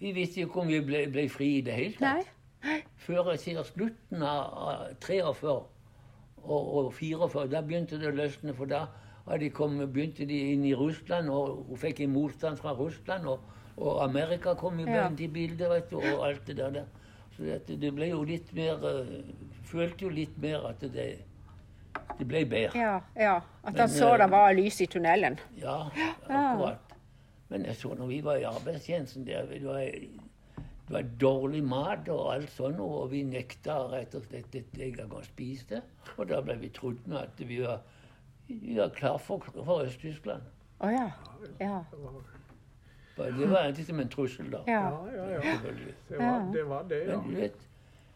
Vi 0.00 0.10
visste 0.12 0.40
jo 0.40 0.48
ikke 0.48 0.60
om 0.60 0.68
vi 0.68 0.80
ble, 0.84 1.04
ble 1.08 1.28
fri 1.32 1.46
i 1.58 1.60
det 1.64 1.74
hele 1.74 1.94
tatt. 1.96 2.26
Nei. 2.64 2.80
Før 3.04 3.30
sier 3.40 3.62
slutten 3.64 4.22
av 4.24 4.40
av 4.68 4.82
43 5.00 5.52
og, 6.44 6.74
og 6.76 6.90
44, 6.92 7.46
da 7.52 7.62
begynte 7.64 8.00
det 8.00 8.10
å 8.10 8.16
løsne. 8.16 8.52
For 8.56 8.68
da 8.68 8.82
de 9.40 9.48
kom, 9.54 9.78
begynte 9.80 10.26
de 10.28 10.40
inn 10.52 10.64
i 10.68 10.74
Russland, 10.76 11.30
og 11.32 11.64
hun 11.70 11.80
fikk 11.80 12.02
en 12.04 12.12
motstand 12.12 12.60
fra 12.60 12.74
Russland. 12.76 13.28
Og, 13.32 13.40
og 13.76 14.02
Amerika 14.04 14.54
kom 14.54 14.78
jo 14.80 14.86
Ja. 14.86 15.08
i 15.18 15.26
bildet, 15.28 15.68
vet 15.70 15.90
du, 15.90 15.96
og 15.98 16.26
alt 16.28 16.46
det 16.46 16.56
der. 16.56 16.84
Så 17.36 17.42
det, 17.42 17.80
det 17.80 17.90
ble 17.94 18.06
jo 18.12 18.22
litt 18.22 18.52
mer 18.54 18.78
eh, 18.86 19.22
Følte 19.64 20.04
jo 20.04 20.10
litt 20.14 20.36
mer 20.38 20.68
at 20.68 20.80
det, 20.80 21.06
det 22.18 22.26
ble 22.28 22.44
bedre. 22.46 22.78
Ja, 22.78 23.00
ja. 23.18 23.40
At 23.64 23.78
han 23.80 23.88
så 23.90 24.12
eh, 24.12 24.18
det 24.20 24.28
var 24.30 24.52
lys 24.54 24.80
i 24.84 24.86
tunnelen. 24.86 25.38
Ja, 25.58 25.88
akkurat. 26.28 26.92
Men 27.48 27.64
jeg 27.64 27.76
så 27.80 27.94
når 27.98 28.06
vi 28.12 28.20
var 28.24 28.36
i 28.38 28.44
arbeidstjenesten 28.46 29.24
der, 29.26 29.48
det 29.50 29.64
var, 29.66 29.80
det 30.60 30.94
var 30.94 31.08
dårlig 31.20 31.64
mat 31.64 32.08
og 32.12 32.28
alt 32.34 32.52
sånt, 32.54 32.78
og 32.78 33.10
vi 33.10 33.24
nekta 33.26 33.80
rett 33.90 34.14
og 34.14 34.28
slett 34.28 34.54
et 34.54 34.78
engang 34.86 35.10
å 35.16 35.24
spise 35.26 35.66
det. 35.74 35.82
Og 36.18 36.28
da 36.30 36.40
ble 36.44 36.58
vi 36.60 36.70
trodd 36.76 37.02
med 37.06 37.18
at 37.24 37.40
vi 37.48 37.58
var, 37.64 37.80
vi 38.46 38.76
var 38.78 38.94
klar 38.94 39.18
for, 39.18 39.42
for 39.56 39.82
Øst-Tyskland. 39.88 40.44
Å 40.84 40.90
ja. 40.92 41.08
Ja. 41.58 41.80
Det 43.16 43.50
var 43.50 43.68
liksom 43.76 44.00
en 44.00 44.08
trussel, 44.08 44.50
da. 44.50 44.64
ja. 44.66 44.88
Ja, 45.14 45.28
ja. 45.30 45.54
Det 46.08 46.18
var 46.18 46.50
det, 46.52 46.64
var 46.68 46.82
det 46.88 46.98
ja. 47.06 47.20
Men 47.20 47.34
du 47.34 47.40
vet, 47.40 47.68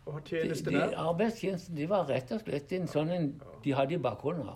og 0.07 0.13
ha 0.15 0.21
de, 0.31 0.55
de, 0.71 0.97
arbeidstjenesten 0.97 1.77
de 1.77 1.89
var 1.89 2.09
rett 2.09 2.31
og 2.33 2.41
slett 2.41 2.73
en 2.73 2.87
sånn 2.89 3.11
en 3.13 3.27
de 3.65 3.75
hadde 3.77 3.95
i 3.95 4.01
bakhånda. 4.01 4.55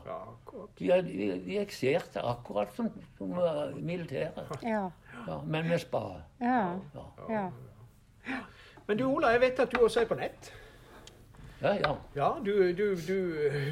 De, 0.78 0.88
de, 0.88 1.26
de 1.44 1.58
ekserte 1.60 2.22
akkurat 2.24 2.72
som, 2.76 2.88
som 3.18 3.34
militæret, 3.76 4.38
Ja. 4.62 4.86
ja, 5.26 5.40
men 5.44 5.68
med 5.68 5.80
spade. 5.80 6.22
Ja. 6.40 6.78
Ja. 6.94 7.06
ja. 7.28 8.38
Men 8.86 8.98
du 8.98 9.04
Ola, 9.06 9.30
jeg 9.36 9.40
vet 9.40 9.60
at 9.60 9.74
du 9.74 9.82
også 9.84 10.00
er 10.00 10.08
på 10.10 10.14
nett. 10.14 10.52
Ja, 11.62 11.74
ja. 11.74 11.92
Ja, 12.16 12.30
du, 12.44 12.72
du, 12.72 12.96
du, 13.08 13.18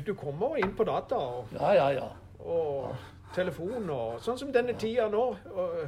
du 0.07 0.15
kommer 0.15 0.57
inn 0.57 0.75
på 0.77 0.85
data 0.85 1.17
og, 1.17 1.49
Ja, 1.57 1.73
ja, 1.75 1.89
ja. 1.91 2.11
og 2.45 2.95
telefon 3.35 3.91
og 3.91 4.21
sånn 4.23 4.39
som 4.39 4.53
denne 4.55 4.77
tida 4.79 5.09
nå. 5.11 5.25
Og, 5.51 5.81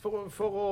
for, 0.00 0.28
for 0.32 0.56
å 0.56 0.68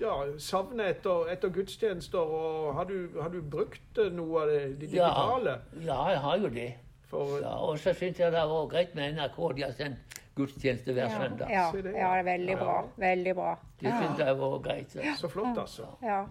ja, 0.00 0.14
savne 0.38 0.86
etter, 0.92 1.28
etter 1.32 1.50
gudstjenester. 1.54 2.18
Og 2.38 2.74
har, 2.78 2.84
du, 2.90 3.18
har 3.20 3.30
du 3.34 3.40
brukt 3.42 3.98
eh, 3.98 4.10
noe 4.14 4.42
av 4.44 4.48
det, 4.52 4.60
det 4.80 4.90
Ja, 4.94 5.08
digitale? 5.10 5.56
ja, 5.84 5.98
jeg 6.14 6.20
har 6.26 6.36
jo 6.44 6.50
det. 6.54 6.68
For, 7.10 7.38
Ja, 7.42 7.54
og 7.68 7.78
så 7.78 7.92
syns 7.94 8.18
jeg 8.22 8.32
det 8.32 8.40
har 8.40 8.48
vært 8.50 8.70
greit 8.72 8.94
med 8.98 9.14
NRK. 9.18 9.40
De 9.58 9.62
har 9.66 9.74
sendt 9.76 10.20
gudstjeneste 10.34 10.94
hver 10.96 11.04
Ja, 11.10 11.18
søndag. 11.20 11.50
ja, 11.52 11.66
det, 11.74 11.92
ja, 11.92 11.98
ja. 11.98 12.12
det 12.14 12.20
er 12.20 12.24
veldig 12.30 12.56
bra. 12.58 12.76
Veldig 12.98 13.34
bra. 13.38 13.50
Det 13.80 13.92
syns 13.92 14.18
jeg 14.18 14.26
har 14.30 14.38
vært 14.40 14.62
greit. 14.68 14.90
Så, 14.96 15.16
Så 15.20 15.28
flott, 15.34 15.58
altså. 15.58 15.90
Ja. 16.02 16.22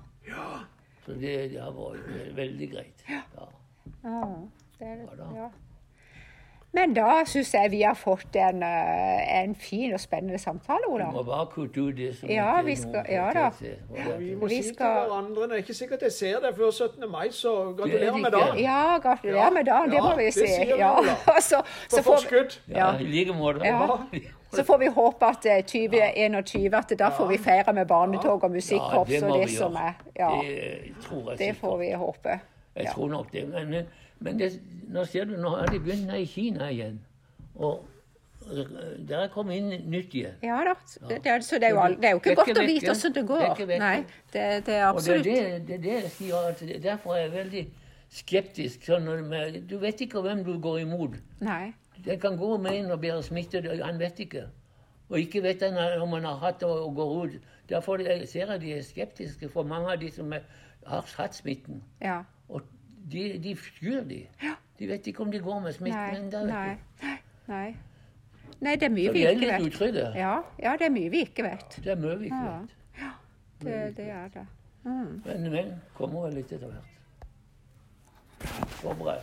Så 1.05 1.13
det, 1.19 1.35
det 1.53 1.59
har 1.61 1.71
vært 1.75 2.35
veldig 2.35 2.71
greit. 2.73 3.05
Ja. 3.11 3.21
ja. 4.03 4.23
Det 4.79 4.87
er 4.87 4.95
Ja 5.03 5.11
det. 5.11 5.17
da. 5.19 5.29
Ja. 5.37 5.49
Men 6.73 6.93
da 6.95 7.19
syns 7.29 7.51
jeg 7.53 7.69
vi 7.71 7.81
har 7.85 7.93
fått 7.93 8.35
en, 8.35 8.63
eh, 8.65 9.41
en 9.43 9.51
fin 9.55 9.93
og 9.93 9.99
spennende 10.01 10.39
samtale, 10.41 10.87
Ola. 10.89 11.05
Ola. 11.05 11.11
må 11.19 11.23
bare 11.27 11.45
kutte 11.51 11.77
ut 11.81 11.95
det 11.95 12.15
som 12.17 12.29
Ja, 12.29 12.61
vi 12.65 12.75
skal- 12.75 13.05
ja 13.09 13.27
da. 13.33 13.51
Ja. 13.95 14.17
Vi 14.17 14.33
må 14.35 14.47
Vi 14.49 14.61
si 14.63 14.71
til 14.73 14.85
hverandre 14.85 15.41
Det 15.47 15.51
er 15.51 15.61
ikke 15.61 15.73
sikkert 15.73 16.01
jeg 16.01 16.11
ser 16.11 16.39
deg 16.39 16.55
før 16.57 16.71
17. 16.71 17.09
mai, 17.11 17.27
så 17.29 17.53
er 17.69 17.73
gratulerer 17.77 18.17
med 18.21 18.31
dagen. 18.31 18.57
Ja, 18.59 18.97
gratulerer 18.99 19.35
Ja, 19.43 19.49
med 19.49 19.65
dagen. 19.65 19.89
Det 19.89 19.95
ja, 19.95 20.01
må 20.01 20.15
vi 20.17 20.31
si. 20.31 20.47
Ja. 20.77 20.95
så, 21.39 21.61
så, 21.89 21.97
På 21.97 22.03
forskudd. 22.03 22.57
Ja, 22.67 22.91
i 22.99 23.03
like 23.03 23.33
måte. 23.33 23.61
Ja. 23.65 23.97
så 24.53 24.63
får 24.63 24.77
vi 24.79 24.87
håpe 24.87 25.25
at 25.25 25.45
eh, 25.45 25.61
2021 25.63 26.73
at 26.73 26.99
da 26.99 27.09
får 27.09 27.27
vi 27.27 27.37
feire 27.37 27.73
med 27.73 27.85
barnetog 27.87 28.43
og 28.43 28.51
musikkorps 28.51 29.09
det 29.09 29.23
og 29.23 29.29
må 29.29 29.37
det 29.37 29.47
vi 29.49 29.55
som 29.55 29.71
gjøre. 29.73 29.87
er. 29.87 29.93
Ja, 30.19 30.41
Det 30.41 30.95
tror 31.05 31.29
jeg 31.29 31.37
det 31.37 31.55
får 31.57 31.77
vi 31.77 31.91
håpe. 31.91 32.39
Jeg 32.75 32.87
tror 32.87 33.09
nok 33.09 33.31
det. 33.31 33.47
Men, 33.49 33.85
men, 34.23 34.39
det, 34.39 34.51
nå 34.93 35.05
ser 35.09 35.27
du, 35.29 35.35
nå 35.39 35.55
har 35.57 35.71
de 35.71 35.81
begynt 35.83 36.13
i 36.17 36.25
Kina 36.29 36.69
igjen. 36.71 36.99
Og 37.55 37.85
eh, 38.47 38.73
der 39.09 39.25
er 39.25 39.29
kommet 39.33 39.59
inn 39.61 39.91
nytt 39.91 40.15
igjen. 40.15 40.39
Ja 40.43 40.61
da. 40.67 40.73
Det 41.09 41.19
er, 41.25 41.45
så 41.45 41.59
det 41.61 41.69
er, 41.69 41.75
jo, 41.75 41.85
det 42.01 42.09
er 42.09 42.17
jo 42.17 42.23
Det 42.23 42.31
er 42.31 42.33
ikke 42.33 42.35
godt 42.41 42.63
å 42.63 42.67
vite 42.67 42.95
hvordan 42.95 43.13
det 43.13 43.21
Det 43.21 43.27
går. 43.29 43.79
Nei, 43.83 43.95
det, 44.33 44.33
det 44.33 44.41
er 44.41 44.57
Og 44.57 44.65
det 44.65 44.81
absolutt. 44.89 45.29
det, 45.29 45.67
det, 45.67 45.77
er 45.77 45.85
det 45.85 45.93
jeg 45.93 46.11
sier. 46.17 46.49
At 46.49 46.83
derfor 46.83 47.15
er 47.15 47.25
jeg 47.27 47.33
veldig 47.37 47.63
skeptisk. 48.13 48.89
Sånn 48.89 49.07
med, 49.29 49.63
du 49.69 49.77
vet 49.81 50.01
ikke 50.05 50.21
hvem 50.25 50.43
du 50.45 50.57
går 50.61 50.83
imot. 50.87 51.17
Nei. 51.43 51.73
Det 52.03 52.19
kan 52.21 52.37
gå 52.37 52.57
med 52.57 52.75
en 52.79 52.91
og 52.91 52.99
bære 53.01 53.23
smitte, 53.23 53.61
han 53.79 53.99
vet 53.99 54.19
ikke. 54.25 54.47
Og 55.09 55.19
ikke 55.19 55.43
vet 55.43 55.61
han 55.61 55.77
om 56.01 56.15
han 56.17 56.25
har 56.25 56.39
hatt 56.41 56.61
det 56.63 56.67
og 56.67 56.95
går 56.95 57.11
ut. 57.25 57.49
Derfor 57.69 58.01
ser 58.25 58.51
jeg 58.51 58.61
de 58.61 58.73
er 58.77 58.81
skeptiske 58.83 59.49
for 59.49 59.63
mange 59.63 59.91
av 59.91 59.99
de 60.01 60.09
som 60.11 60.31
har 60.31 61.05
hatt 61.17 61.35
smitten. 61.35 61.83
Ja. 62.01 62.23
De, 63.11 63.39
de 63.43 63.55
skyr 63.59 64.03
de. 64.07 64.27
De 64.79 64.87
vet 64.87 65.07
ikke 65.07 65.21
om 65.25 65.31
de 65.31 65.39
går 65.43 65.59
med 65.61 65.73
smitten. 65.75 66.29
Nei. 66.47 66.77
vet 66.77 67.01
Nei. 67.03 67.17
Nei. 67.47 67.75
Nei, 68.63 68.75
det 68.79 68.83
er 68.87 68.93
mye 68.93 69.07
Så 69.09 69.13
vi 69.13 69.19
de 69.19 69.25
er 69.27 69.31
ikke 69.35 69.39
litt 69.41 69.51
vet. 69.51 69.73
utrygge. 69.73 70.05
Ja, 70.15 70.33
ja, 70.63 70.75
det 70.79 70.85
er 70.87 70.93
mye 70.95 71.09
vi 71.11 71.21
ikke 71.27 71.43
vet. 71.43 71.75
Det 71.83 71.91
er 71.91 71.95
mye 71.99 72.17
vi 72.21 72.25
ikke 72.31 72.43
Ja. 72.45 72.59
vet. 72.59 72.69
Det, 73.63 73.95
det 73.97 74.07
er 74.11 74.27
det. 74.33 74.45
Men, 74.83 75.49
men 75.51 75.73
kommer 75.95 76.21
vel 76.27 76.33
litt 76.39 76.51
etter 76.51 76.67
hvert. 76.67 76.89
Så 78.81 78.93
bra. 78.99 79.17